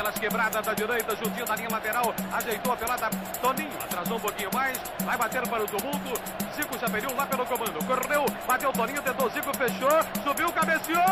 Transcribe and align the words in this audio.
pelas 0.00 0.14
quebradas 0.14 0.64
da 0.64 0.72
direita, 0.72 1.14
juntinho 1.14 1.44
da 1.44 1.54
linha 1.54 1.68
lateral, 1.70 2.14
ajeitou 2.32 2.72
a 2.72 2.76
pelada, 2.76 3.10
Toninho, 3.42 3.70
atrasou 3.84 4.16
um 4.16 4.20
pouquinho 4.20 4.48
mais, 4.54 4.80
vai 5.04 5.18
bater 5.18 5.46
para 5.46 5.62
o 5.62 5.66
tumulto, 5.66 6.18
Zico 6.56 6.78
Chapeliu 6.78 7.14
lá 7.14 7.26
pelo 7.26 7.44
comando, 7.44 7.84
correu, 7.84 8.24
bateu 8.46 8.72
Toninho, 8.72 9.02
tentou 9.02 9.28
Zico, 9.28 9.54
fechou, 9.54 9.90
subiu, 10.24 10.50
cabeceou, 10.52 11.02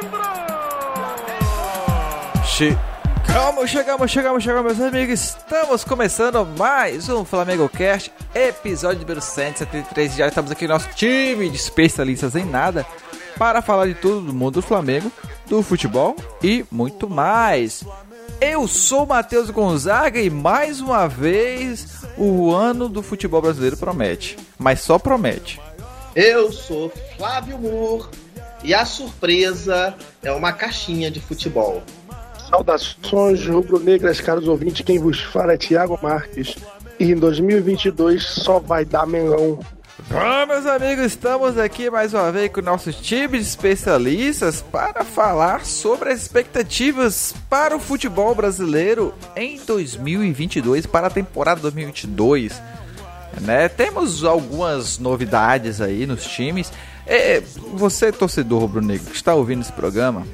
entrou! 0.00 0.22
Chegamos, 2.44 3.68
chegamos, 3.68 4.10
chegamos, 4.12 4.44
chegamos, 4.44 4.78
meus 4.78 4.88
amigos. 4.88 5.20
Estamos 5.20 5.82
começando 5.82 6.46
mais 6.56 7.08
um 7.08 7.24
Flamengo 7.24 7.68
Cast, 7.68 8.12
episódio 8.32 9.00
número 9.00 9.20
173. 9.20 10.14
Já 10.14 10.28
estamos 10.28 10.52
aqui 10.52 10.68
no 10.68 10.74
nosso 10.74 10.88
time 10.90 11.50
de 11.50 11.56
especialistas 11.56 12.36
em 12.36 12.44
nada 12.44 12.86
para 13.36 13.60
falar 13.60 13.86
de 13.86 13.94
tudo 13.94 14.20
do 14.20 14.32
mundo 14.32 14.54
do 14.54 14.62
Flamengo, 14.62 15.10
do 15.46 15.64
futebol 15.64 16.14
e 16.40 16.64
muito 16.70 17.10
mais. 17.10 17.84
Eu 18.40 18.68
sou 18.68 19.06
Matheus 19.06 19.48
Gonzaga 19.50 20.20
e 20.20 20.28
mais 20.28 20.80
uma 20.80 21.06
vez 21.08 22.02
o 22.18 22.52
ano 22.52 22.88
do 22.88 23.02
futebol 23.02 23.40
brasileiro 23.40 23.76
promete, 23.76 24.36
mas 24.58 24.80
só 24.80 24.98
promete. 24.98 25.60
Eu 26.14 26.52
sou 26.52 26.92
Flávio 27.16 27.58
Mour 27.58 28.10
e 28.62 28.74
a 28.74 28.84
surpresa 28.84 29.94
é 30.22 30.30
uma 30.32 30.52
caixinha 30.52 31.10
de 31.10 31.20
futebol. 31.20 31.82
Saudações 32.50 33.46
rubro-negras, 33.46 34.20
caros 34.20 34.46
ouvintes. 34.46 34.84
Quem 34.84 34.98
vos 34.98 35.20
fala 35.20 35.54
é 35.54 35.56
Thiago 35.56 35.98
Marques. 36.02 36.56
E 37.00 37.10
em 37.10 37.16
2022 37.16 38.22
só 38.22 38.58
vai 38.58 38.84
dar 38.84 39.06
melão. 39.06 39.58
Bom, 39.98 40.46
meus 40.46 40.66
amigos, 40.66 41.06
estamos 41.06 41.56
aqui 41.56 41.88
mais 41.88 42.12
uma 42.12 42.30
vez 42.30 42.52
com 42.52 42.60
nossos 42.60 42.96
times 42.96 43.40
de 43.40 43.48
especialistas 43.48 44.60
para 44.60 45.02
falar 45.02 45.64
sobre 45.64 46.12
as 46.12 46.20
expectativas 46.20 47.34
para 47.48 47.74
o 47.74 47.80
futebol 47.80 48.34
brasileiro 48.34 49.14
em 49.34 49.58
2022, 49.58 50.84
para 50.84 51.06
a 51.06 51.10
temporada 51.10 51.62
2022. 51.62 52.60
Né? 53.40 53.70
Temos 53.70 54.22
algumas 54.22 54.98
novidades 54.98 55.80
aí 55.80 56.06
nos 56.06 56.26
times. 56.26 56.70
É, 57.06 57.40
você, 57.72 58.12
torcedor 58.12 58.60
rubro-negro, 58.60 59.06
que 59.06 59.16
está 59.16 59.34
ouvindo 59.34 59.62
esse 59.62 59.72
programa, 59.72 60.26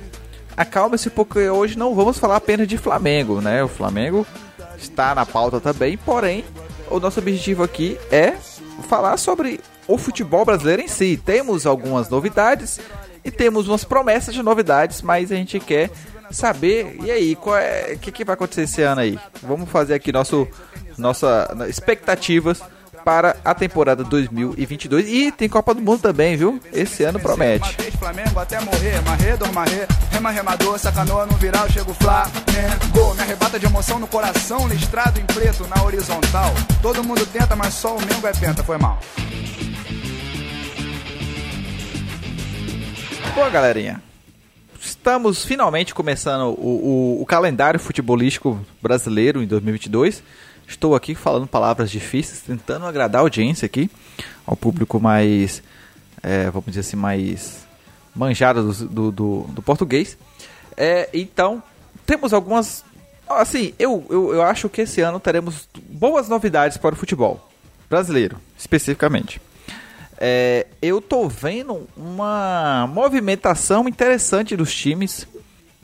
acalme-se 0.57 1.09
porque 1.09 1.49
hoje 1.49 1.79
não 1.79 1.95
vamos 1.95 2.19
falar 2.19 2.35
apenas 2.35 2.67
de 2.67 2.79
Flamengo, 2.79 3.41
né? 3.41 3.63
O 3.63 3.69
Flamengo 3.69 4.27
está 4.77 5.15
na 5.15 5.25
pauta 5.25 5.61
também, 5.61 5.97
porém, 5.97 6.45
o 6.93 7.01
nosso 7.01 7.19
objetivo 7.19 7.63
aqui 7.63 7.99
é 8.11 8.33
falar 8.89 9.17
sobre 9.17 9.61
o 9.89 9.97
futebol 9.99 10.45
brasileiro 10.45 10.83
em 10.83 10.89
si. 10.89 11.21
Temos 11.23 11.67
algumas 11.67 12.09
novidades 12.09 12.79
e 13.25 13.31
temos 13.31 13.69
umas 13.69 13.85
promessas 13.85 14.35
de 14.35 14.43
novidades, 14.43 15.03
mas 15.03 15.33
a 15.33 15.35
gente 15.35 15.59
quer 15.59 15.91
saber 16.31 16.97
e 17.03 17.11
aí, 17.11 17.37
é, 17.59 17.95
o 17.95 17.99
que, 17.99 18.11
que 18.11 18.25
vai 18.25 18.35
acontecer 18.35 18.63
esse 18.63 18.83
ano 18.83 19.01
aí? 19.01 19.19
Vamos 19.43 19.69
fazer 19.69 19.95
aqui 19.95 20.13
nosso 20.13 20.47
nossa 20.99 21.55
expectativas 21.69 22.63
para 23.05 23.37
a 23.45 23.55
temporada 23.55 24.05
2022 24.05 25.09
e 25.09 25.33
tem 25.33 25.49
Copa 25.49 25.75
do 25.75 25.81
Mundo 25.81 26.01
também, 26.01 26.37
viu? 26.37 26.61
Esse 26.73 27.03
ano 27.05 27.19
promete. 27.19 27.77
Todo 36.81 37.05
mundo 37.05 37.27
tenta, 37.27 37.57
mas 37.57 37.75
só 37.75 37.97
o 37.97 38.01
Mengo 38.01 38.27
é 38.27 38.33
penta, 38.33 38.63
foi 38.63 38.79
mal. 38.79 38.99
Bom, 43.35 43.51
galerinha, 43.51 44.03
estamos 44.81 45.45
finalmente 45.45 45.95
começando 45.95 46.49
o, 46.49 47.17
o, 47.19 47.23
o 47.23 47.27
calendário 47.27 47.81
futebolístico 47.81 48.61
brasileiro 48.81 49.43
em 49.43 49.47
2022. 49.47 50.23
Estou 50.67 50.95
aqui 50.95 51.15
falando 51.15 51.47
palavras 51.47 51.91
difíceis, 51.91 52.41
tentando 52.41 52.87
agradar 52.87 53.21
a 53.21 53.23
audiência 53.23 53.67
aqui, 53.67 53.91
ao 54.47 54.57
público 54.57 55.01
mais, 55.01 55.63
é, 56.23 56.51
vamos 56.51 56.67
dizer 56.67 56.81
assim, 56.81 56.97
mais 56.97 57.67
manjado 58.15 58.73
do, 58.73 58.89
do, 58.89 59.13
do, 59.13 59.41
do 59.49 59.63
português. 59.63 60.17
É, 60.77 61.09
então, 61.13 61.63
temos 62.07 62.33
algumas. 62.33 62.85
Assim, 63.29 63.73
eu, 63.79 64.05
eu, 64.11 64.35
eu 64.35 64.43
acho 64.43 64.69
que 64.69 64.83
esse 64.83 65.01
ano 65.01 65.19
teremos 65.19 65.69
boas 65.89 66.29
novidades 66.29 66.77
para 66.77 66.95
o 66.95 66.99
futebol 66.99 67.49
brasileiro, 67.89 68.37
especificamente. 68.59 69.41
É, 70.19 70.67
eu 70.81 71.01
tô 71.01 71.29
vendo 71.29 71.89
uma 71.97 72.87
movimentação 72.93 73.89
interessante 73.89 74.57
dos 74.57 74.75
times 74.75 75.27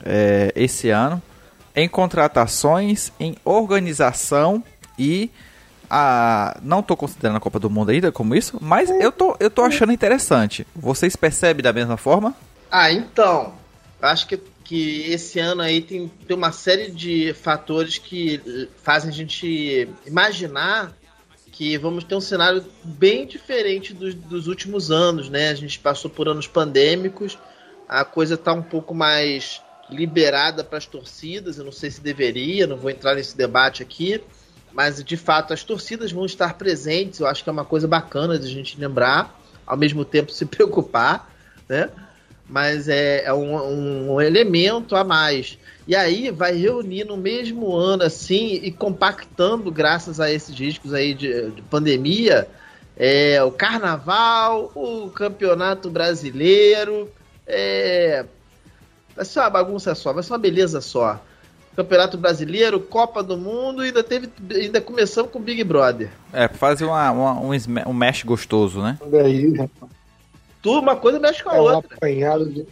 é, 0.03 0.51
esse 0.55 0.89
ano 0.89 1.21
em 1.79 1.87
contratações, 1.87 3.11
em 3.19 3.35
organização 3.45 4.63
e 4.97 5.29
a 5.89 6.57
não 6.61 6.81
estou 6.81 6.95
considerando 6.95 7.37
a 7.37 7.39
Copa 7.39 7.59
do 7.59 7.69
Mundo 7.69 7.89
ainda 7.89 8.11
como 8.11 8.35
isso, 8.35 8.57
mas 8.61 8.89
eu 8.89 9.11
tô 9.11 9.35
eu 9.39 9.49
tô 9.49 9.63
achando 9.63 9.91
interessante. 9.91 10.67
Vocês 10.75 11.15
percebem 11.15 11.63
da 11.63 11.73
mesma 11.73 11.97
forma? 11.97 12.35
Ah, 12.69 12.91
então, 12.91 13.53
acho 14.01 14.27
que 14.27 14.37
que 14.69 15.11
esse 15.11 15.39
ano 15.39 15.63
aí 15.63 15.81
tem, 15.81 16.11
tem 16.27 16.37
uma 16.37 16.51
série 16.51 16.91
de 16.91 17.33
fatores 17.33 17.97
que 17.97 18.69
fazem 18.83 19.09
a 19.09 19.13
gente 19.13 19.89
imaginar 20.05 20.93
que 21.51 21.75
vamos 21.75 22.03
ter 22.03 22.13
um 22.13 22.21
cenário 22.21 22.63
bem 22.83 23.25
diferente 23.25 23.95
dos, 23.95 24.13
dos 24.13 24.45
últimos 24.45 24.91
anos, 24.91 25.27
né? 25.27 25.49
A 25.49 25.55
gente 25.55 25.79
passou 25.79 26.11
por 26.11 26.29
anos 26.29 26.45
pandêmicos, 26.45 27.35
a 27.87 28.05
coisa 28.05 28.35
está 28.35 28.53
um 28.53 28.61
pouco 28.61 28.93
mais 28.93 29.59
liberada 29.91 30.63
para 30.63 30.77
as 30.77 30.85
torcidas. 30.85 31.57
Eu 31.57 31.65
não 31.65 31.71
sei 31.71 31.91
se 31.91 32.01
deveria, 32.01 32.67
não 32.67 32.77
vou 32.77 32.89
entrar 32.89 33.15
nesse 33.15 33.35
debate 33.35 33.81
aqui, 33.81 34.21
mas 34.71 35.03
de 35.03 35.17
fato 35.17 35.53
as 35.53 35.63
torcidas 35.63 36.11
vão 36.11 36.25
estar 36.25 36.55
presentes. 36.55 37.19
Eu 37.19 37.27
acho 37.27 37.43
que 37.43 37.49
é 37.49 37.53
uma 37.53 37.65
coisa 37.65 37.87
bacana 37.87 38.37
de 38.37 38.45
a 38.45 38.49
gente 38.49 38.79
lembrar, 38.79 39.39
ao 39.65 39.77
mesmo 39.77 40.05
tempo 40.05 40.31
se 40.31 40.45
preocupar, 40.47 41.33
né? 41.67 41.89
Mas 42.47 42.89
é, 42.89 43.25
é 43.25 43.33
um, 43.33 44.13
um, 44.13 44.21
elemento 44.21 44.95
a 44.95 45.03
mais. 45.03 45.59
E 45.87 45.95
aí 45.95 46.31
vai 46.31 46.55
reunir 46.55 47.03
no 47.03 47.15
mesmo 47.15 47.75
ano 47.75 48.03
assim 48.03 48.59
e 48.63 48.71
compactando, 48.71 49.71
graças 49.71 50.19
a 50.19 50.31
esses 50.31 50.57
riscos 50.57 50.91
aí 50.91 51.13
de, 51.13 51.51
de 51.51 51.61
pandemia, 51.61 52.47
é, 52.97 53.41
o 53.43 53.51
carnaval, 53.51 54.71
o 54.73 55.09
campeonato 55.11 55.91
brasileiro, 55.91 57.09
é, 57.45 58.25
Vai 59.19 59.25
ser 59.25 59.41
uma 59.41 59.49
bagunça 59.49 59.93
só, 59.95 60.13
vai 60.13 60.23
ser 60.23 60.31
uma 60.31 60.39
beleza 60.39 60.79
só. 60.79 61.19
Campeonato 61.75 62.17
Brasileiro, 62.17 62.79
Copa 62.79 63.21
do 63.21 63.35
Mundo 63.35 63.83
e 63.83 63.87
ainda 63.87 64.01
teve. 64.01 64.29
Ainda 64.49 64.79
começamos 64.79 65.29
com 65.29 65.39
o 65.39 65.41
Big 65.41 65.61
Brother. 65.61 66.09
É, 66.31 66.47
fazer 66.47 66.85
uma, 66.85 67.11
uma, 67.11 67.33
um, 67.33 67.49
um 67.87 67.93
mexe 67.93 68.25
gostoso, 68.25 68.81
né? 68.81 68.97
Tu, 70.61 70.71
uma 70.71 70.95
coisa 70.95 71.19
mexe 71.19 71.43
com 71.43 71.49
a 71.49 71.57
é 71.57 71.59
outra. 71.59 71.97
Apanhado 71.97 72.49
de... 72.49 72.65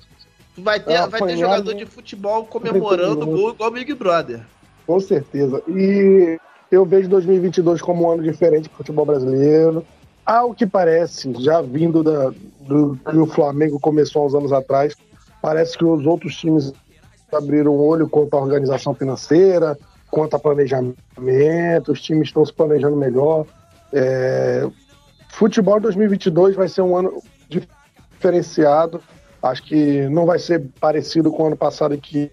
Tu 0.56 0.62
vai 0.62 0.80
ter, 0.80 0.94
é 0.94 1.06
vai 1.06 1.22
ter 1.22 1.35
jogador 1.35 1.74
de 1.74 1.85
futebol 1.85 2.46
comemorando 2.46 3.24
o 3.24 3.25
gol 3.25 3.50
igual 3.50 3.69
o 3.69 3.74
Big 3.74 3.94
Brother. 3.94 4.40
Com 4.85 5.02
certeza. 5.02 5.62
E 5.68 6.40
eu 6.72 6.85
vejo 6.85 7.09
2022 7.09 7.81
como 7.81 8.06
um 8.06 8.12
ano 8.12 8.24
diferente 8.24 8.69
para 8.69 8.75
o 8.75 8.78
futebol 8.78 9.06
brasileiro. 9.06 9.85
Ao 10.25 10.53
que 10.53 10.66
parece, 10.66 11.29
já 11.44 11.62
vindo 11.62 12.02
da, 12.03 12.31
do 12.62 12.97
que 13.06 13.18
o 13.18 13.28
Flamengo 13.28 13.78
começou 13.81 14.22
há 14.22 14.25
uns 14.28 14.35
anos 14.35 14.53
atrás, 14.53 14.96
Parece 15.42 15.78
que 15.78 15.86
os 15.86 16.06
outros 16.06 16.36
times 16.36 16.74
abriram 17.31 17.72
o 17.72 17.86
olho 17.86 18.09
quanto 18.09 18.36
à 18.36 18.42
organização 18.42 18.94
financeira, 18.94 19.78
quanto 20.09 20.36
a 20.36 20.40
planejamento, 20.40 21.92
os 21.92 22.02
times 22.02 22.30
estão 22.30 22.46
se 22.46 22.53
planejando 22.53 22.96
melhor. 22.96 23.46
É... 23.92 24.68
Futebol 25.30 25.80
2022 25.80 26.56
vai 26.56 26.68
ser 26.68 26.81
um 26.81 26.97
ano 26.97 27.22
diferenciado. 27.50 29.02
Acho 29.42 29.64
que 29.64 30.08
não 30.09 30.26
vai 30.26 30.40
ser 30.40 30.66
parecido 30.80 31.31
com 31.31 31.44
o 31.44 31.47
ano 31.47 31.58
passado 31.58 31.97
que, 31.97 32.31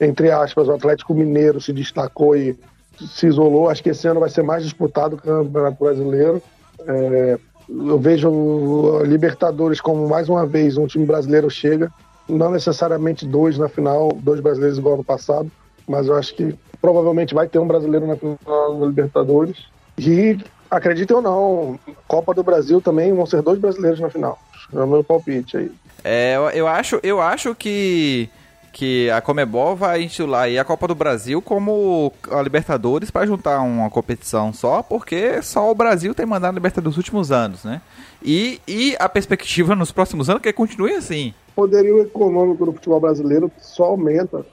entre 0.00 0.30
aspas, 0.30 0.66
o 0.66 0.72
Atlético 0.72 1.14
Mineiro 1.14 1.60
se 1.60 1.72
destacou 1.72 2.36
e 2.36 2.58
se 2.98 3.28
isolou. 3.28 3.68
Acho 3.68 3.82
que 3.82 3.90
esse 3.90 4.08
ano 4.08 4.20
vai 4.20 4.28
ser 4.28 4.42
mais 4.42 4.64
disputado 4.64 5.16
que 5.16 5.30
o 5.30 5.44
Campeonato 5.44 5.84
Brasileiro. 5.84 6.42
É, 6.86 7.38
eu 7.70 7.98
vejo 7.98 9.02
Libertadores 9.04 9.80
como 9.80 10.08
mais 10.08 10.28
uma 10.28 10.46
vez 10.46 10.76
um 10.76 10.86
time 10.86 11.06
brasileiro 11.06 11.48
chega, 11.48 11.90
não 12.28 12.50
necessariamente 12.50 13.26
dois 13.26 13.58
na 13.58 13.68
final, 13.68 14.12
dois 14.20 14.40
brasileiros 14.40 14.78
igual 14.78 14.96
no 14.96 15.04
passado, 15.04 15.50
mas 15.86 16.06
eu 16.06 16.16
acho 16.16 16.34
que 16.34 16.54
provavelmente 16.80 17.34
vai 17.34 17.48
ter 17.48 17.58
um 17.58 17.66
brasileiro 17.66 18.06
na 18.06 18.16
final 18.16 18.78
da 18.78 18.86
Libertadores. 18.86 19.66
E 19.98 20.38
acreditem 20.70 21.16
ou 21.16 21.22
não, 21.22 21.78
Copa 22.08 22.32
do 22.34 22.42
Brasil 22.42 22.80
também 22.80 23.12
vão 23.12 23.26
ser 23.26 23.42
dois 23.42 23.58
brasileiros 23.58 24.00
na 24.00 24.10
final. 24.10 24.38
É 24.72 24.78
o 24.78 24.86
meu 24.86 25.04
palpite 25.04 25.56
aí. 25.56 25.70
É, 26.02 26.36
eu, 26.36 26.50
eu 26.50 26.66
acho, 26.66 27.00
eu 27.02 27.20
acho 27.20 27.54
que 27.54 28.28
que 28.72 29.10
a 29.10 29.20
Comebol 29.20 29.74
vai 29.74 30.02
intitular 30.02 30.42
aí 30.42 30.58
a 30.58 30.64
Copa 30.64 30.86
do 30.86 30.94
Brasil 30.94 31.42
como 31.42 32.12
a 32.30 32.40
Libertadores 32.40 33.10
para 33.10 33.26
juntar 33.26 33.60
uma 33.60 33.90
competição 33.90 34.52
só, 34.52 34.82
porque 34.82 35.42
só 35.42 35.70
o 35.70 35.74
Brasil 35.74 36.14
tem 36.14 36.24
mandado 36.24 36.52
a 36.52 36.54
Libertadores 36.54 36.96
nos 36.96 36.96
últimos 36.96 37.32
anos, 37.32 37.64
né? 37.64 37.80
E, 38.22 38.60
e 38.66 38.96
a 38.98 39.08
perspectiva 39.08 39.74
nos 39.74 39.90
próximos 39.90 40.28
anos 40.28 40.40
é 40.40 40.42
que 40.44 40.52
continue 40.52 40.92
assim. 40.92 41.34
O 41.52 41.62
poderio 41.62 42.00
econômico 42.00 42.64
do 42.64 42.72
futebol 42.72 43.00
brasileiro 43.00 43.50
só 43.58 43.84
aumenta 43.84 44.44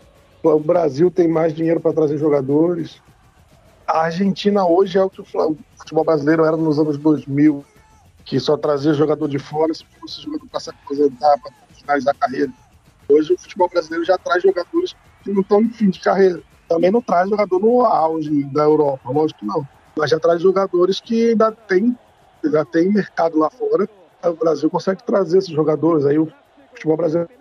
O 0.43 0.59
Brasil 0.59 1.11
tem 1.11 1.27
mais 1.27 1.53
dinheiro 1.53 1.79
para 1.79 1.93
trazer 1.93 2.17
jogadores. 2.17 3.01
A 3.85 4.01
Argentina 4.01 4.65
hoje 4.65 4.97
é 4.97 5.03
o 5.03 5.09
que 5.09 5.21
o 5.21 5.25
futebol 5.77 6.03
brasileiro 6.03 6.43
era 6.43 6.57
nos 6.57 6.79
anos 6.79 6.97
2000, 6.97 7.63
que 8.25 8.39
só 8.39 8.57
trazia 8.57 8.93
jogador 8.93 9.29
de 9.29 9.39
fora 9.39 9.73
se 9.73 9.85
fosse 9.99 10.21
jogador 10.21 10.47
para 10.47 10.59
se 10.59 10.69
aposentar, 10.69 11.37
para 11.41 11.51
finalizar 11.73 12.13
a 12.13 12.17
carreira. 12.17 12.51
Hoje 13.09 13.33
o 13.33 13.37
futebol 13.37 13.69
brasileiro 13.69 14.05
já 14.05 14.17
traz 14.17 14.43
jogadores 14.43 14.95
que 15.23 15.31
não 15.31 15.41
estão 15.41 15.61
em 15.61 15.69
fim 15.69 15.89
de 15.89 15.99
carreira. 15.99 16.41
Também 16.67 16.91
não 16.91 17.01
traz 17.01 17.29
jogador 17.29 17.59
no 17.59 17.81
auge 17.81 18.43
da 18.45 18.63
Europa, 18.63 19.09
lógico 19.09 19.39
que 19.39 19.45
não. 19.45 19.65
Mas 19.97 20.09
já 20.09 20.19
traz 20.19 20.41
jogadores 20.41 20.99
que 20.99 21.29
ainda 21.29 21.51
tem, 21.51 21.97
já 22.43 22.65
tem 22.65 22.91
mercado 22.91 23.37
lá 23.37 23.49
fora. 23.49 23.87
O 24.23 24.33
Brasil 24.33 24.69
consegue 24.69 25.03
trazer 25.03 25.37
esses 25.37 25.51
jogadores. 25.51 26.05
Aí 26.05 26.19
o 26.19 26.31
futebol 26.73 26.97
brasileiro 26.97 27.31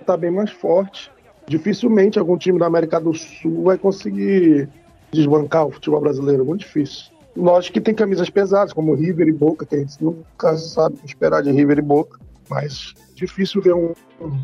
está 0.00 0.16
bem 0.16 0.30
mais 0.30 0.50
forte. 0.50 1.10
Dificilmente 1.46 2.18
algum 2.18 2.36
time 2.36 2.58
da 2.58 2.66
América 2.66 3.00
do 3.00 3.14
Sul 3.14 3.64
vai 3.64 3.78
conseguir 3.78 4.68
desbancar 5.12 5.66
o 5.66 5.70
futebol 5.70 6.00
brasileiro. 6.00 6.44
Muito 6.44 6.60
difícil. 6.60 7.12
Lógico 7.36 7.74
que 7.74 7.80
tem 7.80 7.94
camisas 7.94 8.28
pesadas, 8.28 8.72
como 8.72 8.94
River 8.94 9.28
e 9.28 9.32
Boca, 9.32 9.64
que 9.64 9.74
a 9.74 9.78
gente 9.78 10.02
nunca 10.02 10.56
sabe 10.56 10.98
esperar 11.04 11.42
de 11.42 11.50
River 11.50 11.78
e 11.78 11.82
Boca. 11.82 12.18
Mas 12.50 12.92
difícil 13.14 13.62
ver 13.62 13.74
um, 13.74 13.94
um 14.20 14.42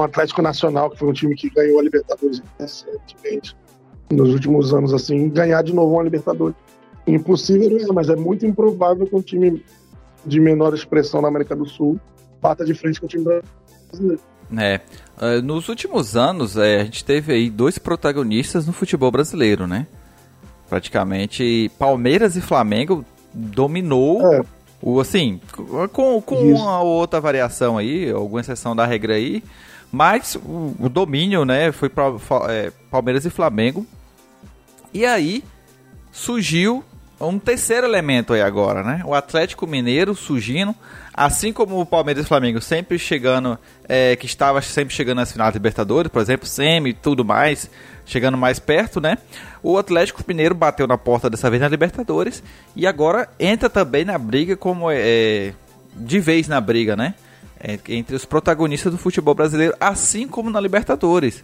Atlético 0.00 0.42
Nacional, 0.42 0.90
que 0.90 0.98
foi 0.98 1.08
um 1.08 1.12
time 1.12 1.34
que 1.34 1.50
ganhou 1.50 1.78
a 1.78 1.82
Libertadores 1.82 2.42
recentemente, 2.58 3.56
nos 4.10 4.32
últimos 4.32 4.74
anos, 4.74 4.92
assim, 4.92 5.28
ganhar 5.28 5.62
de 5.62 5.74
novo 5.74 5.94
uma 5.94 6.02
Libertadores. 6.02 6.56
Impossível, 7.06 7.78
é, 7.78 7.92
mas 7.92 8.08
é 8.08 8.16
muito 8.16 8.46
improvável 8.46 9.06
que 9.06 9.14
um 9.14 9.22
time 9.22 9.64
de 10.24 10.40
menor 10.40 10.74
expressão 10.74 11.20
na 11.20 11.28
América 11.28 11.54
do 11.54 11.66
Sul 11.66 12.00
bata 12.40 12.64
de 12.64 12.74
frente 12.74 13.00
com 13.00 13.06
o 13.06 13.08
time 13.08 13.24
brasileiro. 13.24 14.20
É. 14.56 14.80
Uh, 15.16 15.42
nos 15.42 15.68
últimos 15.68 16.16
anos, 16.16 16.56
é, 16.56 16.80
a 16.80 16.84
gente 16.84 17.04
teve 17.04 17.32
aí 17.32 17.50
dois 17.50 17.78
protagonistas 17.78 18.66
no 18.66 18.72
futebol 18.72 19.10
brasileiro, 19.10 19.66
né? 19.66 19.86
Praticamente 20.68 21.70
Palmeiras 21.78 22.36
e 22.36 22.40
Flamengo 22.40 23.04
dominou 23.32 24.20
é. 24.32 24.42
o 24.82 25.00
assim, 25.00 25.40
com, 25.92 26.20
com 26.20 26.52
uma 26.52 26.82
outra 26.82 27.20
variação 27.20 27.78
aí, 27.78 28.10
alguma 28.10 28.40
exceção 28.40 28.74
da 28.76 28.86
regra 28.86 29.14
aí, 29.14 29.42
mas 29.94 30.34
o, 30.34 30.74
o 30.78 30.88
domínio, 30.88 31.44
né, 31.44 31.70
foi 31.70 31.88
para 31.88 32.12
é, 32.48 32.72
Palmeiras 32.90 33.24
e 33.24 33.30
Flamengo. 33.30 33.86
E 34.92 35.06
aí 35.06 35.44
surgiu 36.12 36.84
um 37.20 37.38
terceiro 37.38 37.86
elemento 37.86 38.32
aí 38.32 38.42
agora, 38.42 38.82
né? 38.82 39.02
O 39.04 39.14
Atlético 39.14 39.66
Mineiro 39.66 40.14
surgindo, 40.14 40.74
assim 41.12 41.52
como 41.52 41.80
o 41.80 41.86
Palmeiras 41.86 42.24
e 42.24 42.28
Flamengo 42.28 42.60
sempre 42.60 42.98
chegando, 42.98 43.58
é, 43.88 44.16
que 44.16 44.26
estava 44.26 44.60
sempre 44.60 44.92
chegando 44.92 45.18
nas 45.18 45.32
finais 45.32 45.52
da 45.52 45.58
Libertadores, 45.58 46.10
por 46.10 46.20
exemplo, 46.20 46.46
semi 46.46 46.90
e 46.90 46.94
tudo 46.94 47.24
mais, 47.24 47.70
chegando 48.04 48.36
mais 48.36 48.58
perto, 48.58 49.00
né? 49.00 49.18
O 49.62 49.78
Atlético 49.78 50.22
Mineiro 50.26 50.54
bateu 50.54 50.86
na 50.86 50.98
porta 50.98 51.30
dessa 51.30 51.48
vez 51.48 51.62
na 51.62 51.68
Libertadores 51.68 52.42
e 52.74 52.86
agora 52.86 53.28
entra 53.38 53.70
também 53.70 54.04
na 54.04 54.18
briga 54.18 54.56
como 54.56 54.90
é, 54.90 55.54
de 55.94 56.18
vez 56.18 56.48
na 56.48 56.60
briga, 56.60 56.96
né? 56.96 57.14
Entre 57.88 58.14
os 58.14 58.24
protagonistas 58.24 58.92
do 58.92 58.98
futebol 58.98 59.34
brasileiro, 59.34 59.74
assim 59.80 60.28
como 60.28 60.50
na 60.50 60.60
Libertadores, 60.60 61.42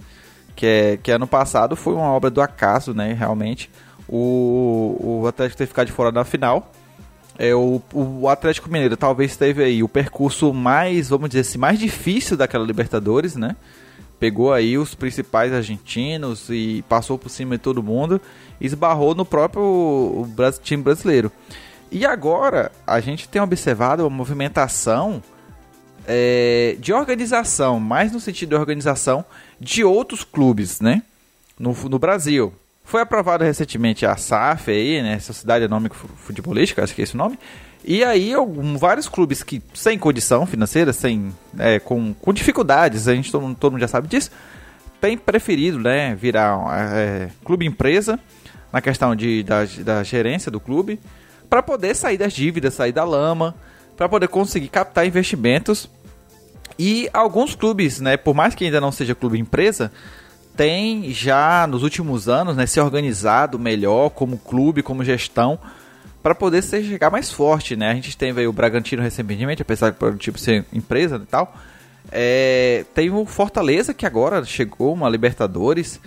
que, 0.54 0.66
é, 0.66 0.96
que 0.96 1.10
ano 1.10 1.26
passado 1.26 1.74
foi 1.74 1.94
uma 1.94 2.12
obra 2.12 2.30
do 2.30 2.42
acaso, 2.42 2.92
né, 2.92 3.14
realmente, 3.14 3.70
o, 4.06 4.96
o 5.22 5.26
Atlético 5.26 5.58
ter 5.58 5.66
ficado 5.66 5.86
de 5.86 5.92
fora 5.92 6.12
da 6.12 6.24
final. 6.24 6.70
É, 7.38 7.54
o, 7.54 7.80
o 7.94 8.28
Atlético 8.28 8.70
Mineiro 8.70 8.96
talvez 8.96 9.34
teve 9.34 9.64
aí 9.64 9.82
o 9.82 9.88
percurso 9.88 10.52
mais, 10.52 11.08
vamos 11.08 11.30
dizer 11.30 11.40
assim, 11.40 11.56
mais 11.56 11.78
difícil 11.78 12.36
daquela 12.36 12.66
Libertadores, 12.66 13.34
né? 13.34 13.56
Pegou 14.18 14.52
aí 14.52 14.76
os 14.76 14.94
principais 14.94 15.50
argentinos 15.50 16.50
e 16.50 16.84
passou 16.86 17.16
por 17.16 17.30
cima 17.30 17.56
de 17.56 17.62
todo 17.62 17.82
mundo, 17.82 18.20
esbarrou 18.60 19.14
no 19.14 19.24
próprio 19.24 20.28
time 20.62 20.82
brasileiro. 20.82 21.32
E 21.90 22.04
agora 22.04 22.70
a 22.86 23.00
gente 23.00 23.26
tem 23.26 23.40
observado 23.40 24.02
uma 24.02 24.10
movimentação 24.10 25.22
é, 26.12 26.74
de 26.80 26.92
organização, 26.92 27.78
mais 27.78 28.10
no 28.10 28.18
sentido 28.18 28.48
de 28.48 28.54
organização 28.56 29.24
de 29.60 29.84
outros 29.84 30.24
clubes, 30.24 30.80
né? 30.80 31.04
No, 31.56 31.72
no 31.88 32.00
Brasil. 32.00 32.52
Foi 32.84 33.00
aprovado 33.00 33.44
recentemente 33.44 34.04
a 34.04 34.16
SAF 34.16 34.72
aí, 34.72 35.00
né? 35.00 35.20
Sociedade 35.20 35.66
Econômica 35.66 35.94
Futebolística, 35.94 36.82
acho 36.82 36.96
que 36.96 37.02
é 37.02 37.04
esse 37.04 37.14
o 37.14 37.18
nome. 37.18 37.38
E 37.84 38.02
aí, 38.02 38.34
algum, 38.34 38.76
vários 38.76 39.08
clubes 39.08 39.44
que 39.44 39.62
sem 39.72 39.96
condição 39.96 40.44
financeira, 40.46 40.92
sem, 40.92 41.32
é, 41.56 41.78
com, 41.78 42.12
com 42.12 42.32
dificuldades, 42.32 43.06
a 43.06 43.14
gente 43.14 43.30
todo, 43.30 43.54
todo 43.54 43.72
mundo 43.72 43.80
já 43.80 43.88
sabe 43.88 44.08
disso, 44.08 44.32
tem 45.00 45.16
preferido, 45.16 45.78
né, 45.78 46.14
virar 46.16 46.58
é, 46.92 47.30
clube 47.44 47.64
empresa 47.64 48.18
na 48.72 48.80
questão 48.80 49.14
de, 49.14 49.44
da, 49.44 49.64
da 49.84 50.02
gerência 50.02 50.50
do 50.50 50.58
clube, 50.58 50.98
para 51.48 51.62
poder 51.62 51.94
sair 51.94 52.18
das 52.18 52.32
dívidas, 52.32 52.74
sair 52.74 52.92
da 52.92 53.04
lama, 53.04 53.54
para 53.96 54.08
poder 54.08 54.28
conseguir 54.28 54.68
captar 54.68 55.06
investimentos 55.06 55.88
e 56.82 57.10
alguns 57.12 57.54
clubes, 57.54 58.00
né, 58.00 58.16
por 58.16 58.34
mais 58.34 58.54
que 58.54 58.64
ainda 58.64 58.80
não 58.80 58.90
seja 58.90 59.14
clube 59.14 59.38
empresa, 59.38 59.92
tem 60.56 61.12
já 61.12 61.66
nos 61.66 61.82
últimos 61.82 62.26
anos 62.26 62.56
né, 62.56 62.64
se 62.64 62.80
organizado 62.80 63.58
melhor 63.58 64.08
como 64.08 64.38
clube, 64.38 64.82
como 64.82 65.04
gestão, 65.04 65.58
para 66.22 66.34
poder 66.34 66.62
chegar 66.62 67.10
mais 67.10 67.30
forte. 67.30 67.76
Né? 67.76 67.90
A 67.90 67.94
gente 67.94 68.16
teve 68.16 68.46
o 68.46 68.52
Bragantino 68.54 69.02
recentemente, 69.02 69.60
apesar 69.60 69.90
de 69.90 70.16
tipo, 70.16 70.38
ser 70.38 70.64
empresa 70.72 71.16
e 71.22 71.26
tal. 71.26 71.54
É, 72.10 72.86
tem 72.94 73.10
o 73.10 73.26
Fortaleza, 73.26 73.92
que 73.92 74.06
agora 74.06 74.42
chegou, 74.46 74.94
uma 74.94 75.06
Libertadores, 75.10 76.00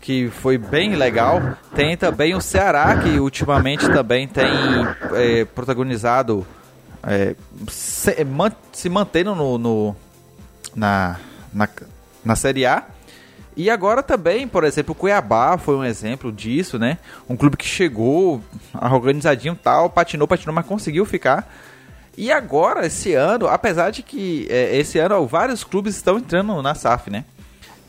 que 0.00 0.30
foi 0.30 0.56
bem 0.56 0.94
legal. 0.94 1.56
Tem 1.74 1.96
também 1.96 2.36
o 2.36 2.40
Ceará, 2.40 2.98
que 2.98 3.18
ultimamente 3.18 3.84
também 3.88 4.28
tem 4.28 4.46
é, 5.12 5.44
protagonizado, 5.44 6.46
é, 7.02 7.34
se, 7.66 8.24
man, 8.24 8.52
se 8.72 8.88
mantendo 8.88 9.34
no, 9.34 9.58
no, 9.58 9.96
na, 10.74 11.18
na, 11.52 11.68
na 12.24 12.36
Série 12.36 12.66
A. 12.66 12.84
E 13.56 13.70
agora 13.70 14.02
também, 14.02 14.48
por 14.48 14.64
exemplo, 14.64 14.92
o 14.92 14.94
Cuiabá 14.94 15.56
foi 15.56 15.76
um 15.76 15.84
exemplo 15.84 16.32
disso, 16.32 16.78
né? 16.78 16.98
Um 17.28 17.36
clube 17.36 17.56
que 17.56 17.66
chegou 17.66 18.42
organizadinho 18.74 19.54
tal, 19.54 19.88
patinou, 19.88 20.26
patinou, 20.26 20.54
mas 20.54 20.66
conseguiu 20.66 21.06
ficar. 21.06 21.48
E 22.16 22.32
agora, 22.32 22.86
esse 22.86 23.12
ano, 23.14 23.46
apesar 23.46 23.90
de 23.90 24.02
que 24.02 24.46
é, 24.50 24.76
esse 24.76 24.98
ano 24.98 25.16
ó, 25.16 25.24
vários 25.24 25.62
clubes 25.62 25.96
estão 25.96 26.18
entrando 26.18 26.60
na 26.62 26.74
SAF, 26.74 27.10
né? 27.10 27.24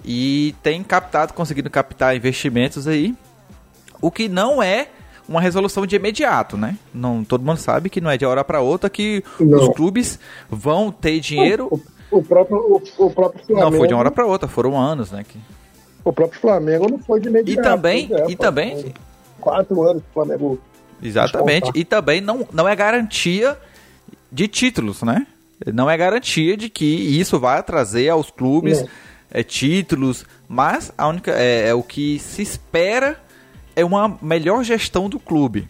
E 0.03 0.53
tem 0.61 0.83
captado, 0.83 1.33
conseguindo 1.33 1.69
captar 1.69 2.15
investimentos 2.15 2.87
aí. 2.87 3.15
O 3.99 4.11
que 4.11 4.27
não 4.27 4.61
é 4.61 4.89
uma 5.27 5.41
resolução 5.41 5.85
de 5.85 5.95
imediato, 5.95 6.57
né? 6.57 6.77
Não, 6.93 7.23
todo 7.23 7.43
mundo 7.43 7.57
sabe 7.57 7.89
que 7.89 7.99
não 7.99 8.11
é 8.11 8.17
de 8.17 8.25
hora 8.25 8.43
para 8.43 8.61
outra 8.61 8.89
que 8.89 9.23
não. 9.39 9.63
os 9.63 9.75
clubes 9.75 10.19
vão 10.47 10.91
ter 10.91 11.19
dinheiro. 11.19 11.67
O, 11.71 11.81
o 12.17 12.23
próprio, 12.23 12.57
o, 12.57 13.05
o, 13.05 13.11
próprio 13.11 13.45
Flamengo. 13.45 13.71
Não 13.71 13.77
foi 13.77 13.87
de 13.87 13.93
uma 13.93 13.99
hora 13.99 14.11
para 14.11 14.25
outra, 14.25 14.47
foram 14.47 14.79
anos, 14.79 15.11
né? 15.11 15.25
Que... 15.27 15.39
O 16.03 16.13
próprio 16.13 16.39
Flamengo 16.39 16.89
não 16.89 16.99
foi 16.99 17.19
de 17.19 17.29
imediato. 17.29 17.59
E 17.59 17.63
também, 17.63 18.09
é, 18.11 18.31
e 18.31 18.35
também. 18.35 18.93
Quatro 19.39 19.81
anos 19.81 20.03
que 20.03 20.09
o 20.09 20.13
Flamengo. 20.13 20.59
Exatamente. 21.01 21.71
E 21.75 21.83
também 21.83 22.21
não, 22.21 22.47
não 22.51 22.67
é 22.67 22.75
garantia 22.75 23.57
de 24.31 24.47
títulos, 24.47 25.01
né? 25.03 25.27
Não 25.73 25.89
é 25.89 25.97
garantia 25.97 26.57
de 26.57 26.69
que 26.69 26.85
isso 26.85 27.39
vai 27.39 27.61
trazer 27.63 28.09
aos 28.09 28.29
clubes 28.29 28.83
é, 29.31 29.43
títulos, 29.43 30.25
mas 30.47 30.91
a 30.97 31.07
única 31.07 31.31
é, 31.31 31.69
é, 31.69 31.73
o 31.73 31.81
que 31.81 32.19
se 32.19 32.41
espera 32.41 33.19
é 33.75 33.83
uma 33.83 34.17
melhor 34.21 34.63
gestão 34.63 35.09
do 35.09 35.19
clube. 35.19 35.67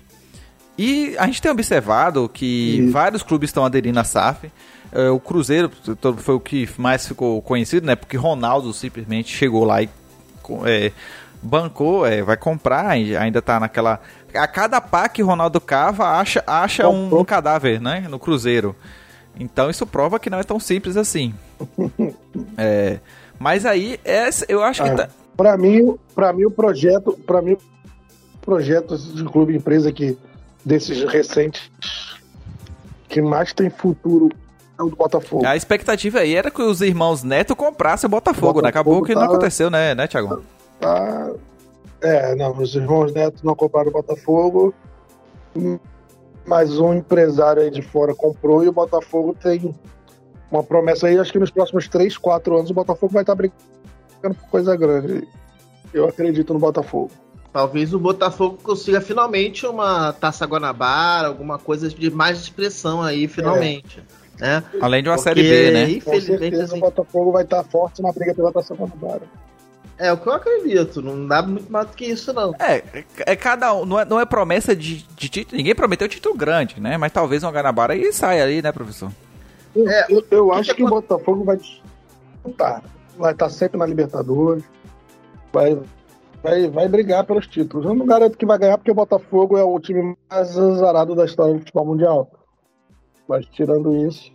E 0.78 1.16
a 1.18 1.26
gente 1.26 1.42
tem 1.42 1.52
observado 1.52 2.30
que 2.30 2.90
vários 2.92 3.24
clubes 3.24 3.50
estão 3.50 3.64
aderindo 3.64 4.00
à 4.00 4.04
SAF. 4.04 4.52
É, 4.96 5.10
o 5.10 5.20
Cruzeiro 5.20 5.70
foi 6.18 6.36
o 6.36 6.40
que 6.40 6.70
mais 6.78 7.06
ficou 7.06 7.42
conhecido, 7.42 7.86
né? 7.86 7.98
Porque 7.98 8.16
Ronaldo 8.16 8.72
simplesmente 8.72 9.36
chegou 9.36 9.66
lá 9.66 9.84
e 9.84 9.90
é, 10.66 10.94
bancou, 11.42 12.06
é, 12.06 12.24
vai 12.24 12.38
comprar, 12.38 12.92
ainda 12.92 13.42
tá 13.42 13.60
naquela. 13.60 14.00
A 14.34 14.48
cada 14.48 14.80
pá 14.80 15.10
que 15.10 15.22
Ronaldo 15.22 15.60
cava, 15.60 16.06
acha, 16.18 16.42
acha 16.48 16.88
um, 16.88 17.20
um, 17.20 17.26
cadáver, 17.26 17.82
né? 17.82 18.06
No 18.10 18.18
Cruzeiro. 18.18 18.74
Então 19.38 19.70
isso 19.70 19.86
prova 19.86 20.18
que 20.18 20.30
não 20.30 20.40
é 20.40 20.44
tão 20.44 20.62
simples 20.62 20.96
assim. 20.96 21.34
é, 22.58 23.00
mas 23.38 23.66
aí, 23.66 24.00
essa, 24.06 24.46
eu 24.48 24.64
acho 24.64 24.82
que. 24.82 24.90
É, 24.90 24.96
tá... 24.96 25.10
Para 25.36 25.58
mim, 25.58 25.98
para 26.16 26.32
mim 26.32 26.46
o 26.46 26.52
projeto, 26.52 27.20
para 27.28 27.42
mim 27.42 27.58
projetos 28.42 29.14
de 29.14 29.26
clube 29.26 29.54
empresa 29.54 29.92
que 29.92 30.18
desses 30.64 31.04
recentes 31.04 31.70
que 33.10 33.22
mais 33.22 33.52
tem 33.52 33.70
futuro 33.70 34.30
do 34.78 34.96
Botafogo. 34.96 35.46
A 35.46 35.56
expectativa 35.56 36.20
aí 36.20 36.36
era 36.36 36.52
que 36.52 36.62
os 36.62 36.82
irmãos 36.82 37.24
Neto 37.24 37.56
comprassem 37.56 38.08
o 38.08 38.12
Botafogo, 38.12 38.48
Botafogo 38.48 38.62
né? 38.62 38.70
Acabou 38.70 39.04
que 39.04 39.14
tá, 39.14 39.20
não 39.20 39.28
aconteceu, 39.28 39.70
né, 39.70 39.96
né 39.96 40.08
Thiago? 40.08 40.44
Tá, 40.80 41.32
é, 42.02 42.36
não, 42.36 42.52
os 42.58 42.76
irmãos 42.76 43.14
Neto 43.14 43.46
não 43.46 43.56
compraram 43.56 43.90
o 43.90 43.94
Botafogo, 43.94 44.74
mas 46.46 46.78
um 46.78 46.94
empresário 46.94 47.62
aí 47.62 47.72
de 47.72 47.82
fora 47.82 48.14
comprou 48.14 48.64
e 48.64 48.68
o 48.68 48.74
Botafogo 48.74 49.36
tem 49.42 49.74
uma 50.52 50.64
promessa 50.64 51.08
aí, 51.08 51.18
acho 51.18 51.32
que 51.32 51.40
nos 51.40 51.52
próximos 51.52 51.88
3, 51.88 52.18
4 52.18 52.58
anos 52.58 52.70
o 52.70 52.74
Botafogo 52.74 53.14
vai 53.14 53.24
estar 53.24 53.36
brincando 53.36 53.60
por 54.22 54.50
coisa 54.50 54.76
grande. 54.76 55.28
Eu 55.94 56.08
acredito 56.08 56.54
no 56.54 56.60
Botafogo. 56.60 57.12
Talvez 57.52 57.94
o 57.94 58.00
Botafogo 58.00 58.58
consiga 58.62 59.00
finalmente 59.00 59.66
uma 59.66 60.12
Taça 60.12 60.46
Guanabara, 60.46 61.30
alguma 61.30 61.58
coisa 61.58 61.88
de 61.88 62.12
mais 62.12 62.38
expressão 62.38 63.02
aí, 63.02 63.30
finalmente. 63.30 64.00
É. 64.00 64.25
Né? 64.40 64.64
Além 64.82 65.02
de 65.02 65.10
uma 65.10 65.16
Porque, 65.16 65.30
Série 65.30 65.44
B, 65.44 65.72
né? 65.72 65.84
Infelizmente, 65.84 66.04
Com 66.04 66.22
certeza 66.22 66.64
assim, 66.64 66.78
o 66.78 66.82
Botafogo 66.82 67.32
vai 67.32 67.44
estar 67.44 67.64
forte 67.64 68.02
na 68.02 68.12
briga 68.12 68.34
pela 68.34 68.52
Taça 68.52 68.76
Guanabara. 68.76 69.24
É 69.98 70.12
o 70.12 70.18
que 70.18 70.28
eu 70.28 70.34
acredito, 70.34 71.02
não 71.02 71.26
dá 71.26 71.42
muito 71.42 71.72
mais 71.72 71.88
do 71.88 71.94
que 71.94 72.06
isso, 72.06 72.34
não. 72.34 72.54
É, 72.60 72.84
é 73.20 73.36
cada 73.36 73.74
um, 73.74 73.86
não 73.86 73.98
é, 73.98 74.04
não 74.04 74.20
é 74.20 74.26
promessa 74.26 74.76
de, 74.76 75.06
de 75.16 75.30
título, 75.30 75.58
ninguém 75.58 75.74
prometeu 75.74 76.10
título 76.10 76.36
grande, 76.36 76.82
né? 76.82 76.98
Mas 76.98 77.14
talvez 77.14 77.44
uma 77.44 77.52
Guanabara 77.52 77.96
e 77.96 78.12
saia 78.12 78.44
ali, 78.44 78.62
né, 78.62 78.74
professor? 78.74 79.10
É, 79.76 80.14
eu, 80.14 80.26
eu 80.32 80.52
acho 80.52 80.72
que, 80.72 80.78
que 80.78 80.84
o 80.84 80.90
Botafogo 80.90 81.46
vai 81.46 81.58
disputar. 81.58 82.84
Vai 83.18 83.32
estar 83.32 83.50
sempre 83.50 83.78
na 83.78 83.86
Libertadores. 83.86 84.66
Vai, 85.54 85.80
vai, 86.44 86.68
vai 86.68 86.88
brigar 86.90 87.24
pelos 87.24 87.48
títulos. 87.48 87.86
Eu 87.86 87.96
não 87.96 88.06
garanto 88.06 88.38
que 88.38 88.46
vai 88.46 88.58
ganhar 88.58 88.78
porque 88.78 88.92
o 88.92 88.96
Botafogo 88.96 89.58
é 89.58 89.64
o 89.64 89.80
time 89.80 90.16
mais 90.30 90.58
azarado 90.58 91.16
da 91.16 91.24
história 91.24 91.54
do 91.54 91.60
futebol 91.60 91.86
mundial. 91.86 92.30
Mas 93.28 93.46
tirando 93.48 94.08
isso. 94.08 94.32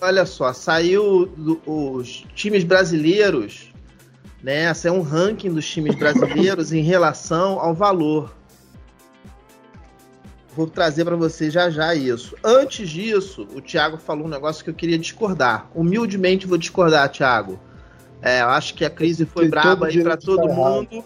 Olha 0.00 0.24
só, 0.24 0.52
saiu 0.52 1.26
do, 1.26 1.60
os 1.66 2.24
times 2.34 2.64
brasileiros, 2.64 3.72
né? 4.42 4.70
Esse 4.70 4.88
é 4.88 4.92
um 4.92 5.02
ranking 5.02 5.52
dos 5.52 5.68
times 5.68 5.94
brasileiros 5.94 6.72
em 6.72 6.82
relação 6.82 7.60
ao 7.60 7.74
valor. 7.74 8.34
Vou 10.56 10.66
trazer 10.66 11.04
para 11.04 11.16
você 11.16 11.50
já 11.50 11.70
já 11.70 11.94
isso. 11.94 12.34
Antes 12.42 12.88
disso, 12.88 13.46
o 13.54 13.60
Thiago 13.60 13.98
falou 13.98 14.26
um 14.26 14.30
negócio 14.30 14.64
que 14.64 14.70
eu 14.70 14.74
queria 14.74 14.98
discordar. 14.98 15.70
Humildemente 15.74 16.46
vou 16.46 16.58
discordar, 16.58 17.08
Thiago. 17.10 17.60
É, 18.22 18.42
eu 18.42 18.48
acho 18.48 18.74
que 18.74 18.84
a 18.84 18.90
crise 18.90 19.24
foi 19.24 19.48
braba 19.48 19.86
aí 19.86 20.02
para 20.02 20.16
todo 20.16 20.48
mundo. 20.48 21.04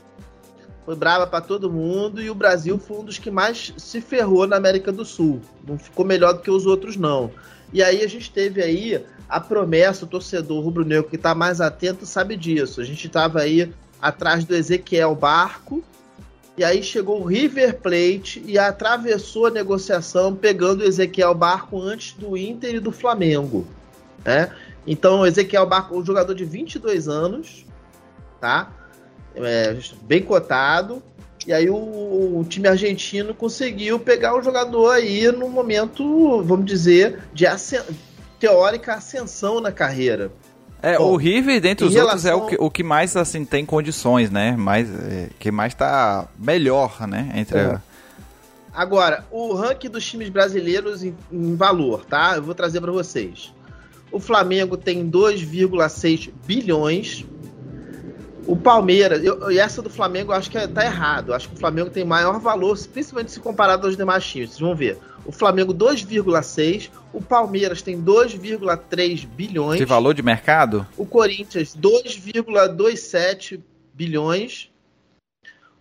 Foi 0.84 0.94
braba 0.94 1.26
para 1.26 1.40
todo 1.40 1.72
mundo 1.72 2.20
e 2.20 2.28
o 2.28 2.34
Brasil 2.34 2.78
foi 2.78 2.98
um 2.98 3.04
dos 3.04 3.18
que 3.18 3.30
mais 3.30 3.72
se 3.76 4.00
ferrou 4.00 4.46
na 4.46 4.56
América 4.56 4.92
do 4.92 5.04
Sul. 5.04 5.40
Não 5.66 5.78
ficou 5.78 6.04
melhor 6.04 6.34
do 6.34 6.40
que 6.40 6.50
os 6.50 6.66
outros 6.66 6.96
não. 6.96 7.30
E 7.72 7.82
aí 7.82 8.02
a 8.02 8.08
gente 8.08 8.30
teve 8.30 8.62
aí 8.62 9.04
a 9.28 9.40
promessa, 9.40 10.04
o 10.04 10.08
torcedor 10.08 10.62
rubro-negro 10.62 11.08
que 11.08 11.16
está 11.16 11.34
mais 11.34 11.60
atento 11.60 12.04
sabe 12.04 12.36
disso. 12.36 12.80
A 12.80 12.84
gente 12.84 13.06
estava 13.06 13.40
aí 13.40 13.72
atrás 14.00 14.44
do 14.44 14.54
Ezequiel 14.54 15.14
Barco, 15.14 15.82
e 16.56 16.62
aí 16.62 16.82
chegou 16.82 17.20
o 17.20 17.24
River 17.24 17.80
Plate 17.80 18.42
e 18.46 18.58
atravessou 18.58 19.46
a 19.46 19.50
negociação 19.50 20.36
pegando 20.36 20.82
o 20.82 20.84
Ezequiel 20.84 21.34
Barco 21.34 21.80
antes 21.80 22.12
do 22.12 22.36
Inter 22.36 22.76
e 22.76 22.80
do 22.80 22.92
Flamengo. 22.92 23.66
Né? 24.24 24.54
Então, 24.86 25.20
o 25.20 25.26
Ezequiel 25.26 25.66
Barco, 25.66 25.98
um 25.98 26.04
jogador 26.04 26.34
de 26.34 26.44
22 26.44 27.08
anos, 27.08 27.66
tá? 28.40 28.70
É, 29.36 29.76
bem 30.02 30.22
cotado. 30.22 31.02
E 31.46 31.52
aí 31.52 31.68
o, 31.68 31.74
o, 31.74 32.44
time 32.48 32.68
argentino 32.68 33.34
conseguiu 33.34 33.98
pegar 33.98 34.34
o 34.34 34.42
jogador 34.42 34.90
aí 34.92 35.30
no 35.30 35.48
momento, 35.48 36.42
vamos 36.42 36.64
dizer, 36.64 37.20
de 37.34 37.46
ascen 37.46 37.80
teórica 38.40 38.94
ascensão 38.94 39.60
na 39.60 39.70
carreira. 39.70 40.32
É, 40.82 40.98
Bom, 40.98 41.12
o 41.12 41.16
River, 41.16 41.60
dentre 41.60 41.86
os 41.86 41.94
outros, 41.94 42.26
é 42.26 42.34
o 42.34 42.46
que, 42.46 42.56
o 42.58 42.70
que 42.70 42.82
mais 42.82 43.16
assim 43.16 43.44
tem 43.44 43.64
condições, 43.64 44.30
né? 44.30 44.54
Mais, 44.54 44.88
é, 44.90 45.30
que 45.38 45.50
mais 45.50 45.72
tá 45.72 46.28
melhor, 46.38 47.06
né? 47.06 47.32
Entre 47.34 47.58
é. 47.58 47.62
a... 47.62 47.80
Agora, 48.72 49.24
o 49.30 49.54
ranking 49.54 49.88
dos 49.88 50.04
times 50.04 50.28
brasileiros 50.28 51.02
em, 51.02 51.14
em 51.32 51.56
valor, 51.56 52.04
tá? 52.04 52.34
Eu 52.36 52.42
vou 52.42 52.54
trazer 52.54 52.80
para 52.82 52.92
vocês. 52.92 53.50
O 54.12 54.20
Flamengo 54.20 54.76
tem 54.76 55.08
2,6 55.08 56.30
bilhões. 56.46 57.24
O 58.46 58.56
Palmeiras, 58.56 59.24
eu, 59.24 59.50
e 59.50 59.58
essa 59.58 59.80
do 59.80 59.88
Flamengo 59.88 60.32
eu 60.32 60.36
acho 60.36 60.50
que 60.50 60.58
é, 60.58 60.66
tá 60.66 60.84
errado. 60.84 61.30
Eu 61.30 61.34
acho 61.34 61.48
que 61.48 61.54
o 61.54 61.58
Flamengo 61.58 61.88
tem 61.90 62.04
maior 62.04 62.38
valor, 62.38 62.78
principalmente 62.92 63.32
se 63.32 63.40
comparado 63.40 63.86
aos 63.86 63.96
demais 63.96 64.24
times. 64.24 64.50
Vocês 64.50 64.60
vão 64.60 64.74
ver. 64.74 64.98
O 65.24 65.32
Flamengo 65.32 65.72
2,6, 65.72 66.90
o 67.12 67.22
Palmeiras 67.22 67.80
tem 67.80 68.00
2,3 68.02 69.26
bilhões. 69.26 69.78
De 69.78 69.86
valor 69.86 70.12
de 70.12 70.22
mercado? 70.22 70.86
O 70.96 71.06
Corinthians 71.06 71.74
2,27 71.74 73.60
bilhões. 73.94 74.70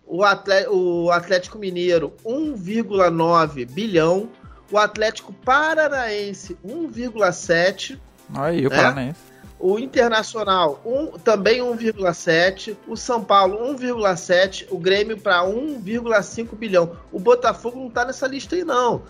O 0.06 0.22
Atlético, 0.22 0.74
o 0.74 1.10
Atlético 1.10 1.58
Mineiro 1.58 2.14
1,9 2.24 3.66
bilhão. 3.70 4.30
O 4.70 4.78
Atlético 4.78 5.32
Paranaense 5.32 6.56
1,7. 6.66 7.98
Aí, 8.34 8.66
o 8.66 8.70
né? 8.70 8.76
Paranaense. 8.76 9.33
O 9.58 9.78
Internacional 9.78 10.80
um, 10.84 11.18
também 11.18 11.60
1,7. 11.60 12.76
O 12.86 12.96
São 12.96 13.22
Paulo 13.22 13.74
1,7. 13.74 14.66
O 14.70 14.78
Grêmio 14.78 15.18
para 15.18 15.42
1,5 15.44 16.54
bilhão. 16.56 16.96
O 17.10 17.18
Botafogo 17.18 17.78
não 17.78 17.88
está 17.88 18.04
nessa 18.04 18.26
lista 18.26 18.56
aí, 18.56 18.64
não 18.64 19.02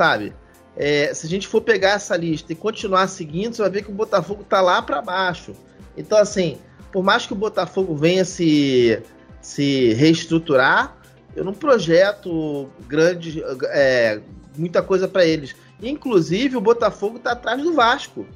sabe? 0.00 0.32
É, 0.76 1.12
se 1.12 1.26
a 1.26 1.28
gente 1.28 1.46
for 1.46 1.60
pegar 1.60 1.90
essa 1.90 2.16
lista 2.16 2.52
e 2.52 2.56
continuar 2.56 3.06
seguindo, 3.08 3.54
você 3.54 3.60
vai 3.60 3.70
ver 3.70 3.82
que 3.82 3.90
o 3.90 3.94
Botafogo 3.94 4.42
tá 4.42 4.62
lá 4.62 4.80
para 4.80 5.02
baixo. 5.02 5.54
Então, 5.94 6.16
assim, 6.16 6.56
por 6.90 7.04
mais 7.04 7.26
que 7.26 7.34
o 7.34 7.36
Botafogo 7.36 7.94
venha 7.94 8.24
se, 8.24 8.98
se 9.42 9.92
reestruturar, 9.92 10.96
eu 11.36 11.44
não 11.44 11.52
projeto 11.52 12.70
grande, 12.88 13.42
é, 13.64 14.20
muita 14.56 14.82
coisa 14.82 15.06
para 15.06 15.26
eles. 15.26 15.54
Inclusive, 15.82 16.56
o 16.56 16.60
Botafogo 16.62 17.18
tá 17.18 17.32
atrás 17.32 17.62
do 17.62 17.74
Vasco. 17.74 18.26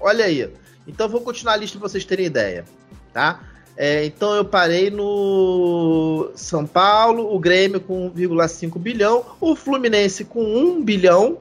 Olha 0.00 0.24
aí. 0.24 0.50
Então, 0.86 1.08
vou 1.08 1.20
continuar 1.20 1.54
a 1.54 1.56
lista 1.56 1.78
para 1.78 1.88
vocês 1.88 2.04
terem 2.04 2.26
ideia, 2.26 2.64
tá? 3.12 3.40
É, 3.76 4.04
então 4.04 4.34
eu 4.34 4.44
parei 4.44 4.90
no 4.90 6.30
São 6.34 6.66
Paulo, 6.66 7.34
o 7.34 7.38
Grêmio 7.38 7.80
com 7.80 8.10
1,5 8.10 8.78
bilhão, 8.78 9.24
o 9.40 9.56
Fluminense 9.56 10.24
com 10.24 10.44
1 10.44 10.82
bilhão, 10.84 11.38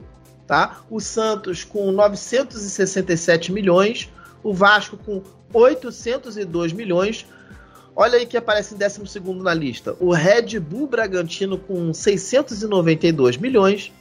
tá? 0.47 0.81
O 0.89 0.99
Santos 0.99 1.63
com 1.63 1.91
967 1.91 3.51
milhões, 3.51 4.09
o 4.43 4.53
Vasco 4.53 4.97
com 4.97 5.21
802 5.53 6.71
milhões. 6.71 7.25
Olha 7.93 8.17
aí 8.17 8.25
que 8.25 8.37
aparece 8.37 8.73
em 8.73 8.77
12 8.77 9.19
na 9.41 9.53
lista. 9.53 9.95
O 9.99 10.13
Red 10.13 10.57
Bull 10.59 10.87
Bragantino 10.87 11.57
com 11.57 11.93
692 11.93 13.35
milhões, 13.35 13.91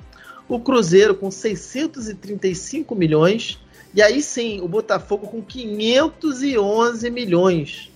o 0.48 0.60
Cruzeiro 0.60 1.16
com 1.16 1.30
635 1.30 2.94
milhões, 2.94 3.58
e 3.94 4.02
aí 4.02 4.22
sim, 4.22 4.60
o 4.60 4.68
Botafogo 4.68 5.26
com 5.26 5.42
511 5.42 7.10
milhões. 7.10 7.90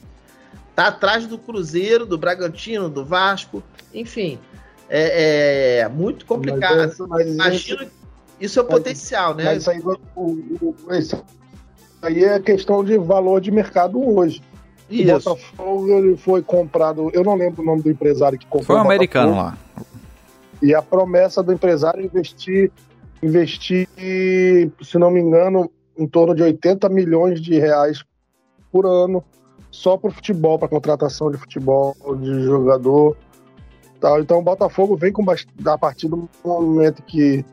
Tá 0.74 0.88
atrás 0.88 1.26
do 1.26 1.38
Cruzeiro, 1.38 2.04
do 2.04 2.18
Bragantino, 2.18 2.88
do 2.88 3.04
Vasco, 3.04 3.62
enfim. 3.92 4.38
É, 4.88 5.80
é 5.80 5.88
muito 5.88 6.26
complicado. 6.26 6.76
Mas, 6.76 6.98
mas 6.98 7.28
Imagino 7.28 7.82
esse, 7.82 7.92
isso 8.40 8.58
é 8.58 8.62
o 8.62 8.66
potencial, 8.66 9.34
né? 9.34 9.56
Isso 9.56 9.70
aí, 9.70 9.80
o, 10.16 10.74
isso 10.90 11.24
aí 12.02 12.24
é 12.24 12.40
questão 12.40 12.84
de 12.84 12.98
valor 12.98 13.40
de 13.40 13.50
mercado 13.50 14.02
hoje. 14.16 14.42
Isso. 14.90 15.30
O 15.30 15.34
Botafogo 15.34 15.88
ele 15.92 16.16
foi 16.16 16.42
comprado, 16.42 17.10
eu 17.14 17.22
não 17.22 17.34
lembro 17.34 17.62
o 17.62 17.64
nome 17.64 17.82
do 17.82 17.90
empresário 17.90 18.38
que 18.38 18.46
comprou. 18.46 18.64
Foi 18.64 18.76
um 18.76 18.80
americano 18.80 19.36
lá. 19.36 19.56
E 20.60 20.74
a 20.74 20.82
promessa 20.82 21.42
do 21.42 21.52
empresário 21.52 22.02
é 22.02 22.04
investir, 22.04 22.70
investir, 23.22 23.88
se 23.96 24.98
não 24.98 25.10
me 25.10 25.20
engano, 25.20 25.70
em 25.96 26.06
torno 26.06 26.34
de 26.34 26.42
80 26.42 26.88
milhões 26.88 27.40
de 27.40 27.58
reais 27.58 28.04
por 28.70 28.86
ano 28.86 29.24
só 29.70 29.96
para 29.96 30.10
futebol, 30.10 30.58
para 30.58 30.68
contratação 30.68 31.30
de 31.30 31.38
futebol, 31.38 31.94
de 32.20 32.42
jogador. 32.42 33.16
Tal. 34.00 34.20
Então 34.20 34.38
o 34.38 34.42
Botafogo 34.42 34.96
vem 34.96 35.12
com 35.12 35.24
a 35.66 35.78
partir 35.78 36.08
do 36.08 36.28
momento 36.44 37.02
que 37.02 37.44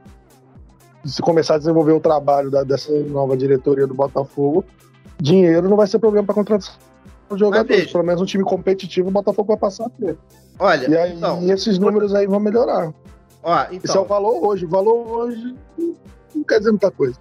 se 1.03 1.21
começar 1.21 1.55
a 1.55 1.57
desenvolver 1.57 1.93
o 1.93 2.00
trabalho 2.00 2.51
da, 2.51 2.63
dessa 2.63 2.91
nova 3.05 3.36
diretoria 3.36 3.88
do 3.88 3.93
Botafogo, 3.93 4.63
dinheiro 5.19 5.67
não 5.67 5.77
vai 5.77 5.88
ser 5.88 5.98
problema 6.00 6.25
para 6.25 6.36
contratação 6.36 6.75
de 7.31 7.39
jogadores. 7.39 7.91
Pelo 7.91 8.03
menos 8.03 8.21
um 8.21 8.25
time 8.25 8.43
competitivo 8.43 9.10
o 9.10 9.12
Botafogo 9.12 9.48
vai 9.48 9.57
passar 9.57 9.86
a 9.86 9.89
ter. 9.89 10.17
Olha, 10.60 10.88
e 10.88 10.98
aí 10.98 11.15
então, 11.15 11.51
esses 11.51 11.79
números 11.79 12.13
aí 12.13 12.27
vão 12.27 12.39
melhorar. 12.39 12.93
Ó, 13.41 13.63
então, 13.63 13.79
Esse 13.83 13.98
é 13.98 14.00
o 14.00 14.05
valor 14.05 14.45
hoje. 14.45 14.65
O 14.65 14.69
valor 14.69 15.07
hoje 15.07 15.55
não 16.36 16.43
quer 16.43 16.60
dizer 16.60 16.71
muita 16.71 16.91
coisa. 16.91 17.17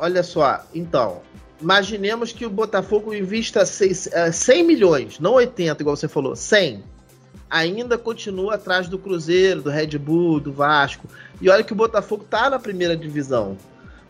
Olha 0.00 0.22
só, 0.22 0.64
então, 0.74 1.20
imaginemos 1.60 2.32
que 2.32 2.46
o 2.46 2.50
Botafogo 2.50 3.12
invista 3.12 3.66
100 3.66 4.08
eh, 4.10 4.62
milhões, 4.62 5.20
não 5.20 5.34
80, 5.34 5.82
igual 5.82 5.94
você 5.94 6.08
falou, 6.08 6.34
100. 6.34 6.82
Ainda 7.50 7.98
continua 7.98 8.54
atrás 8.54 8.88
do 8.88 8.98
Cruzeiro, 8.98 9.60
do 9.60 9.68
Red 9.68 9.98
Bull, 9.98 10.40
do 10.40 10.52
Vasco. 10.52 11.06
E 11.38 11.50
olha 11.50 11.62
que 11.62 11.74
o 11.74 11.76
Botafogo 11.76 12.24
tá 12.24 12.48
na 12.48 12.58
primeira 12.58 12.96
divisão. 12.96 13.58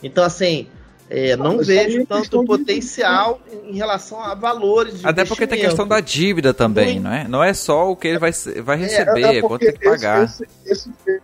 Então, 0.01 0.23
assim, 0.23 0.69
é, 1.09 1.35
não 1.37 1.59
vejo 1.59 2.03
é 2.03 2.05
tanto 2.05 2.45
potencial 2.45 3.41
de... 3.51 3.71
em 3.71 3.75
relação 3.75 4.23
a 4.23 4.33
valores 4.33 5.01
de 5.01 5.07
Até 5.07 5.25
porque 5.25 5.45
tem 5.45 5.59
questão 5.59 5.89
da 5.89 5.99
dívida 5.99 6.55
também, 6.55 7.01
não 7.01 7.13
é? 7.13 7.27
Não 7.27 7.43
é 7.43 7.53
só 7.53 7.91
o 7.91 7.97
que 7.97 8.07
ele 8.07 8.19
vai, 8.19 8.31
vai 8.63 8.77
é, 8.77 8.81
receber, 8.81 9.25
é, 9.25 9.37
é 9.39 9.43
quanto 9.43 9.65
tem 9.65 9.73
que 9.73 9.85
pagar. 9.85 10.23
Esse, 10.23 10.47
esse, 10.65 10.93
esse, 11.05 11.21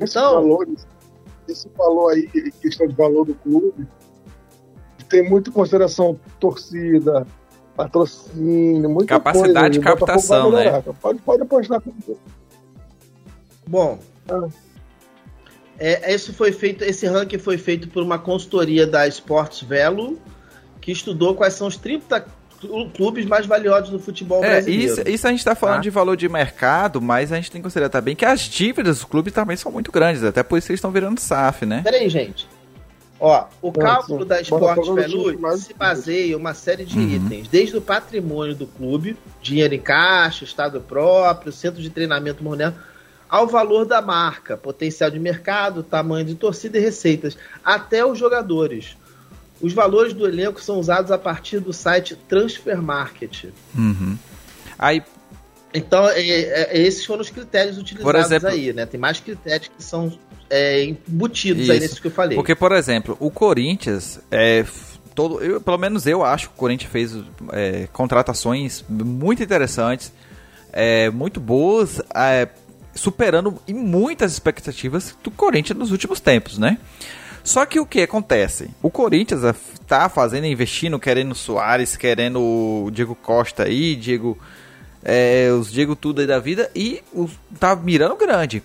então, 0.00 0.32
valores, 0.32 0.86
esse 1.48 1.68
valor 1.76 2.12
aí, 2.12 2.28
questão 2.60 2.86
de 2.86 2.94
valor 2.94 3.24
do 3.26 3.34
clube, 3.34 3.86
tem 5.08 5.28
muito 5.28 5.52
consideração 5.52 6.18
torcida, 6.40 7.26
patrocínio, 7.76 8.88
muita 8.88 9.06
Capacidade 9.18 9.54
coisa. 9.54 9.70
de 9.70 9.80
captação, 9.80 10.50
né? 10.52 10.82
Pode, 11.00 11.20
pode 11.20 11.42
apostar. 11.42 11.82
Bom, 13.66 13.98
Ah. 14.28 14.48
é, 15.78 16.12
esse 16.14 16.32
foi 16.32 16.52
feito, 16.52 16.82
esse 16.84 17.06
ranking 17.06 17.38
foi 17.38 17.58
feito 17.58 17.88
por 17.88 18.02
uma 18.02 18.18
consultoria 18.18 18.86
da 18.86 19.06
Sports 19.08 19.62
Velo, 19.62 20.18
que 20.80 20.90
estudou 20.92 21.34
quais 21.34 21.54
são 21.54 21.66
os 21.66 21.76
30 21.76 22.20
clu- 22.20 22.32
clubes 22.94 23.24
mais 23.26 23.46
valiosos 23.46 23.90
do 23.90 23.98
futebol 23.98 24.44
É, 24.44 24.50
brasileiro. 24.50 24.92
isso, 24.92 25.08
isso 25.08 25.26
a 25.26 25.30
gente 25.30 25.44
tá 25.44 25.54
falando 25.54 25.76
Tá. 25.76 25.80
de 25.82 25.90
valor 25.90 26.16
de 26.16 26.28
mercado, 26.28 27.00
mas 27.00 27.32
a 27.32 27.36
gente 27.36 27.50
tem 27.50 27.60
que 27.60 27.64
considerar 27.64 27.88
também 27.88 28.14
que 28.16 28.24
as 28.24 28.40
dívidas 28.40 28.96
dos 28.98 29.04
clubes 29.04 29.32
também 29.32 29.56
são 29.56 29.70
muito 29.72 29.90
grandes, 29.92 30.22
até 30.24 30.42
por 30.42 30.58
isso 30.58 30.70
eles 30.70 30.78
estão 30.78 30.90
virando 30.90 31.20
SAF, 31.20 31.64
né? 31.66 31.80
Peraí, 31.84 32.08
gente. 32.08 32.48
Ó, 33.20 33.44
o 33.62 33.66
Não, 33.68 33.72
cálculo 33.74 34.22
sim. 34.22 34.28
da 34.28 34.40
é 34.40 34.42
times 34.42 35.40
mais- 35.40 35.60
se 35.60 35.74
baseia 35.74 36.32
em 36.32 36.34
uma 36.34 36.54
série 36.54 36.84
de 36.84 36.98
Uhum. 36.98 37.08
itens, 37.08 37.46
desde 37.46 37.76
o 37.76 37.80
patrimônio 37.80 38.54
do 38.54 38.66
clube, 38.66 39.16
dinheiro 39.40 39.74
em 39.74 39.80
caixa, 39.80 40.42
estado 40.44 40.80
próprio, 40.80 41.52
centro 41.52 41.80
de 41.80 41.88
treinamento 41.88 42.42
moderno, 42.42 42.74
ao 43.28 43.46
valor 43.46 43.86
da 43.86 44.02
marca, 44.02 44.56
potencial 44.56 45.08
de 45.08 45.18
mercado, 45.20 45.82
tamanho 45.84 46.24
de 46.26 46.34
torcida 46.34 46.78
e 46.78 46.80
receitas, 46.80 47.38
até 47.64 48.04
os 48.04 48.18
jogadores. 48.18 48.96
Os 49.62 49.72
valores 49.72 50.12
do 50.12 50.26
elenco 50.26 50.60
são 50.60 50.78
usados 50.78 51.10
a 51.12 51.16
partir 51.18 51.60
do 51.60 51.72
site 51.72 52.16
Transfer 52.28 52.82
Market. 52.82 53.44
Uhum. 53.74 54.18
Aí, 54.78 55.02
Então, 55.74 56.06
é- 56.08 56.20
é- 56.20 56.78
esses 56.82 57.06
foram 57.06 57.22
os 57.22 57.30
critérios 57.30 57.78
utilizados 57.78 58.26
exemplo- 58.26 58.48
aí, 58.48 58.72
né? 58.74 58.84
Tem 58.84 59.00
mais 59.00 59.20
critérios 59.20 59.70
que 59.74 59.82
são 59.82 60.12
é, 60.50 60.84
embutidos 60.84 61.62
aí 61.70 61.76
Isso. 61.76 61.80
nesses 61.80 61.98
que 61.98 62.08
eu 62.08 62.10
falei. 62.10 62.36
Porque, 62.36 62.54
por 62.54 62.72
exemplo, 62.72 63.16
o 63.18 63.30
Corinthians, 63.30 64.20
é, 64.30 64.66
todo, 65.14 65.40
eu, 65.40 65.62
pelo 65.62 65.78
menos 65.78 66.06
eu 66.06 66.22
acho 66.22 66.48
que 66.50 66.54
o 66.54 66.58
Corinthians 66.58 66.92
fez 66.92 67.16
é, 67.52 67.88
contratações 67.90 68.84
muito 68.86 69.42
interessantes, 69.42 70.12
é, 70.70 71.08
muito 71.08 71.40
boas, 71.40 72.02
é, 72.14 72.48
superando 72.94 73.58
em 73.66 73.72
muitas 73.72 74.32
expectativas 74.32 75.16
do 75.24 75.30
Corinthians 75.30 75.78
nos 75.78 75.90
últimos 75.90 76.20
tempos, 76.20 76.58
né? 76.58 76.76
Só 77.44 77.66
que 77.66 77.80
o 77.80 77.86
que 77.86 78.02
acontece? 78.02 78.70
O 78.82 78.90
Corinthians 78.90 79.40
tá 79.86 80.08
fazendo, 80.08 80.46
investindo, 80.46 80.98
querendo 80.98 81.34
Soares, 81.34 81.96
querendo 81.96 82.40
o 82.40 82.90
Diego 82.92 83.14
Costa 83.14 83.64
aí, 83.64 83.96
Diego, 83.96 84.38
é, 85.02 85.50
os 85.50 85.70
Diego 85.70 85.96
tudo 85.96 86.20
aí 86.20 86.26
da 86.26 86.38
vida 86.38 86.70
e 86.74 87.02
o, 87.12 87.28
tá 87.58 87.74
mirando 87.74 88.16
grande. 88.16 88.62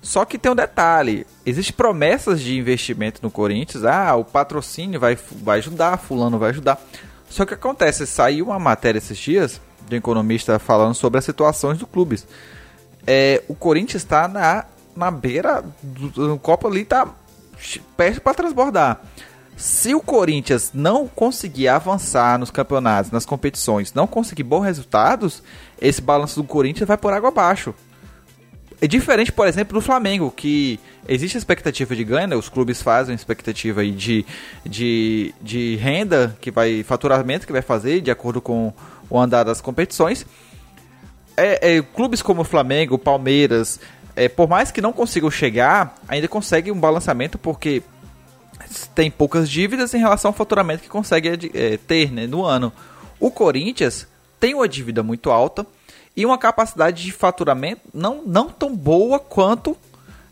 Só 0.00 0.24
que 0.24 0.38
tem 0.38 0.52
um 0.52 0.54
detalhe: 0.54 1.26
existem 1.44 1.74
promessas 1.74 2.40
de 2.40 2.56
investimento 2.56 3.20
no 3.22 3.30
Corinthians. 3.30 3.84
Ah, 3.84 4.14
o 4.14 4.24
patrocínio 4.24 5.00
vai, 5.00 5.18
vai 5.42 5.58
ajudar, 5.58 5.98
fulano 5.98 6.38
vai 6.38 6.50
ajudar. 6.50 6.80
Só 7.28 7.44
que 7.44 7.54
acontece, 7.54 8.06
saiu 8.06 8.46
uma 8.46 8.58
matéria 8.58 8.98
esses 8.98 9.18
dias 9.18 9.60
de 9.88 9.96
um 9.96 9.98
economista 9.98 10.58
falando 10.58 10.94
sobre 10.94 11.18
as 11.18 11.24
situações 11.24 11.78
do 11.78 11.86
clubes. 11.86 12.26
É, 13.06 13.42
o 13.48 13.54
Corinthians 13.54 14.02
está 14.02 14.28
na, 14.28 14.66
na 14.94 15.10
beira 15.10 15.64
do, 15.82 16.10
do 16.10 16.38
copo 16.38 16.68
ali, 16.68 16.84
tá 16.84 17.08
perto 17.96 18.20
para 18.20 18.34
transbordar. 18.34 19.00
Se 19.56 19.94
o 19.94 20.00
Corinthians 20.00 20.72
não 20.74 21.06
conseguir 21.06 21.68
avançar 21.68 22.38
nos 22.38 22.50
campeonatos, 22.50 23.12
nas 23.12 23.24
competições, 23.24 23.94
não 23.94 24.06
conseguir 24.06 24.42
bons 24.42 24.62
resultados, 24.62 25.42
esse 25.80 26.02
balanço 26.02 26.42
do 26.42 26.46
Corinthians 26.46 26.88
vai 26.88 26.96
por 26.96 27.12
água 27.12 27.28
abaixo. 27.28 27.74
É 28.80 28.86
diferente, 28.86 29.32
por 29.32 29.46
exemplo, 29.46 29.74
do 29.74 29.80
Flamengo, 29.80 30.30
que 30.30 30.78
existe 31.08 31.36
a 31.36 31.38
expectativa 31.38 31.94
de 31.94 32.04
ganho, 32.04 32.28
né? 32.28 32.36
os 32.36 32.48
clubes 32.48 32.82
fazem 32.82 33.14
expectativa 33.14 33.80
aí 33.80 33.92
de, 33.92 34.26
de, 34.64 35.32
de 35.40 35.76
renda, 35.76 36.36
que 36.40 36.50
vai 36.50 36.82
faturamento 36.82 37.46
que 37.46 37.52
vai 37.52 37.62
fazer, 37.62 38.00
de 38.00 38.10
acordo 38.10 38.40
com 38.40 38.72
o 39.08 39.18
andar 39.18 39.44
das 39.44 39.60
competições. 39.60 40.26
É, 41.36 41.76
é, 41.76 41.82
clubes 41.82 42.20
como 42.20 42.42
o 42.42 42.44
Flamengo, 42.44 42.98
Palmeiras, 42.98 43.80
é, 44.16 44.28
por 44.28 44.48
mais 44.48 44.70
que 44.70 44.80
não 44.80 44.92
consigam 44.92 45.30
chegar, 45.30 45.94
ainda 46.06 46.28
conseguem 46.28 46.72
um 46.72 46.78
balançamento 46.78 47.38
porque 47.38 47.82
tem 48.94 49.10
poucas 49.10 49.50
dívidas 49.50 49.92
em 49.94 49.98
relação 49.98 50.30
ao 50.30 50.34
faturamento 50.34 50.82
que 50.82 50.88
consegue 50.88 51.50
é, 51.54 51.76
ter 51.76 52.10
né, 52.12 52.26
no 52.26 52.44
ano. 52.44 52.72
O 53.18 53.30
Corinthians 53.30 54.06
tem 54.38 54.54
uma 54.54 54.68
dívida 54.68 55.02
muito 55.02 55.30
alta 55.30 55.66
e 56.16 56.24
uma 56.24 56.38
capacidade 56.38 57.02
de 57.02 57.12
faturamento 57.12 57.82
não, 57.92 58.22
não 58.24 58.48
tão 58.48 58.74
boa 58.74 59.18
quanto 59.18 59.76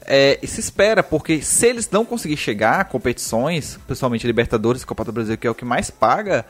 é, 0.05 0.39
se 0.45 0.61
espera, 0.61 1.03
porque 1.03 1.43
se 1.43 1.67
eles 1.67 1.91
não 1.91 2.05
conseguirem 2.05 2.43
chegar 2.43 2.81
a 2.81 2.85
competições, 2.85 3.79
principalmente 3.87 4.27
Libertadores 4.27 4.83
e 4.83 4.87
Copa 4.87 5.05
do 5.05 5.13
Brasil, 5.13 5.37
que 5.37 5.47
é 5.47 5.51
o 5.51 5.55
que 5.55 5.65
mais 5.65 5.91
paga, 5.91 6.45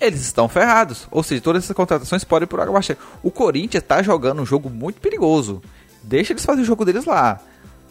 eles 0.00 0.20
estão 0.20 0.48
ferrados. 0.48 1.06
Ou 1.10 1.22
seja, 1.22 1.40
todas 1.40 1.64
essas 1.64 1.76
contratações 1.76 2.24
podem 2.24 2.44
ir 2.44 2.48
por 2.48 2.60
água 2.60 2.72
abaixo. 2.72 2.96
O 3.22 3.30
Corinthians 3.30 3.82
está 3.82 4.02
jogando 4.02 4.42
um 4.42 4.46
jogo 4.46 4.70
muito 4.70 5.00
perigoso. 5.00 5.62
Deixa 6.02 6.32
eles 6.32 6.44
fazerem 6.44 6.64
o 6.64 6.66
jogo 6.66 6.84
deles 6.84 7.04
lá. 7.04 7.40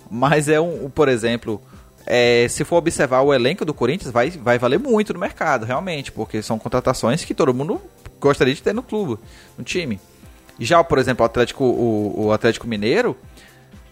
Mas 0.10 0.50
é 0.50 0.60
um, 0.60 0.90
por 0.90 1.08
exemplo, 1.08 1.62
é, 2.06 2.48
se 2.50 2.64
for 2.64 2.78
observar 2.78 3.22
o 3.22 3.34
elenco 3.34 3.64
do 3.64 3.74
Corinthians, 3.74 4.12
vai, 4.12 4.32
vai 4.32 4.58
valer 4.58 4.80
muito 4.80 5.14
no 5.14 5.20
mercado, 5.20 5.66
realmente, 5.66 6.12
porque 6.12 6.42
são 6.42 6.58
contratações 6.58 7.24
que 7.24 7.36
todo 7.36 7.54
mundo 7.54 7.80
gostaria 8.20 8.54
de 8.54 8.62
ter 8.64 8.74
no 8.74 8.82
clube, 8.82 9.22
no 9.58 9.64
time. 9.64 10.00
Já, 10.60 10.84
por 10.84 10.98
exemplo, 10.98 11.24
o 11.24 11.26
Atlético, 11.26 11.64
o, 11.64 12.26
o 12.26 12.32
Atlético 12.32 12.68
Mineiro 12.68 13.16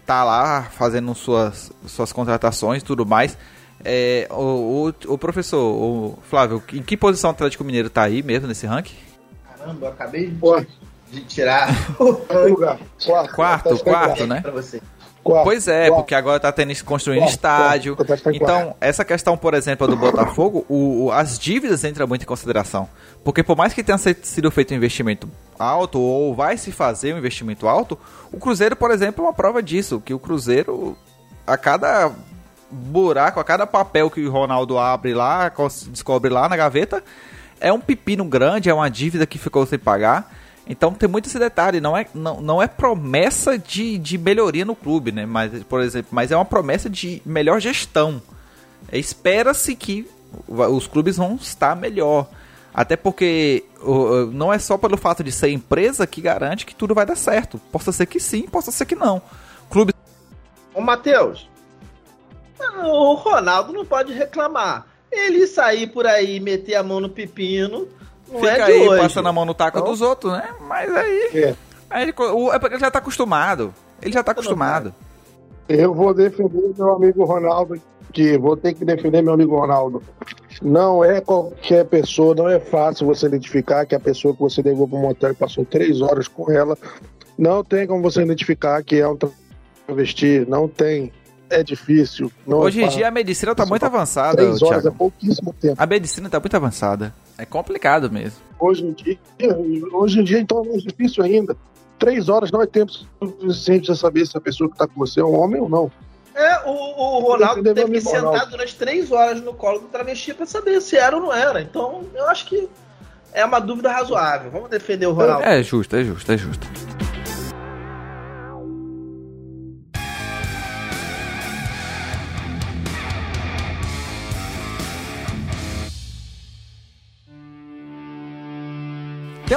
tá 0.04 0.24
lá 0.24 0.64
fazendo 0.64 1.14
suas, 1.14 1.70
suas 1.86 2.12
contratações 2.12 2.82
tudo 2.82 3.06
mais. 3.06 3.38
É, 3.84 4.26
o, 4.30 4.88
o, 4.88 5.12
o, 5.14 5.18
professor, 5.18 5.60
o 5.60 6.18
Flávio, 6.28 6.62
em 6.72 6.82
que 6.82 6.96
posição 6.96 7.30
o 7.30 7.32
Atlético 7.32 7.62
Mineiro 7.62 7.88
tá 7.88 8.02
aí 8.02 8.22
mesmo 8.22 8.48
nesse 8.48 8.66
ranking? 8.66 8.96
Caramba, 9.44 9.88
acabei 9.88 10.26
de, 10.26 10.36
Quarto. 10.36 10.87
De 11.10 11.20
tirar 11.24 11.68
Lugar. 11.98 12.78
Quarto, 13.04 13.34
Quarto, 13.34 13.78
tá 13.78 13.84
quarto, 13.84 14.26
né? 14.26 14.40
pra 14.40 14.50
você. 14.52 14.80
Quarto, 15.24 15.44
Pois 15.44 15.68
é, 15.68 15.88
quarto. 15.88 16.00
porque 16.00 16.14
agora 16.14 16.40
tá 16.40 16.50
tendo 16.52 16.72
construindo 16.84 17.20
Quarto, 17.20 17.34
estádio. 17.34 17.96
tá 17.96 18.14
Então, 18.32 18.74
essa 18.80 19.04
questão, 19.04 19.36
por 19.36 19.52
exemplo, 19.52 19.86
do 19.86 19.96
Botafogo, 19.96 20.64
o, 20.68 21.06
o- 21.06 21.12
as 21.12 21.38
dívidas 21.38 21.84
entram 21.84 22.06
muito 22.06 22.22
em 22.22 22.26
consideração. 22.26 22.88
Porque 23.24 23.42
por 23.42 23.56
mais 23.56 23.74
que 23.74 23.82
tenha 23.82 23.98
sido 23.98 24.50
feito 24.50 24.72
um 24.72 24.76
investimento 24.76 25.28
alto, 25.58 25.98
ou 26.00 26.34
vai 26.34 26.56
se 26.56 26.72
fazer 26.72 27.14
um 27.14 27.18
investimento 27.18 27.68
alto, 27.68 27.98
o 28.32 28.38
Cruzeiro, 28.38 28.74
por 28.76 28.90
exemplo, 28.90 29.24
é 29.24 29.28
uma 29.28 29.34
prova 29.34 29.62
disso. 29.62 30.00
Que 30.02 30.14
o 30.14 30.18
Cruzeiro, 30.18 30.96
a 31.46 31.56
cada 31.58 32.10
buraco, 32.70 33.40
a 33.40 33.44
cada 33.44 33.66
papel 33.66 34.10
que 34.10 34.24
o 34.24 34.30
Ronaldo 34.30 34.78
abre 34.78 35.12
lá, 35.14 35.52
descobre 35.90 36.30
lá 36.30 36.48
na 36.48 36.56
gaveta, 36.56 37.02
é 37.60 37.72
um 37.72 37.80
pepino 37.80 38.24
grande, 38.24 38.70
é 38.70 38.74
uma 38.74 38.88
dívida 38.88 39.26
que 39.26 39.36
ficou 39.36 39.66
sem 39.66 39.78
pagar. 39.78 40.32
Então 40.68 40.92
tem 40.92 41.08
muito 41.08 41.26
esse 41.26 41.38
detalhe, 41.38 41.80
não 41.80 41.96
é, 41.96 42.06
não, 42.14 42.40
não 42.40 42.62
é 42.62 42.66
promessa 42.66 43.56
de, 43.56 43.96
de 43.96 44.18
melhoria 44.18 44.64
no 44.64 44.76
clube, 44.76 45.10
né? 45.10 45.24
Mas, 45.24 45.62
por 45.64 45.80
exemplo, 45.80 46.08
mas 46.12 46.30
é 46.30 46.36
uma 46.36 46.44
promessa 46.44 46.90
de 46.90 47.22
melhor 47.24 47.58
gestão. 47.58 48.20
Espera-se 48.92 49.74
que 49.74 50.06
os 50.46 50.86
clubes 50.86 51.16
vão 51.16 51.36
estar 51.36 51.74
melhor. 51.74 52.28
Até 52.74 52.96
porque 52.96 53.64
não 54.32 54.52
é 54.52 54.58
só 54.58 54.76
pelo 54.76 54.96
fato 54.96 55.24
de 55.24 55.32
ser 55.32 55.48
empresa 55.48 56.06
que 56.06 56.20
garante 56.20 56.66
que 56.66 56.74
tudo 56.74 56.94
vai 56.94 57.06
dar 57.06 57.16
certo. 57.16 57.58
Possa 57.72 57.90
ser 57.90 58.06
que 58.06 58.20
sim, 58.20 58.42
possa 58.42 58.70
ser 58.70 58.84
que 58.84 58.94
não. 58.94 59.22
Clube 59.70 59.92
Ô, 60.74 60.80
Matheus, 60.80 61.48
o 62.84 63.14
Ronaldo 63.14 63.72
não 63.72 63.84
pode 63.84 64.12
reclamar. 64.12 64.86
Ele 65.10 65.46
sair 65.46 65.88
por 65.88 66.06
aí 66.06 66.38
meter 66.38 66.76
a 66.76 66.82
mão 66.82 67.00
no 67.00 67.08
pepino, 67.08 67.88
não 68.30 68.40
fica 68.40 68.52
é 68.52 68.64
de 68.66 68.72
aí 68.72 68.88
hoje. 68.88 69.02
passando 69.02 69.28
a 69.28 69.32
mão 69.32 69.44
no 69.44 69.54
taco 69.54 69.78
Então- 69.78 69.90
dos 69.90 70.00
outros, 70.00 70.32
né? 70.32 70.48
Mas 70.68 70.94
aí, 70.94 71.30
É. 71.34 71.54
aí 71.90 72.02
ele, 72.02 72.14
o- 72.18 72.52
é 72.52 72.58
porque 72.58 72.74
ele 72.74 72.80
já 72.80 72.90
tá 72.90 72.98
acostumado. 72.98 73.72
Ele 74.02 74.12
já 74.12 74.22
tá 74.22 74.32
acostumado. 74.32 74.94
Eu 75.68 75.92
vou 75.94 76.14
defender 76.14 76.72
meu 76.78 76.92
amigo 76.94 77.24
Ronaldo, 77.24 77.80
que 78.12 78.38
vou 78.38 78.56
ter 78.56 78.72
que 78.74 78.84
defender 78.84 79.22
meu 79.22 79.34
amigo 79.34 79.54
Ronaldo. 79.58 80.02
Não 80.62 81.04
é 81.04 81.20
qualquer 81.20 81.84
pessoa, 81.84 82.34
não 82.34 82.48
é 82.48 82.58
fácil 82.58 83.06
você 83.06 83.26
identificar 83.26 83.84
que 83.86 83.94
a 83.94 84.00
pessoa 84.00 84.32
que 84.34 84.40
você 84.40 84.62
levou 84.62 84.88
para 84.88 84.98
o 84.98 85.02
motel 85.02 85.30
e 85.30 85.34
passou 85.34 85.64
três 85.64 86.00
horas 86.00 86.26
com 86.26 86.50
ela, 86.50 86.76
não 87.36 87.62
tem 87.62 87.86
como 87.86 88.02
você 88.02 88.22
identificar 88.22 88.82
que 88.82 88.96
é 88.96 89.06
um 89.06 89.16
travesti, 89.86 90.44
não 90.48 90.66
tem. 90.68 91.12
É 91.50 91.62
difícil. 91.62 92.30
Não 92.46 92.58
Hoje 92.58 92.82
é 92.82 92.86
em 92.86 92.88
dia 92.88 93.08
a 93.08 93.10
medicina 93.10 93.54
tá 93.54 93.64
Você 93.64 93.70
muito 93.70 93.84
avançada, 93.86 94.36
Três 94.36 94.62
horas 94.62 94.82
Thiago. 94.82 94.88
é 94.88 94.98
pouquíssimo 94.98 95.54
tempo. 95.58 95.74
A 95.82 95.86
medicina 95.86 96.28
tá 96.28 96.38
muito 96.38 96.54
avançada. 96.56 97.14
É 97.38 97.44
complicado 97.46 98.10
mesmo. 98.10 98.38
Hoje 98.58 98.84
em 98.84 98.92
dia, 98.92 99.18
hoje 99.92 100.20
em 100.20 100.24
dia 100.24 100.38
então 100.40 100.62
é 100.64 100.68
mais 100.68 100.82
difícil 100.82 101.24
ainda. 101.24 101.56
Três 101.98 102.28
horas 102.28 102.50
não 102.50 102.60
é 102.62 102.66
tempo 102.66 102.92
suficiente 103.20 103.86
para 103.86 103.94
saber 103.96 104.26
se 104.26 104.36
a 104.36 104.40
pessoa 104.40 104.68
que 104.68 104.74
está 104.74 104.86
com 104.86 104.94
você 104.98 105.20
é 105.20 105.24
um 105.24 105.34
homem 105.38 105.60
ou 105.60 105.68
não. 105.68 105.90
É, 106.34 106.60
o, 106.66 106.70
o 106.70 107.18
Ronaldo 107.20 107.62
teve 107.74 107.90
que 107.90 108.00
sentar 108.00 108.24
Ronaldo. 108.24 108.50
durante 108.52 108.76
três 108.76 109.10
horas 109.10 109.40
no 109.42 109.52
colo 109.54 109.80
do 109.80 109.86
travesti 109.88 110.32
pra 110.34 110.46
saber 110.46 110.80
se 110.80 110.96
era 110.96 111.16
ou 111.16 111.22
não 111.22 111.32
era. 111.32 111.60
Então, 111.60 112.04
eu 112.14 112.28
acho 112.28 112.46
que 112.46 112.68
é 113.32 113.44
uma 113.44 113.58
dúvida 113.58 113.90
razoável. 113.90 114.48
Vamos 114.50 114.70
defender 114.70 115.06
o 115.06 115.12
Ronaldo. 115.12 115.44
É 115.44 115.60
justo, 115.62 115.96
é 115.96 116.04
justo, 116.04 116.30
é 116.30 116.38
justo. 116.38 116.66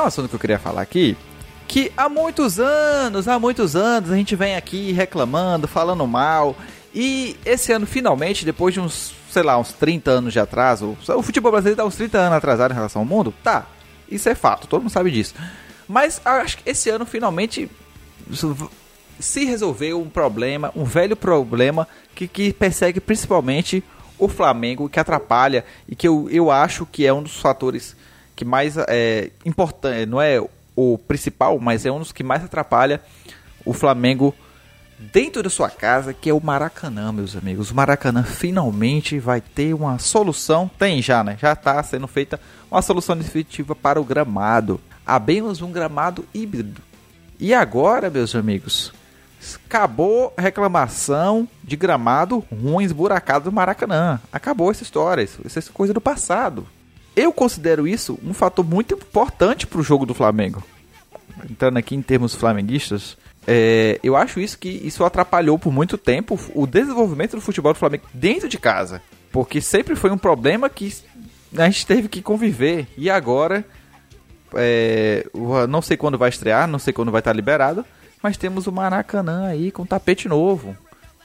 Um 0.01 0.05
assunto 0.05 0.29
que 0.29 0.35
eu 0.35 0.39
queria 0.39 0.59
falar 0.59 0.81
aqui, 0.81 1.17
que 1.67 1.91
há 1.95 2.09
muitos 2.09 2.59
anos, 2.59 3.27
há 3.27 3.39
muitos 3.39 3.75
anos 3.75 4.11
a 4.11 4.15
gente 4.15 4.35
vem 4.35 4.55
aqui 4.55 4.91
reclamando, 4.91 5.67
falando 5.67 6.05
mal, 6.05 6.55
e 6.93 7.37
esse 7.45 7.71
ano 7.71 7.85
finalmente, 7.85 8.43
depois 8.43 8.73
de 8.73 8.79
uns, 8.79 9.13
sei 9.29 9.43
lá, 9.43 9.57
uns 9.57 9.71
30 9.73 10.11
anos 10.11 10.33
de 10.33 10.39
atraso, 10.39 10.97
o 11.07 11.21
futebol 11.21 11.51
brasileiro 11.51 11.77
tá 11.77 11.85
uns 11.85 11.95
30 11.95 12.17
anos 12.17 12.37
atrasado 12.37 12.71
em 12.71 12.75
relação 12.75 13.01
ao 13.01 13.05
mundo? 13.05 13.33
Tá, 13.43 13.65
isso 14.09 14.27
é 14.27 14.35
fato, 14.35 14.67
todo 14.67 14.81
mundo 14.81 14.91
sabe 14.91 15.11
disso. 15.11 15.33
Mas 15.87 16.21
acho 16.25 16.57
que 16.57 16.69
esse 16.69 16.89
ano 16.89 17.05
finalmente 17.05 17.69
se 19.19 19.45
resolveu 19.45 20.01
um 20.01 20.09
problema, 20.09 20.71
um 20.75 20.83
velho 20.83 21.15
problema 21.15 21.87
que, 22.13 22.27
que 22.27 22.51
persegue 22.51 22.99
principalmente 22.99 23.83
o 24.17 24.27
Flamengo, 24.27 24.89
que 24.89 24.99
atrapalha 24.99 25.65
e 25.87 25.95
que 25.95 26.07
eu, 26.07 26.27
eu 26.29 26.51
acho 26.51 26.85
que 26.85 27.05
é 27.05 27.13
um 27.13 27.23
dos 27.23 27.39
fatores 27.39 27.95
que 28.35 28.45
mais 28.45 28.75
é 28.77 29.31
importante, 29.45 30.05
não 30.05 30.21
é 30.21 30.41
o 30.75 30.97
principal, 30.97 31.59
mas 31.59 31.85
é 31.85 31.91
um 31.91 31.99
dos 31.99 32.11
que 32.11 32.23
mais 32.23 32.43
atrapalha 32.43 33.01
o 33.65 33.73
Flamengo 33.73 34.33
dentro 35.11 35.41
da 35.41 35.49
sua 35.49 35.69
casa, 35.69 36.13
que 36.13 36.29
é 36.29 36.33
o 36.33 36.43
Maracanã, 36.43 37.11
meus 37.11 37.35
amigos. 37.35 37.71
O 37.71 37.75
Maracanã 37.75 38.23
finalmente 38.23 39.19
vai 39.19 39.41
ter 39.41 39.73
uma 39.73 39.97
solução, 39.97 40.69
tem 40.77 41.01
já, 41.01 41.23
né? 41.23 41.37
Já 41.39 41.53
está 41.53 41.81
sendo 41.81 42.07
feita 42.07 42.39
uma 42.69 42.81
solução 42.81 43.17
definitiva 43.17 43.75
para 43.75 43.99
o 43.99 44.03
gramado. 44.03 44.79
Abemos 45.05 45.61
um 45.61 45.71
gramado 45.71 46.25
híbrido. 46.33 46.81
E 47.39 47.53
agora, 47.53 48.09
meus 48.09 48.35
amigos, 48.35 48.93
acabou 49.65 50.31
reclamação 50.37 51.47
de 51.63 51.75
gramado 51.75 52.45
ruim, 52.51 52.83
esburacado 52.83 53.45
do 53.45 53.51
Maracanã. 53.51 54.19
Acabou 54.31 54.69
essa 54.69 54.83
história, 54.83 55.23
isso, 55.23 55.41
isso 55.43 55.57
é 55.57 55.63
coisa 55.73 55.93
do 55.93 56.01
passado. 56.01 56.67
Eu 57.15 57.33
considero 57.33 57.87
isso 57.87 58.17
um 58.23 58.33
fator 58.33 58.65
muito 58.65 58.93
importante 58.93 59.67
para 59.67 59.79
o 59.79 59.83
jogo 59.83 60.05
do 60.05 60.13
Flamengo. 60.13 60.63
Entrando 61.49 61.77
aqui 61.77 61.95
em 61.95 62.01
termos 62.01 62.35
flamenguistas, 62.35 63.17
é, 63.47 63.99
eu 64.03 64.15
acho 64.15 64.39
isso 64.39 64.57
que 64.57 64.69
isso 64.69 65.03
atrapalhou 65.03 65.57
por 65.57 65.73
muito 65.73 65.97
tempo 65.97 66.39
o 66.53 66.67
desenvolvimento 66.67 67.35
do 67.35 67.41
futebol 67.41 67.73
do 67.73 67.79
Flamengo 67.79 68.05
dentro 68.13 68.47
de 68.47 68.57
casa. 68.57 69.01
Porque 69.31 69.61
sempre 69.61 69.95
foi 69.95 70.11
um 70.11 70.17
problema 70.17 70.69
que 70.69 70.93
a 71.57 71.65
gente 71.65 71.85
teve 71.85 72.07
que 72.07 72.21
conviver. 72.21 72.87
E 72.97 73.09
agora, 73.09 73.65
é, 74.55 75.25
não 75.69 75.81
sei 75.81 75.97
quando 75.97 76.17
vai 76.17 76.29
estrear, 76.29 76.67
não 76.67 76.79
sei 76.79 76.93
quando 76.93 77.11
vai 77.11 77.19
estar 77.19 77.33
liberado, 77.33 77.85
mas 78.21 78.37
temos 78.37 78.67
o 78.67 78.71
Maracanã 78.71 79.47
aí 79.47 79.71
com 79.71 79.85
tapete 79.85 80.27
novo. 80.27 80.75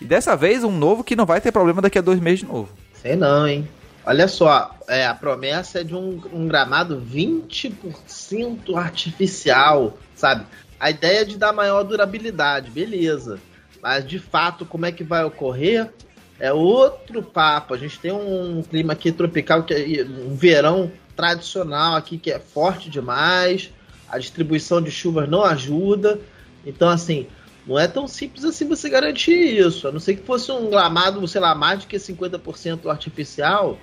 E 0.00 0.04
dessa 0.04 0.36
vez 0.36 0.64
um 0.64 0.72
novo 0.72 1.04
que 1.04 1.16
não 1.16 1.26
vai 1.26 1.40
ter 1.40 1.52
problema 1.52 1.82
daqui 1.82 1.98
a 1.98 2.02
dois 2.02 2.20
meses 2.20 2.40
de 2.40 2.46
novo. 2.46 2.68
Sei 2.94 3.16
não, 3.16 3.46
hein? 3.46 3.68
Olha 4.08 4.28
só, 4.28 4.70
é, 4.86 5.04
a 5.04 5.12
promessa 5.12 5.80
é 5.80 5.84
de 5.84 5.92
um, 5.92 6.22
um 6.32 6.46
gramado 6.46 7.02
20% 7.02 8.76
artificial, 8.76 9.98
sabe? 10.14 10.46
A 10.78 10.90
ideia 10.90 11.22
é 11.22 11.24
de 11.24 11.36
dar 11.36 11.52
maior 11.52 11.82
durabilidade, 11.82 12.70
beleza. 12.70 13.40
Mas 13.82 14.06
de 14.06 14.20
fato, 14.20 14.64
como 14.64 14.86
é 14.86 14.92
que 14.92 15.02
vai 15.02 15.24
ocorrer? 15.24 15.90
É 16.38 16.52
outro 16.52 17.20
papo. 17.20 17.74
A 17.74 17.76
gente 17.76 17.98
tem 17.98 18.12
um 18.12 18.62
clima 18.62 18.92
aqui 18.92 19.10
tropical, 19.10 19.64
que 19.64 19.74
é 19.74 20.04
um 20.04 20.36
verão 20.36 20.92
tradicional 21.16 21.96
aqui 21.96 22.16
que 22.16 22.30
é 22.30 22.38
forte 22.38 22.88
demais. 22.88 23.72
A 24.08 24.18
distribuição 24.18 24.80
de 24.80 24.90
chuvas 24.92 25.28
não 25.28 25.42
ajuda. 25.42 26.20
Então, 26.64 26.88
assim, 26.88 27.26
não 27.66 27.76
é 27.76 27.88
tão 27.88 28.06
simples 28.06 28.44
assim 28.44 28.68
você 28.68 28.88
garantir 28.88 29.58
isso. 29.58 29.88
A 29.88 29.92
não 29.92 29.98
ser 29.98 30.14
que 30.14 30.26
fosse 30.26 30.52
um 30.52 30.70
gramado, 30.70 31.26
sei 31.26 31.40
lá, 31.40 31.56
mais 31.56 31.80
do 31.80 31.86
que 31.88 31.96
50% 31.96 32.88
artificial. 32.88 33.76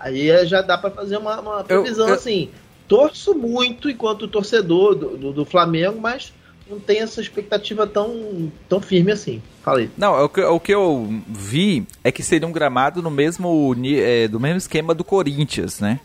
Aí 0.00 0.30
é, 0.30 0.46
já 0.46 0.62
dá 0.62 0.78
para 0.78 0.90
fazer 0.90 1.18
uma, 1.18 1.38
uma 1.40 1.62
previsão 1.62 2.06
eu, 2.06 2.14
eu... 2.14 2.14
assim. 2.14 2.48
Torço 2.88 3.34
muito 3.34 3.88
enquanto 3.88 4.26
torcedor 4.26 4.96
do, 4.96 5.16
do, 5.16 5.32
do, 5.32 5.44
Flamengo, 5.44 6.00
mas 6.00 6.32
não 6.68 6.80
tem 6.80 7.00
essa 7.00 7.20
expectativa 7.20 7.86
tão, 7.86 8.50
tão 8.68 8.80
firme 8.80 9.12
assim. 9.12 9.40
Falei. 9.62 9.88
Não, 9.96 10.16
é 10.16 10.22
o 10.22 10.28
que, 10.28 10.40
o 10.40 10.58
que 10.58 10.74
eu 10.74 11.22
vi 11.28 11.86
é 12.02 12.10
que 12.10 12.20
seria 12.20 12.48
um 12.48 12.52
gramado 12.52 13.00
no 13.00 13.10
mesmo, 13.10 13.76
é, 13.84 14.26
do 14.26 14.40
mesmo 14.40 14.56
esquema 14.56 14.92
do 14.92 15.04
Corinthians, 15.04 15.78
né? 15.78 16.00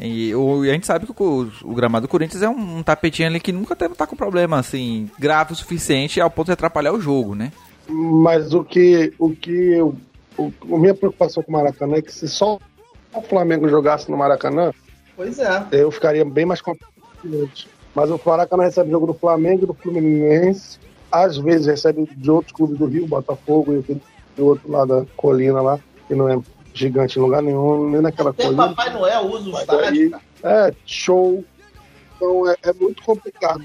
E, 0.00 0.34
o, 0.34 0.64
e 0.64 0.70
a 0.70 0.72
gente 0.72 0.86
sabe 0.86 1.06
que 1.06 1.12
o, 1.16 1.50
o, 1.62 1.74
gramado 1.74 2.06
do 2.06 2.10
Corinthians 2.10 2.42
é 2.42 2.48
um, 2.48 2.78
um 2.78 2.82
tapetinho 2.82 3.28
ali 3.28 3.38
que 3.38 3.52
nunca 3.52 3.76
tá 3.76 4.06
com 4.06 4.16
problema 4.16 4.58
assim 4.58 5.10
grave 5.18 5.52
o 5.52 5.56
suficiente 5.56 6.20
ao 6.20 6.30
ponto 6.30 6.46
de 6.46 6.52
atrapalhar 6.52 6.92
o 6.92 7.00
jogo, 7.00 7.34
né? 7.34 7.52
Mas 7.88 8.52
o 8.54 8.62
que 8.62 9.12
o 9.18 9.30
que 9.30 9.50
eu, 9.50 9.96
o, 10.36 10.52
a 10.72 10.78
minha 10.78 10.94
preocupação 10.94 11.42
com 11.42 11.50
o 11.50 11.54
Maracanã 11.54 11.96
é 11.96 12.02
que 12.02 12.12
se 12.12 12.28
só 12.28 12.58
o 13.14 13.22
Flamengo 13.22 13.68
jogasse 13.68 14.10
no 14.10 14.16
Maracanã, 14.16 14.72
pois 15.16 15.38
é. 15.38 15.66
eu 15.72 15.90
ficaria 15.90 16.24
bem 16.24 16.44
mais 16.44 16.60
confiante. 16.60 17.68
Mas 17.94 18.10
o 18.10 18.20
Maracanã 18.24 18.64
recebe 18.64 18.90
jogo 18.90 19.06
do 19.06 19.14
Flamengo, 19.14 19.66
do 19.66 19.74
Fluminense, 19.74 20.78
às 21.10 21.36
vezes 21.36 21.66
recebe 21.66 22.08
de 22.16 22.30
outros 22.30 22.52
clubes 22.52 22.78
do 22.78 22.86
Rio, 22.86 23.06
Botafogo 23.06 23.74
e 23.74 23.78
aquele 23.80 24.02
do 24.36 24.46
outro 24.46 24.70
lado 24.70 25.00
da 25.00 25.06
colina 25.16 25.60
lá, 25.60 25.80
que 26.06 26.14
não 26.14 26.28
é 26.28 26.40
gigante 26.72 27.18
em 27.18 27.22
lugar 27.22 27.42
nenhum, 27.42 27.90
nem 27.90 28.00
naquela 28.00 28.30
Até 28.30 28.44
colina. 28.44 28.68
Papai 28.68 28.92
Noel 28.92 29.26
usa 29.26 29.50
o 29.50 29.58
estádio. 29.58 30.20
É, 30.42 30.72
show. 30.86 31.44
Então 32.16 32.48
é, 32.48 32.56
é 32.62 32.72
muito 32.72 33.02
complicado 33.02 33.64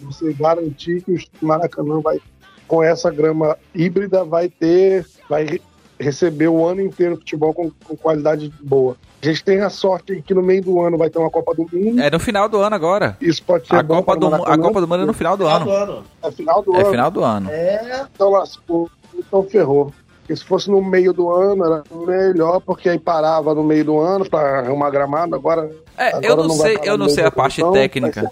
você 0.00 0.32
garantir 0.32 1.02
que 1.02 1.12
o 1.40 1.46
Maracanã 1.46 2.00
vai, 2.00 2.20
com 2.66 2.82
essa 2.82 3.10
grama 3.10 3.56
híbrida, 3.74 4.24
vai 4.24 4.48
ter, 4.48 5.06
vai 5.28 5.60
receber 6.00 6.48
o 6.48 6.66
ano 6.66 6.80
inteiro 6.80 7.16
futebol 7.16 7.52
com, 7.52 7.70
com, 7.84 7.96
qualidade 7.96 8.52
boa. 8.62 8.96
A 9.22 9.26
gente 9.26 9.44
tem 9.44 9.60
a 9.60 9.68
sorte 9.68 10.22
que 10.22 10.32
no 10.32 10.42
meio 10.42 10.62
do 10.62 10.80
ano 10.80 10.96
vai 10.96 11.10
ter 11.10 11.18
uma 11.18 11.30
Copa 11.30 11.54
do 11.54 11.68
Mundo. 11.70 12.00
É 12.00 12.10
no 12.10 12.18
final 12.18 12.48
do 12.48 12.58
ano 12.58 12.74
agora. 12.74 13.16
Isso 13.20 13.42
pode 13.42 13.66
ser 13.66 13.76
a 13.76 13.84
Copa 13.84 14.16
do 14.16 14.26
A 14.34 14.58
Copa 14.58 14.80
do 14.80 14.88
Mundo 14.88 15.02
é 15.02 15.06
no 15.06 15.12
final 15.12 15.36
do, 15.36 15.44
final 15.44 15.56
ano. 15.56 15.66
do 15.66 15.72
ano. 15.72 16.04
É 16.22 16.30
final 16.30 16.62
do 16.62 16.74
é 16.74 16.80
ano. 16.80 16.90
final 16.90 17.10
do 17.10 17.22
ano. 17.22 17.50
É. 17.50 18.06
Então 18.14 18.30
lascou. 18.30 18.90
Então 19.14 19.42
ferrou. 19.42 19.92
Porque 20.20 20.36
se 20.36 20.44
fosse 20.44 20.70
no 20.70 20.82
meio 20.82 21.12
do 21.12 21.28
ano 21.28 21.64
era 21.64 21.82
melhor, 22.06 22.60
porque 22.60 22.88
aí 22.88 22.98
parava 22.98 23.54
no 23.54 23.64
meio 23.64 23.84
do 23.84 23.98
ano 23.98 24.28
para 24.28 24.60
arrumar 24.60 24.88
gramado. 24.90 25.34
Agora. 25.34 25.70
É, 25.98 26.08
agora 26.08 26.26
eu 26.26 26.36
não, 26.36 26.48
não 26.48 26.54
sei, 26.54 26.78
eu 26.82 26.96
não 26.96 27.08
sei 27.08 27.24
a 27.24 27.30
parte 27.30 27.62
técnica. 27.72 28.30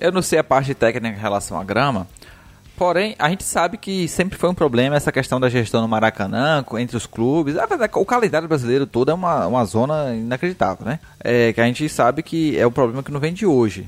Eu 0.00 0.12
não 0.12 0.22
sei 0.22 0.38
a 0.38 0.44
parte 0.44 0.74
técnica 0.74 1.16
em 1.16 1.20
relação 1.20 1.58
à 1.58 1.64
grama. 1.64 2.06
Porém, 2.80 3.14
a 3.18 3.28
gente 3.28 3.44
sabe 3.44 3.76
que 3.76 4.08
sempre 4.08 4.38
foi 4.38 4.48
um 4.48 4.54
problema 4.54 4.96
essa 4.96 5.12
questão 5.12 5.38
da 5.38 5.50
gestão 5.50 5.82
no 5.82 5.86
Maracanã, 5.86 6.64
entre 6.78 6.96
os 6.96 7.04
clubes. 7.04 7.54
O 7.94 8.06
calendário 8.06 8.48
brasileiro 8.48 8.86
todo 8.86 9.10
é 9.10 9.14
uma, 9.14 9.46
uma 9.46 9.62
zona 9.66 10.14
inacreditável, 10.14 10.86
né? 10.86 10.98
É, 11.22 11.52
que 11.52 11.60
a 11.60 11.66
gente 11.66 11.86
sabe 11.90 12.22
que 12.22 12.58
é 12.58 12.64
o 12.64 12.70
problema 12.70 13.02
que 13.02 13.12
não 13.12 13.20
vem 13.20 13.34
de 13.34 13.44
hoje. 13.44 13.86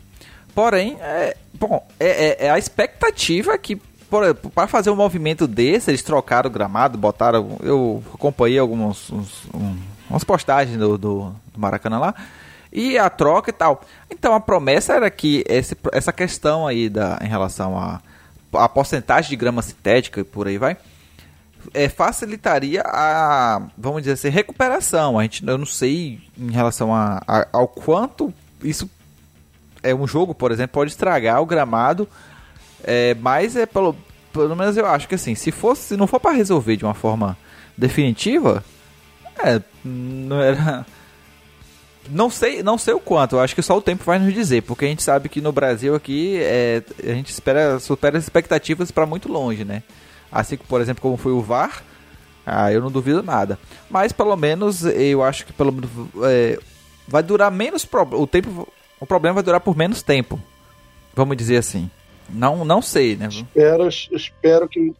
Porém, 0.54 0.98
é, 1.00 1.34
bom, 1.54 1.82
é, 1.98 2.44
é, 2.44 2.46
é 2.48 2.50
a 2.50 2.58
expectativa 2.58 3.56
que 3.56 3.80
para 4.54 4.66
fazer 4.66 4.90
um 4.90 4.96
movimento 4.96 5.46
desse, 5.46 5.90
eles 5.90 6.02
trocaram 6.02 6.50
o 6.50 6.52
gramado, 6.52 6.98
botaram. 6.98 7.56
Eu 7.62 8.04
acompanhei 8.12 8.58
algumas 8.58 9.10
uns, 9.10 9.46
um, 9.54 9.74
umas 10.10 10.22
postagens 10.22 10.76
do, 10.76 10.98
do, 10.98 11.34
do, 11.54 11.58
Maracanã 11.58 11.98
lá. 11.98 12.14
E 12.70 12.98
a 12.98 13.08
troca 13.08 13.48
e 13.48 13.54
tal. 13.54 13.80
Então 14.10 14.34
a 14.34 14.40
promessa 14.40 14.92
era 14.92 15.10
que 15.10 15.42
esse, 15.48 15.74
essa 15.92 16.12
questão 16.12 16.66
aí 16.66 16.90
da, 16.90 17.18
em 17.22 17.26
relação 17.26 17.78
a 17.78 18.02
a 18.54 18.68
porcentagem 18.68 19.30
de 19.30 19.36
grama 19.36 19.62
sintética 19.62 20.20
e 20.20 20.24
por 20.24 20.46
aí 20.46 20.58
vai, 20.58 20.76
é, 21.72 21.88
facilitaria 21.88 22.82
a, 22.84 23.62
vamos 23.76 24.02
dizer 24.02 24.12
assim, 24.12 24.28
recuperação. 24.28 25.18
A 25.18 25.22
gente, 25.22 25.46
eu 25.46 25.58
não 25.58 25.66
sei 25.66 26.20
em 26.36 26.50
relação 26.50 26.94
a, 26.94 27.22
a, 27.26 27.46
ao 27.52 27.68
quanto 27.68 28.32
isso 28.62 28.90
é 29.82 29.94
um 29.94 30.06
jogo, 30.06 30.34
por 30.34 30.52
exemplo, 30.52 30.74
pode 30.74 30.90
estragar 30.90 31.40
o 31.40 31.46
gramado, 31.46 32.08
é, 32.84 33.14
mas 33.14 33.56
é 33.56 33.66
pelo, 33.66 33.96
pelo 34.32 34.56
menos 34.56 34.76
eu 34.76 34.86
acho 34.86 35.08
que 35.08 35.14
assim, 35.14 35.34
se 35.34 35.50
fosse, 35.50 35.88
se 35.88 35.96
não 35.96 36.06
for 36.06 36.20
para 36.20 36.36
resolver 36.36 36.76
de 36.76 36.84
uma 36.84 36.94
forma 36.94 37.36
definitiva, 37.76 38.64
é, 39.38 39.60
não 39.84 40.40
era 40.40 40.86
não 42.10 42.30
sei, 42.30 42.62
não 42.62 42.76
sei 42.76 42.94
o 42.94 43.00
quanto, 43.00 43.36
eu 43.36 43.40
acho 43.40 43.54
que 43.54 43.62
só 43.62 43.76
o 43.76 43.82
tempo 43.82 44.04
vai 44.04 44.18
nos 44.18 44.34
dizer, 44.34 44.62
porque 44.62 44.84
a 44.84 44.88
gente 44.88 45.02
sabe 45.02 45.28
que 45.28 45.40
no 45.40 45.52
Brasil 45.52 45.94
aqui 45.94 46.38
é, 46.40 46.82
a 47.02 47.14
gente 47.14 47.30
espera, 47.30 47.78
supera 47.78 48.18
as 48.18 48.24
expectativas 48.24 48.90
para 48.90 49.06
muito 49.06 49.30
longe, 49.30 49.64
né? 49.64 49.82
Assim 50.30 50.56
por 50.56 50.80
exemplo, 50.80 51.02
como 51.02 51.16
foi 51.16 51.32
o 51.32 51.40
VAR, 51.40 51.82
ah, 52.44 52.72
eu 52.72 52.80
não 52.80 52.90
duvido 52.90 53.22
nada. 53.22 53.58
Mas 53.88 54.12
pelo 54.12 54.36
menos 54.36 54.84
eu 54.84 55.22
acho 55.22 55.46
que 55.46 55.52
pelo 55.52 55.74
é, 56.24 56.58
vai 57.06 57.22
durar 57.22 57.50
menos 57.50 57.86
o 58.12 58.26
tempo, 58.26 58.68
o 58.98 59.06
problema 59.06 59.34
vai 59.34 59.42
durar 59.42 59.60
por 59.60 59.76
menos 59.76 60.02
tempo. 60.02 60.40
Vamos 61.14 61.36
dizer 61.36 61.58
assim. 61.58 61.90
Não, 62.28 62.64
não 62.64 62.80
sei, 62.80 63.16
né? 63.16 63.28
Espero, 63.28 63.88
espero 63.88 64.68
que 64.68 64.94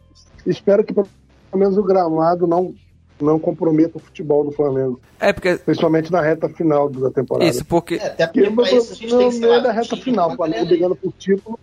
espero 0.45 0.83
que 0.83 0.93
pelo 0.93 1.07
menos 1.55 1.77
o 1.77 1.83
gramado 1.83 2.45
não 2.45 2.75
não 3.23 3.39
comprometa 3.39 3.97
o 3.97 3.99
futebol 3.99 4.43
do 4.43 4.51
Flamengo. 4.51 4.99
É, 5.19 5.31
porque. 5.33 5.55
Principalmente 5.55 6.11
na 6.11 6.21
reta 6.21 6.49
final 6.49 6.89
da 6.89 7.09
temporada. 7.09 7.49
Isso, 7.49 7.65
porque. 7.65 7.95
É, 7.95 8.07
até 8.07 8.27
porque 8.27 8.49
não, 8.49 8.63
isso 8.63 8.93
a 8.93 8.95
gente 8.95 9.11
não, 9.11 9.19
tem 9.19 9.29
que 9.31 9.39
não 9.39 9.53
é 9.53 9.61
da 9.61 9.71
reta 9.71 9.97
final, 9.97 10.31
o 10.31 10.35
Flamengo 10.35 10.65
brigando 10.65 10.95
por 10.95 11.11
título, 11.13 11.59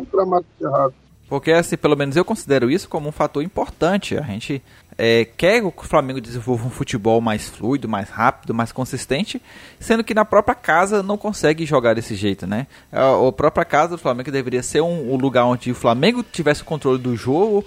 um 0.00 0.04
gramado 0.04 0.46
errado. 0.60 0.94
Porque, 1.28 1.50
assim, 1.52 1.76
pelo 1.76 1.96
menos 1.96 2.16
eu 2.16 2.24
considero 2.24 2.70
isso 2.70 2.88
como 2.88 3.08
um 3.08 3.12
fator 3.12 3.42
importante. 3.42 4.16
A 4.16 4.22
gente 4.22 4.62
é, 4.96 5.24
quer 5.24 5.60
que 5.60 5.66
o 5.66 5.72
Flamengo 5.82 6.20
desenvolva 6.20 6.66
um 6.66 6.70
futebol 6.70 7.20
mais 7.20 7.48
fluido, 7.48 7.88
mais 7.88 8.10
rápido, 8.10 8.52
mais 8.52 8.70
consistente, 8.72 9.40
sendo 9.80 10.04
que 10.04 10.14
na 10.14 10.24
própria 10.24 10.54
casa 10.54 11.02
não 11.02 11.16
consegue 11.16 11.64
jogar 11.64 11.94
desse 11.94 12.14
jeito, 12.14 12.46
né? 12.46 12.66
A, 12.92 13.26
a 13.26 13.32
própria 13.32 13.64
casa 13.64 13.96
do 13.96 13.98
Flamengo 13.98 14.30
deveria 14.30 14.62
ser 14.62 14.82
um, 14.82 15.12
um 15.12 15.16
lugar 15.16 15.46
onde 15.46 15.70
o 15.70 15.74
Flamengo 15.74 16.22
tivesse 16.22 16.62
o 16.62 16.66
controle 16.66 16.98
do 16.98 17.16
jogo, 17.16 17.64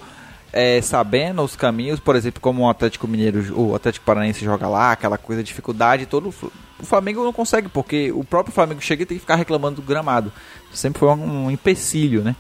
é, 0.52 0.82
sabendo 0.82 1.42
os 1.42 1.56
caminhos, 1.56 2.00
por 2.00 2.16
exemplo, 2.16 2.42
como 2.42 2.64
o 2.64 2.70
Atlético 2.70 3.08
Mineiro, 3.08 3.60
o 3.60 3.76
Atlético 3.76 4.06
Paranaense 4.06 4.44
joga 4.44 4.68
lá, 4.68 4.92
aquela 4.92 5.18
coisa, 5.18 5.44
dificuldade, 5.44 6.06
todo 6.06 6.30
o 6.30 6.86
Flamengo 6.86 7.24
não 7.24 7.34
consegue, 7.34 7.68
porque 7.68 8.12
o 8.12 8.24
próprio 8.24 8.54
Flamengo 8.54 8.82
chega 8.82 9.04
e 9.04 9.06
tem 9.06 9.18
que 9.18 9.22
ficar 9.22 9.36
reclamando 9.36 9.82
do 9.82 9.88
gramado. 9.88 10.32
Sempre 10.72 11.00
foi 11.00 11.10
um, 11.10 11.46
um 11.46 11.52
empecilho, 11.52 12.24
né? 12.24 12.36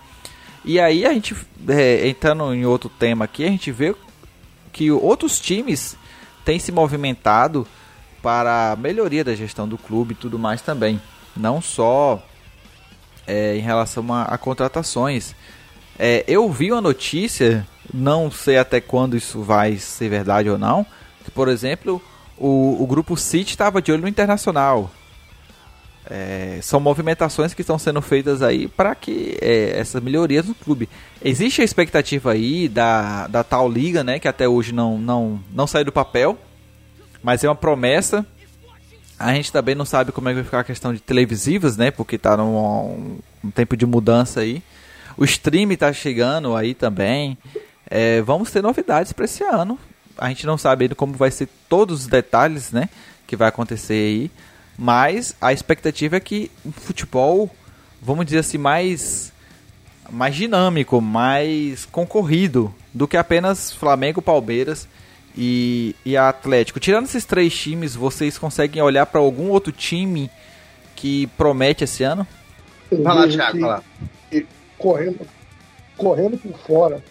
E 0.63 0.80
aí 0.80 1.06
a 1.06 1.13
gente, 1.13 1.36
é, 1.67 2.08
entrando 2.08 2.54
em 2.54 2.65
outro 2.65 2.89
tema 2.89 3.26
aqui, 3.26 3.43
a 3.46 3.50
gente 3.50 3.72
vê 3.72 3.96
que 4.72 4.91
outros 4.91 5.39
times 5.39 5.96
têm 6.43 6.60
se 6.60 6.72
movimentado 6.72 7.67
para 8.22 8.74
a 8.74 8.76
melhoria 8.76 9.24
da 9.24 9.34
gestão 9.34 9.67
do 9.67 9.78
clube 9.78 10.13
e 10.13 10.17
tudo 10.17 10.38
mais 10.38 10.62
também. 10.62 11.02
Não 11.36 11.62
só 11.62 12.22
é, 13.26 13.56
em 13.56 13.62
relação 13.62 14.12
a, 14.13 14.24
a 14.24 14.38
contratações. 14.38 15.36
É, 15.98 16.24
eu 16.28 16.50
vi 16.52 16.72
uma 16.72 16.82
notícia, 16.82 17.65
não 17.93 18.30
sei 18.30 18.58
até 18.58 18.82
quando 18.82 19.15
isso 19.15 19.41
vai 19.41 19.78
ser 19.78 20.10
verdade 20.10 20.50
ou 20.50 20.58
não, 20.58 20.86
que, 21.23 21.32
por 21.32 21.47
exemplo, 21.47 22.02
o, 22.38 22.82
o 22.82 22.88
grupo 22.88 23.17
City 23.17 23.52
estava 23.52 23.82
de 23.82 23.91
olho 23.91 24.02
no 24.02 24.08
Internacional. 24.08 24.91
É, 26.10 26.60
são 26.62 26.80
movimentações 26.80 27.54
que 27.54 27.60
estão 27.60 27.78
sendo 27.78 28.02
feitas 28.02 28.41
aí 28.41 28.67
para 28.67 28.95
que 28.95 29.38
é, 29.41 29.78
essa 29.78 30.00
melhoria 30.00 30.41
do 30.41 30.56
clube. 30.56 30.88
Existe 31.21 31.62
a 31.62 31.65
expectativa 31.65 32.32
aí 32.32 32.69
da, 32.69 33.28
da 33.28 33.43
tal 33.43 33.69
liga, 33.69 34.04
né, 34.04 34.17
que 34.17 34.28
até 34.28 34.47
hoje 34.47 34.73
não, 34.73 34.97
não, 34.97 35.39
não 35.54 35.67
saiu 35.67 35.84
do 35.84 35.91
papel, 35.91 36.38
mas 37.21 37.43
é 37.43 37.50
uma 37.50 37.56
promessa. 37.56 38.26
A 39.19 39.34
gente 39.34 39.52
também 39.52 39.76
não 39.76 39.84
sabe 39.84 40.12
como 40.12 40.30
é 40.30 40.32
que 40.32 40.36
vai 40.36 40.43
ficar 40.45 40.60
a 40.62 40.63
questão 40.63 40.93
de 40.93 41.02
televisivas, 41.02 41.76
né, 41.76 41.91
porque 41.91 42.15
está 42.15 42.38
num 42.38 42.56
um, 42.56 43.19
um 43.43 43.52
tempo 43.52 43.76
de 43.76 43.86
mudança 43.86 44.39
aí. 44.39 44.63
O 45.17 45.26
stream 45.26 45.71
está 45.71 45.91
chegando 45.91 46.56
aí 46.56 46.73
também. 46.73 47.38
É, 47.89 48.21
vamos 48.21 48.52
ter 48.52 48.62
novidades 48.62 49.13
para 49.13 49.26
esse 49.26 49.43
ano. 49.43 49.80
A 50.17 50.30
gente 50.30 50.45
não 50.45 50.58
sabe 50.58 50.86
ainda 50.86 50.95
como 50.95 51.13
vai 51.13 51.32
ser 51.32 51.47
todos 51.69 52.02
os 52.02 52.08
detalhes, 52.08 52.71
né, 52.71 52.89
que 53.26 53.36
vai 53.36 53.47
acontecer 53.47 53.93
aí. 53.93 54.32
Mas 54.78 55.36
a 55.41 55.52
expectativa 55.52 56.17
é 56.17 56.19
que 56.19 56.52
o 56.63 56.71
futebol, 56.71 57.50
vamos 58.02 58.26
dizer 58.26 58.39
assim, 58.39 58.58
mais, 58.58 59.32
mais 60.10 60.36
dinâmico, 60.36 61.02
mais 61.02 61.86
concorrido 61.86 62.73
do 62.93 63.08
que 63.08 63.17
apenas 63.17 63.71
Flamengo, 63.71 64.21
Palmeiras 64.21 64.88
e, 65.36 65.95
e 66.06 66.15
Atlético. 66.17 66.80
Tirando 66.80 67.06
esses 67.06 67.26
três 67.26 67.56
times, 67.56 67.95
vocês 67.95 68.38
conseguem 68.38 68.82
olhar 68.82 69.06
para 69.06 69.19
algum 69.19 69.50
outro 69.50 69.71
time 69.71 70.30
que 70.95 71.28
promete 71.38 71.84
esse 71.84 72.04
ano? 72.04 72.28
Vai 72.91 73.15
lá, 73.15 73.28
Thiago, 73.28 73.60
vai 73.60 73.69
lá. 73.69 73.84
Correndo, 74.78 75.28
correndo 75.97 76.38
por 76.38 76.58
fora, 76.60 77.04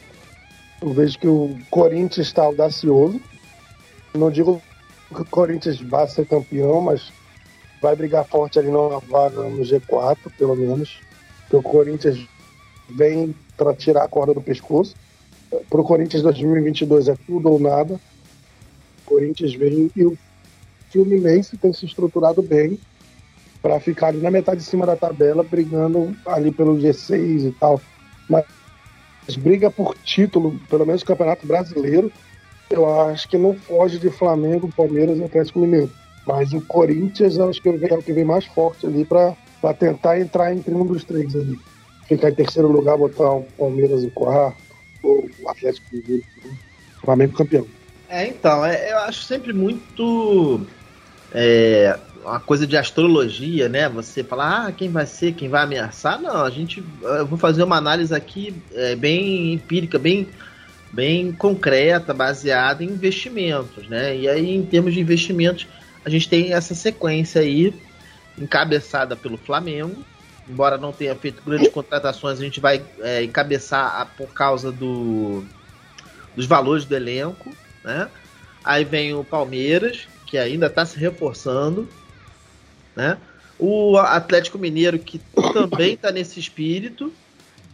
eu 0.86 0.92
vejo 0.92 1.18
que 1.18 1.26
o 1.26 1.58
Corinthians 1.68 2.28
está 2.28 2.44
audacioso. 2.44 3.20
Não 4.14 4.30
digo 4.30 4.62
que 5.12 5.20
o 5.20 5.24
Corinthians 5.24 5.80
vai 5.80 6.06
ser 6.06 6.26
campeão, 6.26 6.80
mas 6.80 7.12
vai 7.82 7.96
brigar 7.96 8.24
forte 8.24 8.56
ali 8.56 8.70
na 8.70 9.00
vaga 9.00 9.42
no 9.42 9.64
G4, 9.64 10.16
pelo 10.38 10.54
menos. 10.54 11.00
Porque 11.40 11.56
o 11.56 11.62
Corinthians 11.62 12.24
vem 12.88 13.34
para 13.56 13.74
tirar 13.74 14.04
a 14.04 14.08
corda 14.08 14.32
do 14.32 14.40
pescoço. 14.40 14.94
Para 15.68 15.80
o 15.80 15.84
Corinthians 15.84 16.22
2022 16.22 17.08
é 17.08 17.16
tudo 17.26 17.50
ou 17.50 17.58
nada. 17.58 17.94
O 17.94 19.06
Corinthians 19.06 19.54
vem 19.54 19.90
e 19.96 20.04
o 20.04 20.16
Fluminense 20.92 21.56
tem 21.56 21.72
se 21.72 21.84
estruturado 21.84 22.42
bem 22.42 22.78
para 23.60 23.80
ficar 23.80 24.08
ali 24.08 24.18
na 24.18 24.30
metade 24.30 24.60
de 24.60 24.66
cima 24.66 24.86
da 24.86 24.94
tabela, 24.94 25.42
brigando 25.42 26.16
ali 26.24 26.52
pelo 26.52 26.76
G6 26.76 27.48
e 27.48 27.52
tal. 27.58 27.80
Mas 28.28 28.44
briga 29.34 29.70
por 29.70 29.96
título, 30.04 30.60
pelo 30.68 30.86
menos 30.86 31.02
no 31.02 31.06
Campeonato 31.06 31.46
Brasileiro, 31.46 32.12
eu 32.70 33.00
acho 33.02 33.28
que 33.28 33.38
não 33.38 33.54
foge 33.54 33.98
de 33.98 34.10
Flamengo, 34.10 34.70
Palmeiras 34.76 35.18
e 35.18 35.24
Atlético 35.24 35.60
Mineiro. 35.60 35.90
Mas 36.26 36.52
o 36.52 36.60
Corinthians 36.60 37.38
acho 37.38 37.62
que 37.62 37.68
é 37.68 37.72
o 37.72 38.02
que 38.02 38.12
vem 38.12 38.24
mais 38.24 38.44
forte 38.46 38.86
ali 38.86 39.04
para 39.04 39.34
tentar 39.78 40.20
entrar 40.20 40.52
entre 40.52 40.74
um 40.74 40.84
dos 40.84 41.04
três 41.04 41.34
ali. 41.34 41.58
Ficar 42.06 42.30
em 42.30 42.34
terceiro 42.34 42.68
lugar, 42.68 42.96
botar 42.98 43.32
o 43.32 43.42
Palmeiras 43.56 44.04
em 44.04 44.10
quarto, 44.10 44.56
ou 45.02 45.28
o 45.40 45.48
Atlético 45.48 45.86
Mineiro, 45.92 46.24
Flamengo 47.00 47.32
campeão. 47.32 47.66
É, 48.08 48.28
então, 48.28 48.64
é, 48.64 48.92
eu 48.92 48.98
acho 48.98 49.22
sempre 49.22 49.52
muito 49.52 50.66
é, 51.32 51.98
uma 52.26 52.40
coisa 52.40 52.66
de 52.66 52.76
astrologia, 52.76 53.68
né? 53.68 53.88
Você 53.88 54.24
falar, 54.24 54.66
ah, 54.66 54.72
quem 54.72 54.90
vai 54.90 55.06
ser, 55.06 55.32
quem 55.32 55.48
vai 55.48 55.62
ameaçar. 55.62 56.20
Não, 56.20 56.44
a 56.44 56.50
gente. 56.50 56.82
Eu 57.00 57.24
vou 57.24 57.38
fazer 57.38 57.62
uma 57.62 57.76
análise 57.76 58.12
aqui 58.12 58.52
é, 58.74 58.96
bem 58.96 59.52
empírica, 59.52 59.96
bem, 59.96 60.28
bem 60.92 61.30
concreta, 61.30 62.12
baseada 62.12 62.82
em 62.82 62.88
investimentos, 62.88 63.88
né? 63.88 64.16
E 64.16 64.28
aí, 64.28 64.50
em 64.54 64.66
termos 64.66 64.92
de 64.92 65.00
investimentos, 65.00 65.68
a 66.04 66.10
gente 66.10 66.28
tem 66.28 66.52
essa 66.52 66.74
sequência 66.74 67.40
aí, 67.40 67.72
encabeçada 68.36 69.14
pelo 69.14 69.36
Flamengo. 69.36 70.04
Embora 70.48 70.76
não 70.76 70.92
tenha 70.92 71.14
feito 71.14 71.42
grandes 71.44 71.68
contratações, 71.68 72.38
a 72.40 72.42
gente 72.42 72.60
vai 72.60 72.82
é, 73.00 73.22
encabeçar 73.22 74.00
a, 74.00 74.04
por 74.04 74.28
causa 74.28 74.72
do, 74.72 75.44
dos 76.34 76.46
valores 76.46 76.84
do 76.84 76.94
elenco. 76.94 77.52
Né? 77.84 78.08
Aí 78.64 78.84
vem 78.84 79.14
o 79.14 79.24
Palmeiras, 79.24 80.06
que 80.26 80.36
ainda 80.36 80.66
está 80.66 80.84
se 80.84 80.98
reforçando. 80.98 81.88
Né? 82.96 83.18
O 83.58 83.96
Atlético 83.98 84.58
Mineiro, 84.58 84.98
que 84.98 85.20
também 85.52 85.94
está 85.94 86.10
nesse 86.10 86.40
espírito. 86.40 87.12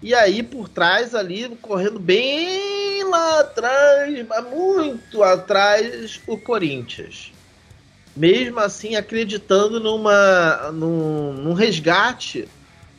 E 0.02 0.12
aí 0.14 0.42
por 0.42 0.68
trás 0.68 1.14
ali, 1.14 1.48
correndo 1.62 2.00
bem 2.00 3.04
lá 3.04 3.40
atrás, 3.40 4.26
muito 4.50 5.22
atrás, 5.22 6.20
o 6.26 6.36
Corinthians 6.36 7.32
mesmo 8.14 8.60
assim 8.60 8.94
acreditando 8.94 9.80
numa, 9.80 10.70
num, 10.72 11.32
num 11.32 11.52
resgate 11.54 12.48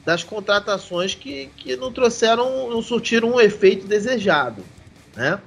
das 0.04 0.24
contratações 0.24 1.16
que, 1.16 1.50
que 1.56 1.76
não 1.76 1.92
trouxeram, 1.92 2.70
não 2.70 2.82
surtiram 2.82 3.34
um 3.34 3.40
efeito 3.40 3.88
desejado, 3.88 4.64
né? 5.16 5.40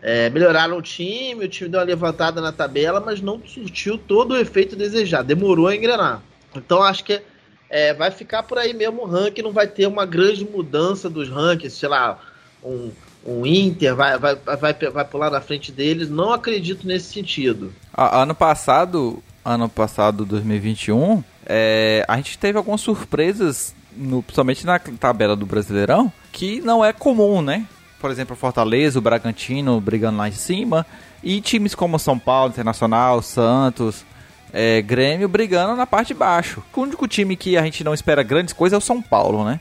É, 0.00 0.30
melhoraram 0.30 0.76
o 0.76 0.82
time, 0.82 1.44
o 1.44 1.48
time 1.48 1.68
deu 1.68 1.80
uma 1.80 1.86
levantada 1.86 2.40
na 2.40 2.52
tabela, 2.52 3.00
mas 3.00 3.20
não 3.20 3.40
surtiu 3.44 3.98
todo 3.98 4.32
o 4.32 4.38
efeito 4.38 4.76
desejado, 4.76 5.26
demorou 5.26 5.66
a 5.66 5.74
engrenar. 5.74 6.22
Então 6.54 6.82
acho 6.82 7.04
que 7.04 7.20
é, 7.68 7.92
vai 7.92 8.10
ficar 8.10 8.44
por 8.44 8.58
aí 8.58 8.72
mesmo 8.72 9.02
o 9.02 9.06
ranking, 9.06 9.42
não 9.42 9.52
vai 9.52 9.66
ter 9.66 9.86
uma 9.86 10.06
grande 10.06 10.44
mudança 10.44 11.10
dos 11.10 11.28
rankings, 11.28 11.76
sei 11.76 11.88
lá, 11.88 12.18
um, 12.62 12.90
um 13.26 13.46
Inter 13.46 13.94
vai, 13.94 14.18
vai, 14.18 14.34
vai, 14.34 14.72
vai 14.72 15.04
pular 15.04 15.30
na 15.30 15.40
frente 15.40 15.70
deles. 15.70 16.08
Não 16.08 16.32
acredito 16.32 16.86
nesse 16.86 17.12
sentido. 17.12 17.72
ano 17.94 18.34
passado, 18.34 19.22
ano 19.44 19.68
passado, 19.68 20.24
2021, 20.24 21.22
é, 21.44 22.04
a 22.08 22.16
gente 22.16 22.38
teve 22.38 22.58
algumas 22.58 22.80
surpresas, 22.80 23.74
no, 23.96 24.22
principalmente 24.22 24.64
na 24.64 24.78
tabela 24.78 25.36
do 25.36 25.46
Brasileirão, 25.46 26.12
que 26.32 26.60
não 26.60 26.84
é 26.84 26.92
comum, 26.92 27.42
né? 27.42 27.66
Por 28.00 28.10
exemplo, 28.10 28.34
o 28.34 28.38
Fortaleza, 28.38 28.98
o 28.98 29.02
Bragantino 29.02 29.80
brigando 29.80 30.18
lá 30.18 30.28
em 30.28 30.32
cima, 30.32 30.86
e 31.22 31.40
times 31.40 31.74
como 31.74 31.98
São 31.98 32.18
Paulo, 32.18 32.50
Internacional, 32.50 33.20
Santos, 33.22 34.04
é, 34.52 34.80
Grêmio 34.82 35.28
brigando 35.28 35.74
na 35.76 35.86
parte 35.86 36.08
de 36.08 36.14
baixo. 36.14 36.62
O 36.74 36.80
único 36.80 37.08
time 37.08 37.36
que 37.36 37.56
a 37.56 37.62
gente 37.62 37.82
não 37.82 37.92
espera 37.92 38.22
grandes 38.22 38.54
coisas 38.54 38.74
é 38.74 38.78
o 38.78 38.84
São 38.84 39.02
Paulo, 39.02 39.44
né? 39.44 39.60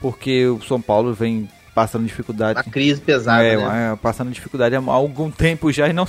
Porque 0.00 0.46
o 0.46 0.62
São 0.62 0.80
Paulo 0.80 1.12
vem 1.12 1.48
passando 1.74 2.06
dificuldade. 2.06 2.58
Uma 2.58 2.72
crise 2.72 3.00
pesada, 3.00 3.44
é, 3.44 3.56
né? 3.56 3.98
passando 4.02 4.32
dificuldade 4.32 4.74
há 4.74 4.80
algum 4.88 5.30
tempo 5.30 5.70
já 5.70 5.88
e 5.88 5.92
não 5.92 6.06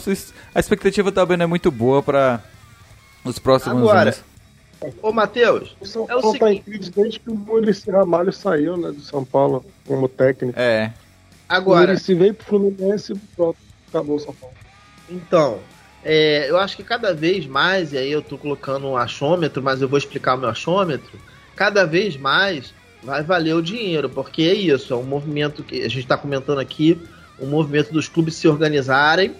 a 0.55 0.59
expectativa 0.59 1.11
também 1.11 1.37
não 1.37 1.43
é 1.43 1.47
muito 1.47 1.69
boa 1.69 2.01
para 2.01 2.41
os 3.23 3.37
próximos 3.37 3.81
Agora, 3.81 4.01
anos. 4.01 4.23
Ô, 5.01 5.11
Matheus, 5.11 5.75
o 5.79 5.85
São 5.85 6.07
Paulo 6.07 6.35
é 6.35 6.39
tá 6.39 6.53
em 6.53 6.61
crise 6.61 6.89
desde 6.89 7.19
que 7.19 7.29
o 7.29 7.35
Muricy 7.35 7.91
Ramalho 7.91 8.31
saiu, 8.31 8.77
né, 8.77 8.91
do 8.91 9.01
São 9.01 9.25
Paulo 9.25 9.63
como 9.85 10.07
técnico. 10.07 10.57
É. 10.57 10.91
Agora, 11.49 11.85
o 11.85 11.87
Muricy 11.87 12.13
veio 12.13 12.33
pro 12.35 12.45
Fluminense, 12.45 13.13
pronto, 13.35 13.57
acabou 13.89 14.17
o 14.17 14.19
São 14.19 14.33
Paulo. 14.35 14.55
Então, 15.09 15.59
é, 16.03 16.47
eu 16.47 16.57
acho 16.57 16.77
que 16.77 16.83
cada 16.83 17.13
vez 17.13 17.47
mais, 17.47 17.91
e 17.91 17.97
aí 17.97 18.11
eu 18.11 18.21
tô 18.21 18.37
colocando 18.37 18.87
um 18.87 18.95
achômetro, 18.95 19.61
mas 19.61 19.81
eu 19.81 19.89
vou 19.89 19.97
explicar 19.97 20.35
o 20.35 20.37
meu 20.37 20.49
achômetro, 20.49 21.19
cada 21.55 21.85
vez 21.85 22.15
mais 22.15 22.73
vai 23.03 23.23
valer 23.23 23.55
o 23.55 23.61
dinheiro, 23.61 24.09
porque 24.09 24.43
é 24.43 24.53
isso, 24.53 24.93
é 24.93 24.95
um 24.95 25.03
movimento 25.03 25.63
que 25.63 25.79
a 25.79 25.89
gente 25.89 25.99
está 25.99 26.15
comentando 26.15 26.59
aqui, 26.59 27.01
um 27.39 27.47
movimento 27.47 27.91
dos 27.91 28.07
clubes 28.07 28.35
se 28.35 28.47
organizarem, 28.47 29.35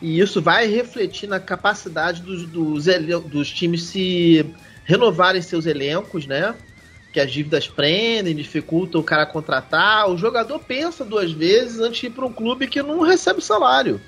e 0.00 0.20
isso 0.20 0.40
vai 0.40 0.66
refletir 0.66 1.28
na 1.28 1.40
capacidade 1.40 2.22
dos, 2.22 2.46
dos, 2.46 2.84
dos 3.26 3.50
times 3.50 3.84
se 3.84 4.46
renovarem 4.84 5.40
seus 5.40 5.66
elencos, 5.66 6.26
né? 6.26 6.54
Que 7.14 7.20
as 7.20 7.30
dívidas 7.30 7.68
prendem, 7.68 8.34
dificultam 8.34 9.00
o 9.00 9.04
cara 9.04 9.24
contratar. 9.24 10.10
O 10.10 10.18
jogador 10.18 10.58
pensa 10.58 11.04
duas 11.04 11.30
vezes 11.30 11.78
antes 11.78 12.00
de 12.00 12.06
ir 12.08 12.10
para 12.10 12.26
um 12.26 12.32
clube 12.32 12.66
que 12.66 12.82
não 12.82 13.02
recebe 13.02 13.40
salário. 13.40 14.00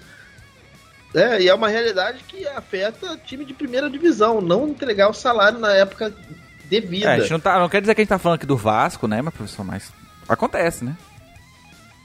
É, 1.15 1.41
e 1.41 1.49
é 1.49 1.55
uma 1.55 1.69
realidade 1.69 2.25
que 2.27 2.45
afeta 2.49 3.17
time 3.25 3.45
de 3.45 3.55
primeira 3.55 3.89
divisão, 3.89 4.41
não 4.41 4.69
entregar 4.69 5.09
o 5.09 5.15
salário 5.15 5.61
na 5.61 5.73
época 5.73 6.13
devida. 6.65 7.07
É, 7.07 7.15
a 7.15 7.21
gente 7.21 7.31
não, 7.31 7.39
tá, 7.39 7.61
não 7.61 7.69
quer 7.69 7.81
dizer 7.81 7.95
que 7.95 8.01
a 8.01 8.03
gente 8.03 8.09
tá 8.09 8.19
falando 8.19 8.39
aqui 8.39 8.47
do 8.47 8.57
Vasco, 8.57 9.07
né, 9.07 9.23
meu 9.23 9.31
professor, 9.31 9.65
mas 9.65 9.93
acontece, 10.29 10.85
né? 10.85 10.97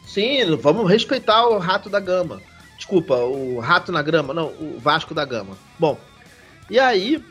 Sim, 0.05 0.55
vamos 0.57 0.87
respeitar 0.87 1.47
o 1.47 1.57
rato 1.57 1.89
da 1.89 1.99
gama. 1.99 2.39
Desculpa, 2.77 3.15
o 3.15 3.59
rato 3.59 3.91
na 3.91 4.03
grama, 4.03 4.35
não, 4.35 4.49
o 4.49 4.79
Vasco 4.79 5.15
da 5.15 5.25
Gama. 5.25 5.57
Bom, 5.79 5.99
e 6.69 6.79
aí 6.79 7.23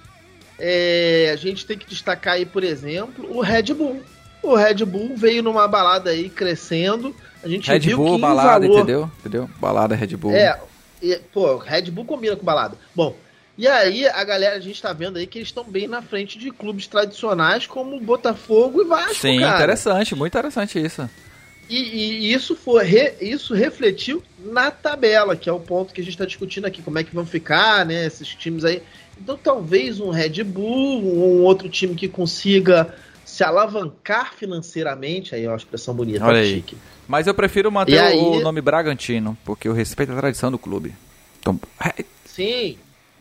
é, 0.61 1.31
a 1.33 1.37
gente 1.37 1.65
tem 1.65 1.79
que 1.79 1.87
destacar 1.87 2.35
aí, 2.35 2.45
por 2.45 2.63
exemplo, 2.63 3.35
o 3.35 3.41
Red 3.41 3.75
Bull. 3.75 4.03
O 4.43 4.55
Red 4.55 4.85
Bull 4.85 5.17
veio 5.17 5.43
numa 5.43 5.67
balada 5.67 6.11
aí 6.11 6.29
crescendo. 6.29 7.15
A 7.43 7.49
gente 7.49 7.71
Red 7.71 7.79
viu 7.81 7.97
Bull, 7.97 8.17
que 8.17 8.21
balada, 8.21 8.67
valor... 8.67 8.79
entendeu? 8.79 9.11
Entendeu? 9.19 9.51
Balada 9.59 9.95
Red 9.95 10.17
Bull. 10.17 10.33
É, 10.33 10.61
e, 11.03 11.17
pô, 11.33 11.57
Red 11.57 11.91
Bull 11.91 12.05
combina 12.05 12.37
com 12.37 12.45
balada. 12.45 12.77
Bom, 12.95 13.17
e 13.57 13.67
aí 13.67 14.07
a 14.07 14.23
galera, 14.25 14.57
a 14.57 14.61
gente 14.61 14.81
tá 14.81 14.93
vendo 14.93 15.19
aí 15.19 15.27
que 15.27 15.39
eles 15.39 15.49
estão 15.49 15.65
bem 15.65 15.89
na 15.89 16.03
frente 16.03 16.39
de 16.39 16.51
clubes 16.51 16.87
tradicionais 16.87 17.67
como 17.67 18.01
Botafogo 18.01 18.83
e 18.83 18.85
Vasco, 18.87 19.15
Sim, 19.15 19.41
cara. 19.41 19.57
interessante, 19.57 20.15
muito 20.15 20.33
interessante 20.33 20.83
isso. 20.83 21.09
E, 21.71 21.77
e 21.77 22.33
isso, 22.33 22.57
foi, 22.57 22.85
re, 22.85 23.15
isso 23.21 23.55
refletiu 23.55 24.21
na 24.45 24.73
tabela, 24.73 25.37
que 25.37 25.49
é 25.49 25.53
o 25.53 25.61
ponto 25.61 25.95
que 25.95 26.01
a 26.01 26.05
gente 26.05 26.15
está 26.15 26.27
discutindo 26.27 26.65
aqui, 26.67 26.83
como 26.83 26.99
é 26.99 27.05
que 27.05 27.15
vão 27.15 27.25
ficar, 27.25 27.87
né, 27.87 28.05
esses 28.07 28.27
times 28.35 28.65
aí. 28.65 28.83
Então 29.23 29.39
talvez 29.41 30.01
um 30.01 30.11
Red 30.11 30.43
Bull, 30.43 31.01
um 31.03 31.43
outro 31.45 31.69
time 31.69 31.95
que 31.95 32.09
consiga 32.09 32.93
se 33.25 33.45
alavancar 33.45 34.35
financeiramente, 34.35 35.33
aí 35.35 35.45
é 35.45 35.49
uma 35.49 35.57
expressão 35.57 35.95
bonita, 35.95 36.25
Olha 36.25 36.41
aí. 36.41 36.55
chique. 36.57 36.77
Mas 37.07 37.29
eu 37.29 37.35
prefiro 37.35 37.71
manter 37.71 37.99
aí- 38.01 38.17
o 38.19 38.41
nome 38.41 38.61
Bragantino, 38.61 39.39
porque 39.45 39.69
eu 39.69 39.73
respeito 39.73 40.13
a 40.13 40.17
tradição 40.17 40.51
do 40.51 40.59
clube. 40.59 40.93
Então, 41.39 41.59
é, 41.85 42.05
Sim, 42.25 42.79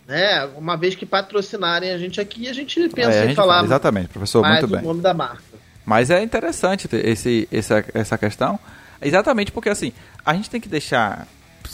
né, 0.08 0.46
uma 0.56 0.76
vez 0.76 0.96
que 0.96 1.06
patrocinarem 1.06 1.92
a 1.92 1.98
gente 2.00 2.20
aqui, 2.20 2.48
a 2.48 2.54
gente 2.54 2.90
pensa 2.90 3.12
é, 3.12 3.24
em 3.26 3.28
gente- 3.28 3.36
falar 3.36 3.64
Exatamente, 3.64 4.08
professor, 4.10 4.44
muito 4.44 4.64
o 4.66 4.68
bem. 4.68 4.82
nome 4.82 5.02
da 5.02 5.14
marca. 5.14 5.49
Mas 5.90 6.12
é 6.12 6.22
interessante 6.22 6.88
ter 6.88 7.04
esse, 7.04 7.50
essa, 7.52 7.84
essa 7.96 8.16
questão, 8.16 8.60
exatamente 9.02 9.52
porque 9.52 9.70
assim, 9.70 9.92
a 10.24 10.36
gente 10.36 10.48
tem 10.48 10.62
que 10.62 10.70
deixar. 10.70 11.28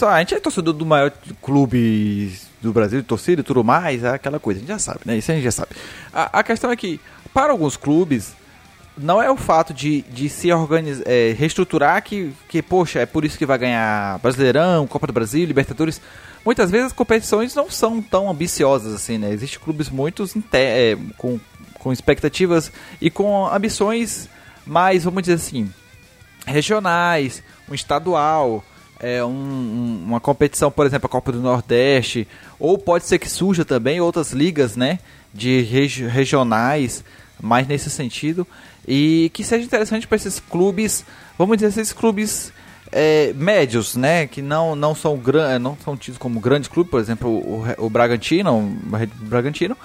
A 0.08 0.20
gente 0.20 0.34
é 0.34 0.40
torcedor 0.40 0.74
do 0.74 0.86
maior 0.86 1.12
clube 1.42 2.32
do 2.62 2.72
Brasil, 2.72 3.02
de 3.02 3.06
torcida 3.06 3.42
e 3.42 3.44
tudo 3.44 3.62
mais, 3.62 4.06
é 4.06 4.12
aquela 4.12 4.40
coisa, 4.40 4.60
a 4.60 4.62
gente 4.62 4.70
já 4.70 4.80
sabe, 4.80 5.02
né? 5.04 5.18
Isso 5.18 5.30
a 5.34 5.36
gente 5.36 5.44
já 5.44 5.52
sabe. 5.52 5.76
A, 6.14 6.40
a 6.40 6.44
questão 6.44 6.72
é 6.72 6.78
que, 6.78 6.98
para 7.34 7.52
alguns 7.52 7.76
clubes, 7.76 8.34
não 8.98 9.22
é 9.22 9.30
o 9.30 9.36
fato 9.36 9.74
de, 9.74 10.04
de 10.04 10.30
se 10.30 10.50
organizar, 10.50 11.04
é, 11.06 11.36
reestruturar 11.38 12.02
que, 12.02 12.32
que, 12.48 12.62
poxa, 12.62 13.00
é 13.00 13.06
por 13.06 13.26
isso 13.26 13.38
que 13.38 13.46
vai 13.46 13.58
ganhar 13.58 14.18
Brasileirão, 14.20 14.88
Copa 14.88 15.08
do 15.08 15.14
Brasil, 15.14 15.46
Libertadores. 15.46 16.00
Muitas 16.46 16.72
vezes 16.72 16.88
as 16.88 16.94
competições 16.94 17.54
não 17.54 17.70
são 17.70 18.02
tão 18.02 18.30
ambiciosas 18.30 18.94
assim, 18.94 19.18
né? 19.18 19.34
Existem 19.34 19.60
clubes 19.60 19.90
muito 19.90 20.24
é, 20.54 20.98
com, 21.18 21.38
com 21.86 21.94
expectativas 21.94 22.72
e 23.00 23.12
com 23.12 23.46
ambições 23.46 24.28
mais, 24.66 25.04
vamos 25.04 25.22
dizer 25.22 25.36
assim, 25.36 25.72
regionais, 26.48 27.44
um 27.70 27.76
estadual, 27.76 28.64
é, 29.00 29.24
um- 29.24 29.28
um- 29.30 30.04
uma 30.08 30.20
competição, 30.20 30.72
por 30.72 30.88
exemplo, 30.88 31.06
a 31.06 31.10
Copa 31.10 31.32
do 31.32 31.40
Nordeste, 31.40 32.28
ou 32.60 32.76
pode 32.76 33.06
ser 33.06 33.20
que 33.20 33.30
surja 33.30 33.64
também 33.64 34.02
outras 34.02 34.32
ligas, 34.32 34.76
né, 34.76 34.98
de 35.32 35.62
regi- 35.62 36.08
regionais, 36.08 37.04
mais 37.40 37.68
nesse 37.68 37.92
sentido, 37.92 38.48
e 38.88 39.30
que 39.32 39.44
seja 39.44 39.64
interessante 39.64 40.08
para 40.08 40.16
esses 40.16 40.40
clubes, 40.40 41.06
vamos 41.38 41.56
dizer, 41.58 41.68
esses 41.68 41.94
clubes 41.94 42.52
é, 42.92 43.32
médios, 43.36 43.96
né, 43.96 44.26
que 44.26 44.42
não, 44.42 44.76
não 44.76 44.96
são 44.96 45.20
não 45.60 45.78
são 45.84 45.96
tidos 45.98 46.18
como 46.18 46.40
grandes 46.40 46.68
clubes, 46.70 46.90
por 46.90 47.00
exemplo, 47.00 47.30
o, 47.30 47.64
o 47.78 47.90
Bragantino, 47.90 48.58
o 48.58 49.26
Bragantino, 49.26 49.76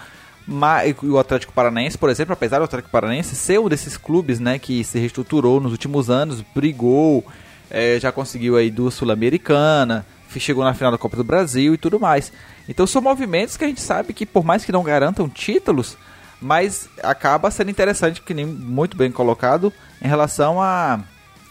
mas 0.52 0.96
o 1.04 1.16
Atlético 1.16 1.52
Paranaense, 1.52 1.96
por 1.96 2.10
exemplo, 2.10 2.32
apesar 2.32 2.58
do 2.58 2.64
Atlético 2.64 2.90
Paranaense 2.90 3.36
ser 3.36 3.60
um 3.60 3.68
desses 3.68 3.96
clubes, 3.96 4.40
né, 4.40 4.58
que 4.58 4.82
se 4.82 4.98
reestruturou 4.98 5.60
nos 5.60 5.70
últimos 5.70 6.10
anos, 6.10 6.42
brigou, 6.52 7.24
eh, 7.70 8.00
já 8.00 8.10
conseguiu 8.10 8.56
aí 8.56 8.68
duas 8.68 8.94
sul-americana, 8.94 10.04
chegou 10.28 10.64
na 10.64 10.74
final 10.74 10.90
da 10.90 10.98
Copa 10.98 11.16
do 11.16 11.22
Brasil 11.22 11.74
e 11.74 11.78
tudo 11.78 12.00
mais. 12.00 12.32
Então 12.68 12.84
são 12.84 13.00
movimentos 13.00 13.56
que 13.56 13.64
a 13.64 13.68
gente 13.68 13.80
sabe 13.80 14.12
que 14.12 14.26
por 14.26 14.44
mais 14.44 14.64
que 14.64 14.72
não 14.72 14.82
garantam 14.82 15.28
títulos, 15.28 15.96
mas 16.42 16.88
acaba 17.00 17.48
sendo 17.52 17.70
interessante, 17.70 18.20
que 18.20 18.34
nem 18.34 18.44
muito 18.44 18.96
bem 18.96 19.12
colocado, 19.12 19.72
em 20.02 20.08
relação 20.08 20.60
a, 20.60 20.98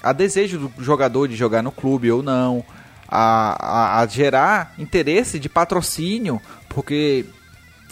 a 0.04 0.12
desejo 0.12 0.60
do 0.60 0.84
jogador 0.84 1.30
de 1.30 1.38
jogar 1.38 1.64
no 1.64 1.72
clube 1.72 2.12
ou 2.12 2.22
não, 2.22 2.66
a, 3.08 4.00
a, 4.00 4.02
a 4.02 4.08
gerar 4.08 4.74
interesse 4.78 5.40
de 5.40 5.48
patrocínio, 5.48 6.42
porque 6.68 7.26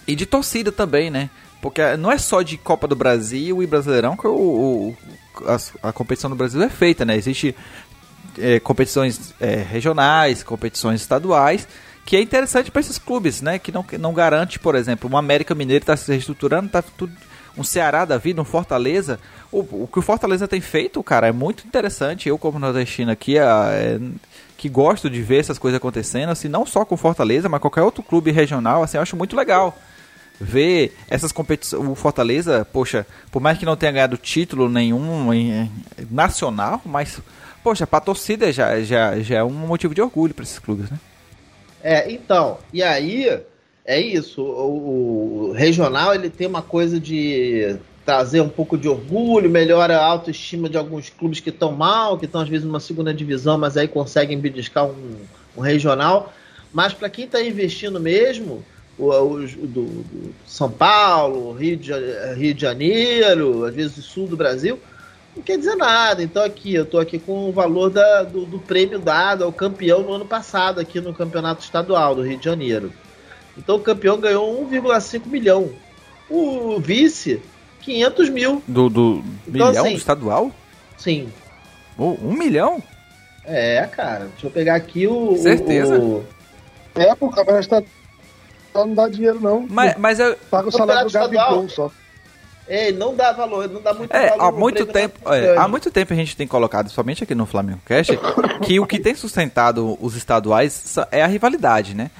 e 0.07 0.15
de 0.15 0.25
torcida 0.25 0.71
também, 0.71 1.09
né? 1.09 1.29
Porque 1.61 1.81
não 1.97 2.11
é 2.11 2.17
só 2.17 2.41
de 2.41 2.55
Copa 2.57 2.87
do 2.87 2.95
Brasil 2.95 3.61
e 3.61 3.67
Brasileirão 3.67 4.15
que 4.15 4.27
o, 4.27 4.31
o- 4.31 4.97
as- 5.47 5.73
a, 5.83 5.91
competição 5.91 6.29
do 6.29 6.35
Brasil 6.35 6.61
é 6.61 6.69
feita, 6.69 7.03
né? 7.03 7.15
Existe 7.17 7.55
é, 8.39 8.59
competições 8.59 9.33
é, 9.39 9.55
regionais, 9.55 10.43
competições 10.43 11.01
estaduais, 11.01 11.67
que 12.05 12.15
é 12.15 12.21
interessante 12.21 12.71
para 12.71 12.79
esses 12.79 12.97
clubes, 12.97 13.41
né? 13.41 13.57
Que 13.59 13.71
não, 13.71 13.85
não 13.99 14.13
garante, 14.13 14.59
por 14.59 14.75
exemplo, 14.75 15.09
um 15.11 15.17
América 15.17 15.53
Mineiro 15.55 15.83
está 15.83 15.97
se 15.97 16.11
reestruturando, 16.11 16.69
tá 16.69 16.81
tudo, 16.81 17.11
um 17.57 17.63
Ceará 17.63 18.05
da 18.05 18.17
vida, 18.17 18.39
um 18.41 18.45
Fortaleza. 18.45 19.19
O, 19.51 19.59
o 19.83 19.89
que 19.91 19.97
o 19.99 20.01
Fortaleza 20.03 20.47
tem 20.47 20.61
feito, 20.61 21.01
cara, 21.01 21.27
é 21.27 21.31
muito 21.31 21.65
interessante. 21.65 22.29
Eu, 22.29 22.37
como 22.37 22.59
nordestino 22.59 23.11
aqui, 23.11 23.37
a- 23.39 23.69
é, 23.71 23.99
que 24.55 24.69
gosto 24.69 25.09
de 25.09 25.21
ver 25.21 25.39
essas 25.39 25.57
coisas 25.57 25.77
acontecendo, 25.77 26.29
assim, 26.29 26.47
não 26.47 26.65
só 26.65 26.85
com 26.85 26.95
Fortaleza, 26.95 27.49
mas 27.49 27.59
qualquer 27.59 27.81
outro 27.81 28.03
clube 28.03 28.31
regional, 28.31 28.83
assim, 28.83 28.97
eu 28.97 29.01
acho 29.01 29.15
muito 29.17 29.35
legal 29.35 29.75
ver 30.39 30.95
essas 31.09 31.31
competições. 31.31 31.87
O 31.87 31.95
Fortaleza, 31.95 32.65
poxa, 32.71 33.05
por 33.31 33.41
mais 33.41 33.57
que 33.57 33.65
não 33.65 33.75
tenha 33.75 33.91
ganhado 33.91 34.17
título 34.17 34.69
nenhum 34.69 35.33
em- 35.33 35.71
nacional, 36.09 36.81
mas, 36.85 37.19
poxa, 37.63 37.87
pra 37.87 37.99
torcida 37.99 38.51
já, 38.51 38.79
já, 38.81 39.19
já 39.19 39.37
é 39.37 39.43
um 39.43 39.49
motivo 39.49 39.93
de 39.95 40.01
orgulho 40.01 40.33
para 40.33 40.43
esses 40.43 40.59
clubes, 40.59 40.89
né? 40.89 40.99
É, 41.83 42.11
então, 42.11 42.57
e 42.73 42.81
aí 42.83 43.39
é 43.85 43.99
isso. 43.99 44.41
O, 44.41 45.49
o 45.49 45.51
regional 45.53 46.13
ele 46.13 46.29
tem 46.29 46.47
uma 46.47 46.61
coisa 46.61 46.99
de 46.99 47.77
trazer 48.05 48.39
um 48.41 48.49
pouco 48.49 48.77
de 48.77 48.87
orgulho, 48.87 49.49
melhora 49.49 49.97
a 49.97 50.05
autoestima 50.05 50.69
de 50.69 50.77
alguns 50.77 51.09
clubes 51.09 51.39
que 51.39 51.49
estão 51.49 51.73
mal, 51.73 52.17
que 52.17 52.25
estão 52.25 52.39
às 52.41 52.47
vezes 52.47 52.65
numa 52.65 52.79
segunda 52.79 53.13
divisão, 53.13 53.57
mas 53.57 53.75
aí 53.75 53.87
conseguem 53.87 54.39
beliscar 54.39 54.85
um, 54.85 55.17
um 55.57 55.61
regional. 55.61 56.33
Mas 56.71 56.93
para 56.93 57.09
quem 57.09 57.25
está 57.25 57.41
investindo 57.41 57.99
mesmo, 57.99 58.63
o, 58.97 59.09
o- 59.11 59.39
do, 59.47 59.83
do 59.85 60.35
São 60.45 60.69
Paulo, 60.71 61.51
Rio 61.53 61.77
de, 61.77 61.91
Rio 62.35 62.53
de 62.53 62.61
Janeiro, 62.61 63.65
às 63.65 63.73
vezes 63.75 63.97
o 63.97 64.01
sul 64.01 64.27
do 64.27 64.35
Brasil, 64.37 64.79
não 65.35 65.43
quer 65.43 65.57
dizer 65.57 65.75
nada. 65.75 66.23
Então 66.23 66.43
aqui, 66.43 66.73
eu 66.73 66.83
estou 66.83 66.99
aqui 66.99 67.19
com 67.19 67.49
o 67.49 67.51
valor 67.51 67.89
da- 67.89 68.23
do, 68.23 68.45
do 68.45 68.59
prêmio 68.59 68.99
dado 68.99 69.43
ao 69.43 69.51
campeão 69.51 70.01
no 70.01 70.13
ano 70.13 70.25
passado, 70.25 70.79
aqui 70.79 70.99
no 70.99 71.13
Campeonato 71.13 71.63
Estadual 71.63 72.15
do 72.15 72.21
Rio 72.23 72.37
de 72.37 72.45
Janeiro. 72.45 72.91
Então 73.57 73.75
o 73.75 73.79
campeão 73.79 74.19
ganhou 74.19 74.61
1,5 74.69 75.27
milhão. 75.27 75.69
O 76.29 76.79
vice, 76.79 77.41
500 77.81 78.29
mil. 78.29 78.61
Do, 78.67 78.89
do 78.89 79.23
Então, 79.47 79.67
milhão 79.67 79.69
assim- 79.83 79.91
do 79.93 79.97
estadual? 79.97 80.51
Sim. 80.97 81.29
Oh, 81.97 82.15
um 82.21 82.33
milhão? 82.33 82.81
É, 83.45 83.87
cara. 83.91 84.25
Deixa 84.25 84.47
eu 84.47 84.51
pegar 84.51 84.75
aqui 84.75 85.07
o. 85.07 85.37
Certeza? 85.37 85.97
o- 85.97 86.23
É, 86.95 87.13
o 87.13 87.29
campeonato 87.29 87.61
estadual 87.61 87.89
não 88.85 88.93
dá 88.93 89.07
dinheiro, 89.07 89.39
não. 89.39 89.65
Mas, 89.69 89.95
mas 89.97 90.19
eu, 90.19 90.35
Paga 90.49 90.67
o 90.67 90.71
salário 90.71 91.07
do 91.09 91.13
Gabigol 91.13 91.65
estadual. 91.65 91.69
só. 91.69 91.91
É, 92.69 92.91
não 92.91 93.15
dá 93.15 93.31
valor, 93.31 93.69
não 93.69 93.81
dá 93.81 93.93
muito 93.93 94.13
É, 94.13 94.31
valor. 94.31 94.43
há 94.43 94.51
muito 94.51 94.85
prêmio 94.85 94.93
tempo, 94.93 95.33
é, 95.33 95.57
há 95.57 95.67
muito 95.69 95.89
tempo 95.89 96.11
a 96.11 96.15
gente 96.17 96.35
tem 96.35 96.45
colocado, 96.45 96.89
somente 96.89 97.23
aqui 97.23 97.33
no 97.33 97.45
Flamengo 97.45 97.79
Cash, 97.85 98.09
que 98.65 98.77
o 98.77 98.85
que 98.85 98.99
tem 98.99 99.15
sustentado 99.15 99.97
os 100.01 100.15
estaduais 100.17 100.95
é 101.09 101.23
a 101.23 101.27
rivalidade, 101.27 101.93
né? 101.95 102.11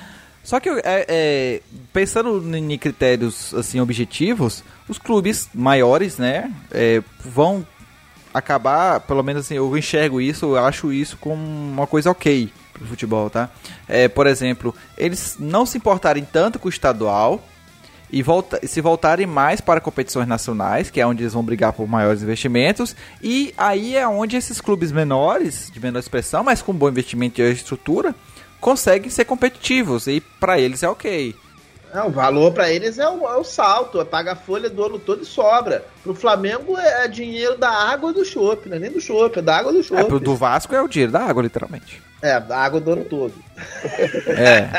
Só 0.45 0.61
que 0.61 0.69
é, 0.69 0.81
é, 0.85 1.61
pensando 1.91 2.41
em 2.55 2.77
critérios 2.77 3.53
assim 3.53 3.81
objetivos, 3.81 4.63
os 4.87 4.97
clubes 4.97 5.49
maiores, 5.53 6.17
né, 6.17 6.49
é, 6.71 7.03
vão 7.19 7.67
acabar, 8.33 9.01
pelo 9.01 9.21
menos 9.23 9.43
assim, 9.45 9.55
eu 9.55 9.77
enxergo 9.77 10.21
isso, 10.21 10.45
eu 10.55 10.63
acho 10.65 10.93
isso 10.93 11.17
como 11.19 11.43
uma 11.43 11.85
coisa 11.85 12.09
ok 12.09 12.49
pro 12.77 12.87
futebol, 12.87 13.29
tá? 13.29 13.49
É, 13.87 14.07
por 14.07 14.27
exemplo, 14.27 14.73
eles 14.97 15.35
não 15.39 15.65
se 15.65 15.77
importarem 15.77 16.25
tanto 16.25 16.59
com 16.59 16.67
o 16.67 16.69
estadual, 16.69 17.43
e 18.09 18.23
volta, 18.23 18.65
se 18.65 18.79
voltarem 18.79 19.25
mais 19.25 19.59
para 19.59 19.81
competições 19.81 20.27
nacionais, 20.27 20.89
que 20.89 21.01
é 21.01 21.05
onde 21.05 21.23
eles 21.23 21.33
vão 21.33 21.43
brigar 21.43 21.73
por 21.73 21.87
maiores 21.87 22.23
investimentos, 22.23 22.95
e 23.21 23.53
aí 23.57 23.95
é 23.95 24.07
onde 24.07 24.37
esses 24.37 24.61
clubes 24.61 24.91
menores, 24.91 25.69
de 25.73 25.79
menor 25.79 25.99
expressão, 25.99 26.43
mas 26.43 26.61
com 26.61 26.73
bom 26.73 26.87
investimento 26.87 27.41
e 27.41 27.51
estrutura, 27.51 28.15
conseguem 28.61 29.09
ser 29.09 29.25
competitivos, 29.25 30.07
e 30.07 30.21
para 30.21 30.59
eles 30.59 30.83
é 30.83 30.89
ok. 30.89 31.35
É, 31.93 32.01
o 32.01 32.09
valor 32.11 32.51
para 32.53 32.69
eles 32.69 32.99
é 32.99 33.07
o, 33.09 33.25
é 33.27 33.37
o 33.37 33.43
salto, 33.43 33.99
é 34.01 34.05
paga 34.05 34.33
a 34.33 34.35
folha 34.35 34.69
do 34.69 34.83
ano 34.85 34.99
todo 34.99 35.23
e 35.23 35.25
sobra. 35.25 35.85
Pro 36.03 36.13
Flamengo 36.13 36.77
é, 36.77 37.05
é 37.05 37.07
dinheiro 37.07 37.57
da 37.57 37.69
água 37.69 38.11
do 38.11 38.25
chopp, 38.25 38.67
não 38.67 38.75
é 38.75 38.79
nem 38.79 38.91
do 38.91 38.99
chopp, 38.99 39.39
é 39.39 39.41
da 39.41 39.57
água 39.57 39.71
do 39.71 39.81
chopp. 39.81 40.01
É, 40.01 40.03
pro 40.03 40.19
do 40.19 40.35
Vasco 40.35 40.75
é 40.75 40.81
o 40.81 40.87
dinheiro 40.87 41.11
da 41.13 41.21
água, 41.21 41.41
literalmente. 41.43 42.01
É, 42.21 42.39
da 42.39 42.57
água 42.57 42.79
do 42.81 42.91
ano 42.91 43.05
todo. 43.05 43.33
É. 44.27 44.69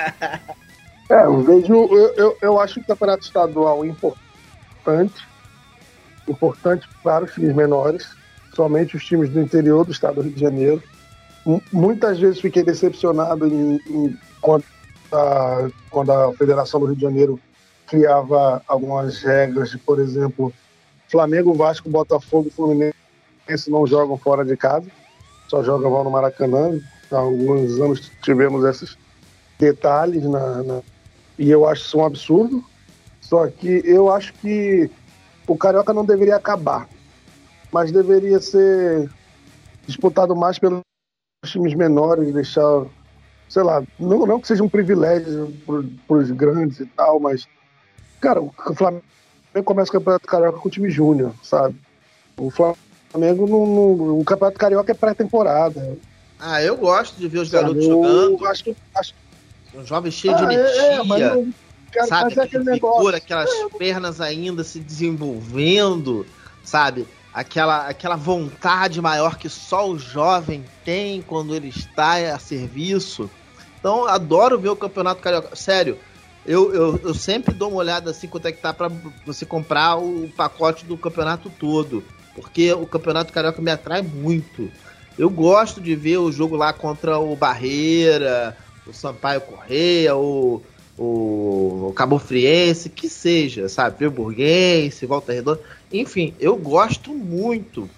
É, 1.11 1.24
eu 1.24 1.40
vejo. 1.42 1.72
Eu, 1.72 2.14
eu, 2.16 2.36
eu 2.42 2.61
acho 2.61 2.74
que 2.74 2.80
o 2.80 2.84
campeonato 2.84 3.24
estadual 3.24 3.82
é 3.82 3.88
importante. 3.88 5.26
Importante 6.28 6.86
para 7.02 7.24
os 7.24 7.32
times 7.32 7.54
menores, 7.54 8.06
somente 8.54 8.94
os 8.96 9.04
times 9.04 9.30
do 9.30 9.40
interior 9.40 9.84
do 9.86 9.92
estado 9.92 10.16
do 10.16 10.20
Rio 10.22 10.32
de 10.32 10.40
Janeiro. 10.40 10.82
M- 11.46 11.62
Muitas 11.72 12.18
vezes 12.18 12.40
fiquei 12.40 12.62
decepcionado 12.62 13.46
em, 13.46 13.80
em- 13.88 14.18
quando, 14.42 14.64
a, 15.12 15.68
quando 15.90 16.12
a 16.12 16.32
Federação 16.34 16.80
do 16.80 16.86
Rio 16.86 16.96
de 16.96 17.02
Janeiro 17.02 17.40
criava 17.86 18.62
algumas 18.66 19.22
regras, 19.22 19.70
de, 19.70 19.78
por 19.78 19.98
exemplo, 19.98 20.52
Flamengo, 21.11 21.54
Vasco, 21.54 21.88
Botafogo 21.88 22.50
Fluminense 22.50 22.94
não 23.68 23.86
jogam 23.86 24.18
fora 24.18 24.44
de 24.44 24.56
casa, 24.56 24.86
só 25.48 25.62
jogam 25.62 26.04
no 26.04 26.11
Maracanã. 26.11 26.78
Há 27.11 27.16
alguns 27.16 27.80
anos 27.80 28.12
tivemos 28.22 28.64
esses 28.64 28.98
detalhes 29.59 30.22
na, 30.24 30.62
na- 30.62 30.82
e 31.38 31.50
eu 31.50 31.66
acho 31.66 31.82
isso 31.82 31.98
um 31.98 32.04
absurdo. 32.04 32.62
Só 33.20 33.46
que 33.46 33.82
eu 33.84 34.11
acho 34.11 34.32
que 34.34 34.90
o 35.46 35.56
Carioca 35.56 35.92
não 35.94 36.04
deveria 36.04 36.36
acabar, 36.36 36.86
mas 37.72 37.90
deveria 37.90 38.40
ser 38.40 39.11
disputado 39.86 40.36
mais 40.36 40.59
pelos 40.59 40.80
times 41.46 41.74
menores, 41.74 42.32
deixar, 42.34 42.84
sei 43.49 43.62
lá, 43.62 43.82
não, 43.99 44.26
não 44.26 44.40
que 44.40 44.46
seja 44.46 44.62
um 44.62 44.68
privilégio 44.68 45.53
para 46.07 46.16
os 46.16 46.30
grandes 46.30 46.80
e 46.80 46.86
tal, 46.86 47.18
mas, 47.18 47.46
cara, 48.20 48.40
o 48.40 48.53
Flamengo 48.74 49.03
começa 49.64 49.90
o 49.90 49.92
Campeonato 49.92 50.26
Carioca 50.26 50.59
com 50.59 50.68
o 50.68 50.70
time 50.70 50.90
júnior, 50.90 51.32
sabe? 51.42 51.74
O 52.36 52.51
Flamengo, 52.51 53.46
não, 53.46 53.66
não- 53.66 54.20
o 54.20 54.24
Campeonato 54.24 54.59
Carioca 54.59 54.92
é 54.92 54.94
pré-temporada. 54.94 55.96
Ah, 56.38 56.62
eu 56.62 56.76
gosto 56.76 57.16
de 57.18 57.26
ver 57.26 57.38
os 57.40 57.49
sabe? 57.49 57.62
garotos 57.64 57.84
Eu 57.84 57.90
jogando, 57.92 58.46
acho, 58.46 58.64
que- 58.64 58.76
acho 58.94 59.12
um 59.74 59.84
jovem 59.84 60.12
cheio 60.12 60.36
de 60.36 60.42
Ah, 60.42 60.53
energia. 60.53 60.82
é, 60.82 60.94
é, 60.94 61.28
não- 61.34 61.53
cara, 61.90 62.07
sabe? 62.07 62.38
é 62.38 62.42
Aquele 62.42 62.64
vigor, 62.70 63.14
aquelas 63.14 63.51
pernas 63.76 64.20
ainda 64.20 64.62
se 64.62 64.78
desenvolvendo, 64.78 66.24
sabe? 66.62 67.07
Aquela, 67.32 67.86
aquela 67.88 68.16
vontade 68.16 69.01
maior 69.01 69.36
que 69.36 69.49
só 69.49 69.88
o 69.88 69.99
jovem 69.99 70.64
tem 70.84 71.22
quando 71.22 71.55
ele 71.55 71.68
está 71.68 72.14
a 72.34 72.38
serviço. 72.38 73.30
Então, 73.79 74.07
adoro 74.07 74.59
ver 74.61 74.68
o 74.70 74.76
Campeonato 74.76 75.22
Carioca. 75.22 75.55
Sério, 75.57 76.01
eu, 76.45 76.72
eu, 76.74 77.01
eu 77.05 77.14
sempre 77.14 77.55
dou 77.55 77.70
uma 77.70 77.79
olhada 77.79 78.11
assim 78.11 78.29
quanto 78.29 78.47
é 78.47 78.53
que 78.53 78.59
tá 78.61 78.72
pra 78.74 78.89
você 79.24 79.47
comprar 79.47 79.97
o 79.97 80.31
pacote 80.31 80.85
do 80.87 80.97
campeonato 80.99 81.51
todo. 81.51 82.09
Porque 82.35 82.72
o 82.72 82.87
Campeonato 82.87 83.33
Carioca 83.33 83.61
me 83.62 83.70
atrai 83.70 84.03
muito. 84.03 84.72
Eu 85.16 85.29
gosto 85.31 85.81
de 85.81 85.97
ver 85.97 86.18
o 86.18 86.31
jogo 86.31 86.57
lá 86.57 86.72
contra 86.72 87.18
o 87.18 87.35
Barreira, 87.37 88.57
o 88.85 88.93
Sampaio 88.93 89.41
Correia, 89.41 90.14
o, 90.16 90.64
o 90.97 91.93
Cabo 91.97 92.18
Friense, 92.18 92.89
que 92.91 93.09
seja, 93.09 93.68
sabe? 93.68 93.99
Friburguense, 93.99 95.07
Volta 95.07 95.33
Redonda. 95.33 95.61
Enfim, 95.91 96.37
eu 96.39 96.57
gosto 96.57 97.12
muito. 97.14 97.91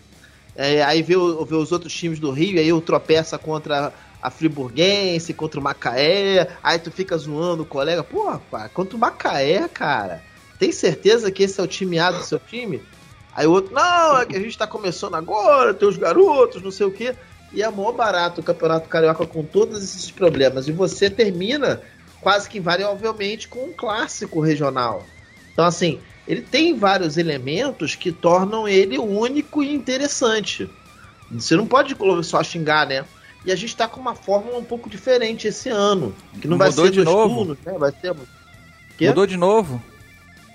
É, 0.55 0.83
aí 0.83 1.03
ver, 1.03 1.17
o- 1.17 1.45
ver 1.45 1.57
os 1.57 1.73
outros 1.73 1.93
times 1.95 2.19
do 2.19 2.31
Rio, 2.31 2.59
aí 2.59 2.69
eu 2.69 2.81
tropeça 2.81 3.39
contra 3.39 3.95
a 4.23 4.31
Friburguense, 4.31 5.33
contra 5.33 5.59
o 5.59 5.63
Macaé, 5.63 6.49
aí 6.63 6.79
tu 6.79 6.91
fica 6.91 7.17
zoando 7.17 7.63
o 7.63 7.67
colega. 7.67 8.05
Pô, 8.05 8.39
pá, 8.51 8.69
contra 8.69 8.97
o 8.97 9.01
Macaé, 9.01 9.67
cara. 9.69 10.23
Tem 10.59 10.73
certeza 10.73 11.31
que 11.31 11.43
esse 11.43 11.59
é 11.61 11.63
o 11.63 11.67
time 11.67 11.99
A 11.99 12.11
do 12.11 12.23
seu 12.23 12.39
time? 12.39 12.83
Aí 13.35 13.47
o 13.47 13.53
outro, 13.53 13.73
não, 13.73 14.21
é 14.21 14.27
que 14.27 14.37
a 14.37 14.41
gente 14.41 14.59
tá 14.59 14.67
começando 14.67 15.15
agora, 15.15 15.73
tem 15.73 15.89
os 15.89 15.97
garotos, 15.97 16.63
não 16.63 16.71
sei 16.71 16.87
o 16.87 16.91
quê. 16.91 17.15
E 17.53 17.63
é 17.63 17.71
mó 17.71 17.91
barato 17.93 18.41
o 18.41 18.45
Campeonato 18.45 18.89
Carioca 18.89 19.27
com 19.27 19.43
todos 19.43 19.83
esses 19.83 20.11
problemas. 20.11 20.69
E 20.69 20.73
você 20.73 21.09
termina 21.09 21.81
quase 22.21 22.49
que 22.49 22.59
invariavelmente 22.59 23.49
com 23.49 23.65
um 23.65 23.73
clássico 23.73 24.41
regional. 24.41 25.05
Então, 25.53 25.65
assim, 25.65 26.01
ele 26.29 26.43
tem 26.43 26.77
vários 26.77 27.17
elementos 27.17 27.95
que 27.95 28.13
tornam 28.13 28.69
ele 28.69 28.99
único 28.99 29.63
e 29.63 29.75
interessante. 29.75 30.69
Você 31.31 31.57
não 31.57 31.67
pode 31.67 31.97
só 32.23 32.43
xingar, 32.43 32.87
né? 32.87 33.05
E 33.45 33.51
a 33.51 33.57
gente 33.57 33.75
tá 33.75 33.89
com 33.89 34.01
uma 34.01 34.15
fórmula 34.15 34.59
um 34.59 34.65
pouco 34.65 34.89
diferente 34.91 35.49
esse 35.49 35.69
ano. 35.69 36.15
Que 36.41 36.47
não 36.47 36.59
vai 36.59 36.69
Mudou 36.71 36.85
ser 36.87 36.91
de 36.91 37.03
dois 37.03 37.09
novo? 37.17 37.35
turnos, 37.37 37.59
né? 37.65 37.73
Vai 37.79 37.93
ser. 38.01 38.15
Quê? 38.99 39.09
Mudou 39.09 39.27
de 39.27 39.37
novo? 39.37 39.83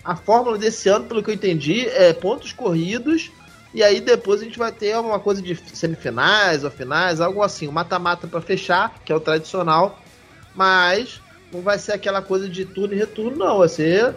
A 0.04 0.16
fórmula 0.16 0.58
desse 0.58 0.88
ano, 0.88 1.06
pelo 1.06 1.24
que 1.24 1.32
eu 1.32 1.34
entendi, 1.34 1.88
é 1.90 2.14
pontos 2.14 2.54
corridos. 2.54 3.32
E 3.74 3.84
aí 3.84 4.00
depois 4.00 4.40
a 4.40 4.44
gente 4.44 4.58
vai 4.58 4.72
ter 4.72 4.94
alguma 4.94 5.20
coisa 5.20 5.42
de 5.42 5.56
semifinais 5.74 6.64
ou 6.64 6.70
finais, 6.72 7.20
algo 7.20 7.42
assim, 7.42 7.68
um 7.68 7.72
mata-mata 7.72 8.28
pra 8.28 8.40
fechar, 8.40 8.94
que 9.04 9.12
é 9.12 9.16
o 9.16 9.20
tradicional. 9.20 10.00
Mas 10.54 11.20
não 11.52 11.62
vai 11.62 11.78
ser 11.80 11.94
aquela 11.94 12.22
coisa 12.22 12.48
de 12.48 12.66
turno 12.66 12.94
e 12.94 12.98
retorno, 12.98 13.36
não. 13.36 13.58
Vai 13.58 13.68
ser 13.70 14.16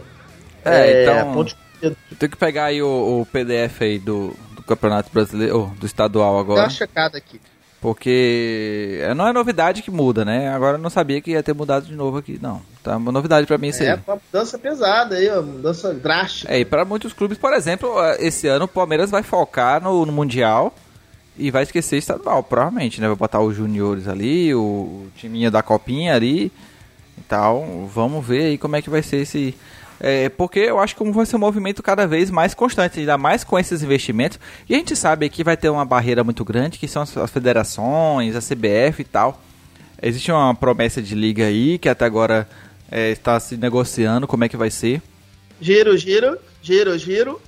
É, 0.64 1.02
então. 1.04 1.32
pontos 1.32 1.54
corridos. 1.80 1.98
Tem 2.18 2.28
que 2.28 2.36
pegar 2.36 2.66
aí 2.66 2.82
o, 2.82 3.20
o 3.22 3.26
PDF 3.26 3.80
aí 3.82 3.98
do, 3.98 4.34
do 4.54 4.62
Campeonato 4.62 5.10
Brasileiro, 5.10 5.58
ou 5.58 5.66
do 5.68 5.86
estadual 5.86 6.34
Dá 6.34 6.40
agora. 6.40 6.60
uma 6.64 6.70
checada 6.70 7.16
aqui. 7.16 7.40
Porque 7.80 8.98
é, 9.02 9.14
não 9.14 9.28
é 9.28 9.32
novidade 9.32 9.82
que 9.82 9.90
muda, 9.90 10.24
né? 10.24 10.48
Agora 10.52 10.76
eu 10.76 10.80
não 10.82 10.90
sabia 10.90 11.20
que 11.20 11.30
ia 11.30 11.42
ter 11.42 11.54
mudado 11.54 11.86
de 11.86 11.94
novo 11.94 12.18
aqui, 12.18 12.38
não. 12.42 12.60
Tá 12.82 12.96
uma 12.96 13.12
novidade 13.12 13.46
pra 13.46 13.56
mim 13.56 13.68
isso 13.68 13.82
É 13.84 13.92
aí. 13.92 13.98
uma 14.06 14.16
mudança 14.16 14.58
pesada 14.58 15.14
aí, 15.14 15.28
uma 15.30 15.42
mudança 15.42 15.94
drástica. 15.94 16.52
É, 16.52 16.58
e 16.58 16.64
pra 16.64 16.84
muitos 16.84 17.12
clubes, 17.12 17.38
por 17.38 17.52
exemplo, 17.52 17.88
esse 18.18 18.48
ano 18.48 18.64
o 18.64 18.68
Palmeiras 18.68 19.10
vai 19.10 19.22
focar 19.22 19.80
no, 19.80 20.04
no 20.04 20.12
Mundial 20.12 20.74
e 21.36 21.52
vai 21.52 21.62
esquecer 21.62 21.98
estadual, 21.98 22.42
provavelmente, 22.42 23.00
né? 23.00 23.06
Vai 23.06 23.16
botar 23.16 23.40
os 23.40 23.54
juniores 23.54 24.08
ali, 24.08 24.52
o, 24.52 24.58
o 24.60 25.08
timinho 25.16 25.48
da 25.50 25.62
copinha 25.62 26.16
ali 26.16 26.50
e 27.16 27.20
tal. 27.28 27.64
Vamos 27.94 28.26
ver 28.26 28.46
aí 28.46 28.58
como 28.58 28.74
é 28.74 28.82
que 28.82 28.90
vai 28.90 29.02
ser 29.02 29.18
esse... 29.18 29.54
É, 30.00 30.28
porque 30.28 30.60
eu 30.60 30.78
acho 30.78 30.94
que 30.94 31.10
vai 31.10 31.26
ser 31.26 31.36
um 31.36 31.40
movimento 31.40 31.82
cada 31.82 32.06
vez 32.06 32.30
mais 32.30 32.54
constante, 32.54 33.00
ainda 33.00 33.18
mais 33.18 33.42
com 33.42 33.58
esses 33.58 33.82
investimentos. 33.82 34.38
E 34.68 34.74
a 34.74 34.78
gente 34.78 34.94
sabe 34.94 35.28
que 35.28 35.42
vai 35.42 35.56
ter 35.56 35.68
uma 35.68 35.84
barreira 35.84 36.22
muito 36.22 36.44
grande, 36.44 36.78
que 36.78 36.86
são 36.86 37.02
as, 37.02 37.16
as 37.16 37.30
federações, 37.30 38.36
a 38.36 38.40
CBF 38.40 39.00
e 39.00 39.04
tal. 39.04 39.42
Existe 40.00 40.30
uma 40.30 40.54
promessa 40.54 41.02
de 41.02 41.14
liga 41.14 41.44
aí, 41.44 41.78
que 41.78 41.88
até 41.88 42.04
agora 42.04 42.48
é, 42.90 43.10
está 43.10 43.38
se 43.40 43.56
negociando 43.56 44.28
como 44.28 44.44
é 44.44 44.48
que 44.48 44.56
vai 44.56 44.70
ser. 44.70 45.02
Giro, 45.60 45.96
giro, 45.96 46.38
giro, 46.62 46.96
giro. 46.96 47.40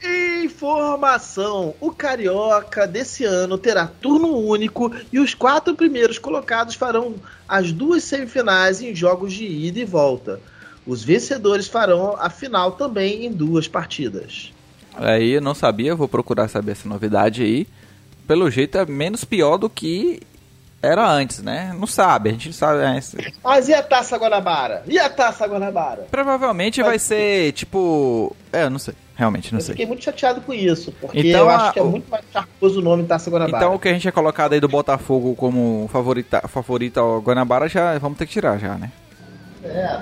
Informação: 0.44 1.74
o 1.80 1.92
Carioca 1.92 2.86
desse 2.88 3.24
ano 3.24 3.56
terá 3.56 3.86
turno 3.86 4.36
único 4.36 4.92
e 5.12 5.20
os 5.20 5.32
quatro 5.32 5.76
primeiros 5.76 6.18
colocados 6.18 6.74
farão 6.74 7.14
as 7.48 7.70
duas 7.70 8.02
semifinais 8.02 8.82
em 8.82 8.92
jogos 8.94 9.32
de 9.32 9.44
ida 9.44 9.78
e 9.78 9.84
volta. 9.84 10.40
Os 10.86 11.04
vencedores 11.04 11.68
farão 11.68 12.16
a 12.18 12.30
final 12.30 12.72
também 12.72 13.26
em 13.26 13.32
duas 13.32 13.68
partidas. 13.68 14.52
Aí 14.94 15.32
eu 15.32 15.40
não 15.40 15.54
sabia, 15.54 15.94
vou 15.94 16.08
procurar 16.08 16.48
saber 16.48 16.72
essa 16.72 16.88
novidade 16.88 17.42
aí. 17.42 17.66
Pelo 18.26 18.50
jeito 18.50 18.78
é 18.78 18.86
menos 18.86 19.24
pior 19.24 19.56
do 19.56 19.68
que 19.68 20.20
era 20.82 21.06
antes, 21.08 21.42
né? 21.42 21.74
Não 21.78 21.86
sabe, 21.86 22.30
a 22.30 22.32
gente 22.32 22.46
não 22.46 22.52
sabe. 22.54 22.82
é, 22.82 22.98
isso- 22.98 23.16
Mas 23.44 23.68
e 23.68 23.74
a 23.74 23.82
Taça 23.82 24.16
Guanabara? 24.16 24.82
E 24.86 24.98
a 24.98 25.08
Taça 25.10 25.46
Guanabara? 25.46 26.06
Provavelmente 26.10 26.82
vai 26.82 26.98
ser 26.98 27.52
tipo. 27.52 28.34
É, 28.52 28.64
eu 28.64 28.70
não 28.70 28.78
sei. 28.78 28.94
Realmente, 29.14 29.52
não 29.52 29.58
Eu 29.58 29.64
sei. 29.64 29.74
fiquei 29.74 29.86
muito 29.86 30.02
chateado 30.02 30.40
com 30.40 30.54
isso, 30.54 30.92
porque 30.98 31.20
Então, 31.20 31.40
eu 31.42 31.50
a- 31.50 31.56
acho 31.56 31.72
que 31.74 31.78
é 31.78 31.82
muito 31.82 32.10
mais 32.10 32.24
charmoso 32.32 32.78
o 32.80 32.82
nome 32.82 33.04
Taça 33.04 33.30
Guanabara. 33.30 33.58
Então 33.64 33.74
o 33.74 33.78
que 33.78 33.88
a 33.88 33.92
gente 33.92 34.08
é 34.08 34.10
colocado 34.10 34.54
aí 34.54 34.60
do 34.60 34.68
Botafogo 34.68 35.34
como 35.34 35.88
favorita, 35.92 36.40
favorito 36.48 36.98
ao 36.98 37.20
Guanabara 37.20 37.68
já 37.68 37.98
vamos 37.98 38.16
ter 38.16 38.24
que 38.26 38.32
tirar 38.32 38.58
já, 38.58 38.76
né? 38.78 38.90
É. 39.62 40.00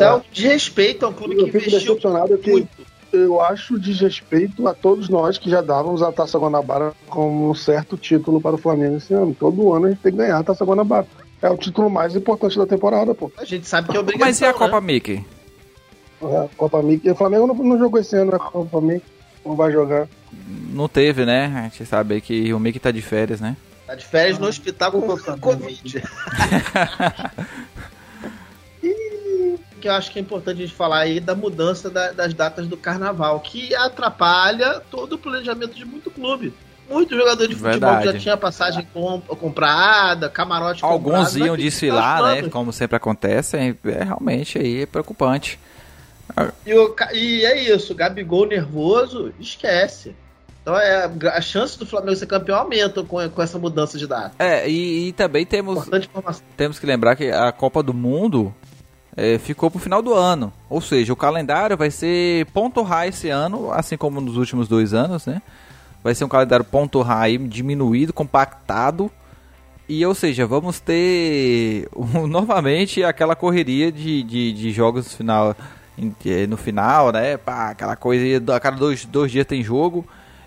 Isso 0.00 0.04
é 0.04 0.14
um 0.14 0.22
desrespeito 0.32 1.06
a 1.06 1.08
um 1.08 1.12
clube 1.12 1.34
Eu 1.34 1.44
que 1.44 1.52
fico 1.52 1.68
investiu 1.68 1.94
decepcionado 1.94 2.38
que 2.38 2.50
muito. 2.50 2.68
eu 3.12 3.40
acho 3.40 3.78
desrespeito 3.78 4.66
a 4.66 4.74
todos 4.74 5.08
nós 5.08 5.36
que 5.36 5.50
já 5.50 5.60
dávamos 5.60 6.02
a 6.02 6.10
Taça 6.10 6.38
Guanabara 6.38 6.92
como 7.08 7.50
um 7.50 7.54
certo 7.54 7.96
título 7.96 8.40
para 8.40 8.54
o 8.54 8.58
Flamengo 8.58 8.96
esse 8.96 9.12
ano. 9.12 9.36
Todo 9.38 9.72
ano 9.72 9.86
a 9.86 9.90
gente 9.90 10.00
tem 10.00 10.12
que 10.12 10.18
ganhar 10.18 10.38
a 10.38 10.42
Taça 10.42 10.64
Guanabara. 10.64 11.06
É 11.42 11.48
o 11.48 11.56
título 11.56 11.90
mais 11.90 12.14
importante 12.14 12.58
da 12.58 12.66
temporada, 12.66 13.14
pô. 13.14 13.30
A 13.36 13.44
gente 13.44 13.66
sabe 13.66 13.88
que 13.88 13.96
é 13.96 14.00
obrigação. 14.00 14.28
Mas 14.28 14.40
e 14.40 14.44
a 14.44 14.48
né? 14.48 14.52
Copa 14.52 14.80
Mickey? 14.80 15.24
A 16.22 16.48
Copa 16.56 16.82
Mickey. 16.82 17.10
O 17.10 17.14
Flamengo 17.14 17.46
não, 17.46 17.54
não 17.54 17.78
jogou 17.78 17.98
esse 17.98 18.16
ano 18.16 18.34
a 18.34 18.38
Copa 18.38 18.80
Mickey. 18.80 19.06
Não 19.44 19.56
vai 19.56 19.72
jogar. 19.72 20.06
Não 20.72 20.86
teve, 20.86 21.24
né? 21.24 21.46
A 21.56 21.62
gente 21.62 21.86
sabe 21.86 22.14
aí 22.14 22.20
que 22.20 22.52
o 22.52 22.60
Mickey 22.60 22.78
tá 22.78 22.90
de 22.90 23.00
férias, 23.00 23.40
né? 23.40 23.56
Tá 23.86 23.94
de 23.96 24.06
férias 24.06 24.38
no 24.38 24.46
hospital 24.46 24.92
com 24.92 25.38
Covid. 25.38 26.02
que 29.80 29.88
eu 29.88 29.92
acho 29.92 30.10
que 30.10 30.18
é 30.18 30.22
importante 30.22 30.58
a 30.62 30.66
gente 30.66 30.74
falar 30.76 31.00
aí 31.00 31.18
da 31.18 31.34
mudança 31.34 31.90
da- 31.90 32.12
das 32.12 32.32
datas 32.34 32.66
do 32.68 32.76
carnaval, 32.76 33.40
que 33.40 33.74
atrapalha 33.74 34.80
todo 34.90 35.14
o 35.14 35.18
planejamento 35.18 35.74
de 35.74 35.84
muito 35.84 36.10
clube. 36.10 36.52
Muito 36.88 37.16
jogador 37.16 37.46
de 37.46 37.54
futebol 37.54 37.78
que 37.78 37.80
já 37.80 37.96
Verdade. 38.02 38.18
tinha 38.20 38.36
passagem 38.36 38.86
com- 38.92 39.20
comprada, 39.20 40.28
camarote 40.28 40.84
Alguns 40.84 41.28
comprado, 41.30 41.46
iam 41.46 41.56
desfilar, 41.56 42.22
né? 42.22 42.48
Como 42.48 42.72
sempre 42.72 42.96
acontece. 42.96 43.56
É, 43.56 43.74
é 43.90 44.02
realmente 44.04 44.58
aí 44.58 44.82
é 44.82 44.86
preocupante. 44.86 45.58
Ah. 46.36 46.50
E, 46.66 46.74
o, 46.74 46.94
e 47.12 47.44
é 47.44 47.62
isso, 47.74 47.94
Gabigol 47.94 48.46
nervoso, 48.46 49.32
esquece. 49.38 50.14
Então 50.62 50.76
é, 50.76 51.10
a 51.32 51.40
chance 51.40 51.78
do 51.78 51.86
Flamengo 51.86 52.16
ser 52.16 52.26
campeão 52.26 52.58
aumenta 52.58 53.02
com, 53.02 53.28
com 53.30 53.42
essa 53.42 53.58
mudança 53.58 53.96
de 53.96 54.06
data. 54.06 54.32
É, 54.38 54.68
e, 54.68 55.08
e 55.08 55.12
também 55.12 55.46
temos, 55.46 55.88
temos 56.56 56.78
que 56.78 56.86
lembrar 56.86 57.14
que 57.16 57.30
a 57.30 57.50
Copa 57.52 57.82
do 57.82 57.94
Mundo 57.94 58.54
é, 59.16 59.38
ficou 59.38 59.70
pro 59.70 59.80
final 59.80 60.02
do 60.02 60.14
ano. 60.14 60.52
Ou 60.68 60.80
seja, 60.80 61.12
o 61.12 61.16
calendário 61.16 61.76
vai 61.76 61.90
ser 61.90 62.46
ponto 62.46 62.82
high 62.82 63.08
esse 63.08 63.28
ano, 63.28 63.72
assim 63.72 63.96
como 63.96 64.20
nos 64.20 64.36
últimos 64.36 64.68
dois 64.68 64.94
anos, 64.94 65.26
né? 65.26 65.42
Vai 66.02 66.14
ser 66.14 66.24
um 66.24 66.28
calendário 66.28 66.64
ponto 66.64 67.02
high 67.02 67.36
diminuído, 67.38 68.12
compactado. 68.12 69.10
E, 69.88 70.04
ou 70.06 70.14
seja, 70.14 70.46
vamos 70.46 70.80
ter 70.80 71.88
um, 71.94 72.26
novamente 72.26 73.02
aquela 73.02 73.34
correria 73.34 73.90
de, 73.90 74.22
de, 74.22 74.52
de 74.52 74.72
jogos 74.72 75.14
final, 75.14 75.54
é, 76.24 76.46
no 76.46 76.56
final, 76.56 77.12
né? 77.12 77.36
Pá, 77.36 77.70
aquela 77.70 77.96
coisa, 77.96 78.54
a 78.54 78.60
cada 78.60 78.76
dois, 78.76 79.04
dois 79.04 79.30
dias 79.30 79.46
tem 79.46 79.62
jogo. 79.62 80.06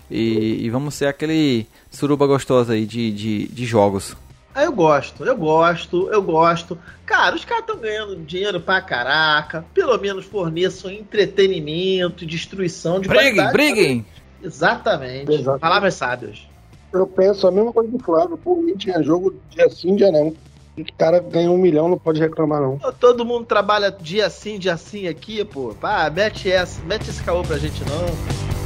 E, 0.09 0.65
e 0.65 0.69
vamos 0.69 0.95
ser 0.95 1.07
aquele 1.07 1.67
suruba 1.89 2.27
gostosa 2.27 2.73
aí 2.73 2.85
de, 2.85 3.11
de, 3.11 3.47
de 3.47 3.65
jogos. 3.65 4.15
Ah, 4.55 4.63
eu 4.63 4.71
gosto, 4.71 5.25
eu 5.25 5.35
gosto, 5.35 6.09
eu 6.09 6.21
gosto. 6.21 6.77
Cara, 7.05 7.35
os 7.35 7.43
caras 7.43 7.63
estão 7.63 7.77
ganhando 7.77 8.15
dinheiro 8.17 8.59
pra 8.59 8.81
caraca. 8.81 9.65
Pelo 9.73 9.97
menos 9.97 10.25
forneçam 10.25 10.91
entretenimento, 10.91 12.25
destruição 12.25 12.99
de 12.99 13.07
Briguem, 13.07 13.51
briguem! 13.51 14.05
Exatamente. 14.43 15.31
Exatamente. 15.31 15.59
Palavras 15.59 15.93
sábias. 15.95 16.47
Eu 16.93 17.07
penso 17.07 17.47
a 17.47 17.51
mesma 17.51 17.73
coisa 17.73 17.89
do 17.89 17.97
Flávio. 17.97 18.37
Por 18.37 18.61
mim 18.61 18.75
tinha 18.75 19.01
jogo 19.01 19.35
dia 19.49 19.67
sim, 19.69 19.95
dia 19.95 20.11
não. 20.11 20.35
O 20.77 20.85
cara 20.97 21.19
ganha 21.19 21.51
um 21.51 21.57
milhão, 21.57 21.87
não 21.87 21.97
pode 21.97 22.19
reclamar, 22.19 22.61
não. 22.61 22.79
Todo 22.99 23.25
mundo 23.25 23.45
trabalha 23.45 23.91
dia 23.91 24.29
sim, 24.29 24.59
dia 24.59 24.77
sim 24.77 25.07
aqui, 25.07 25.43
pô. 25.45 25.75
Pá, 25.79 26.09
mete 26.09 26.51
essa, 26.51 26.83
mete 26.83 27.09
esse 27.09 27.23
caô 27.23 27.43
pra 27.43 27.57
gente, 27.57 27.81
não. 27.85 28.62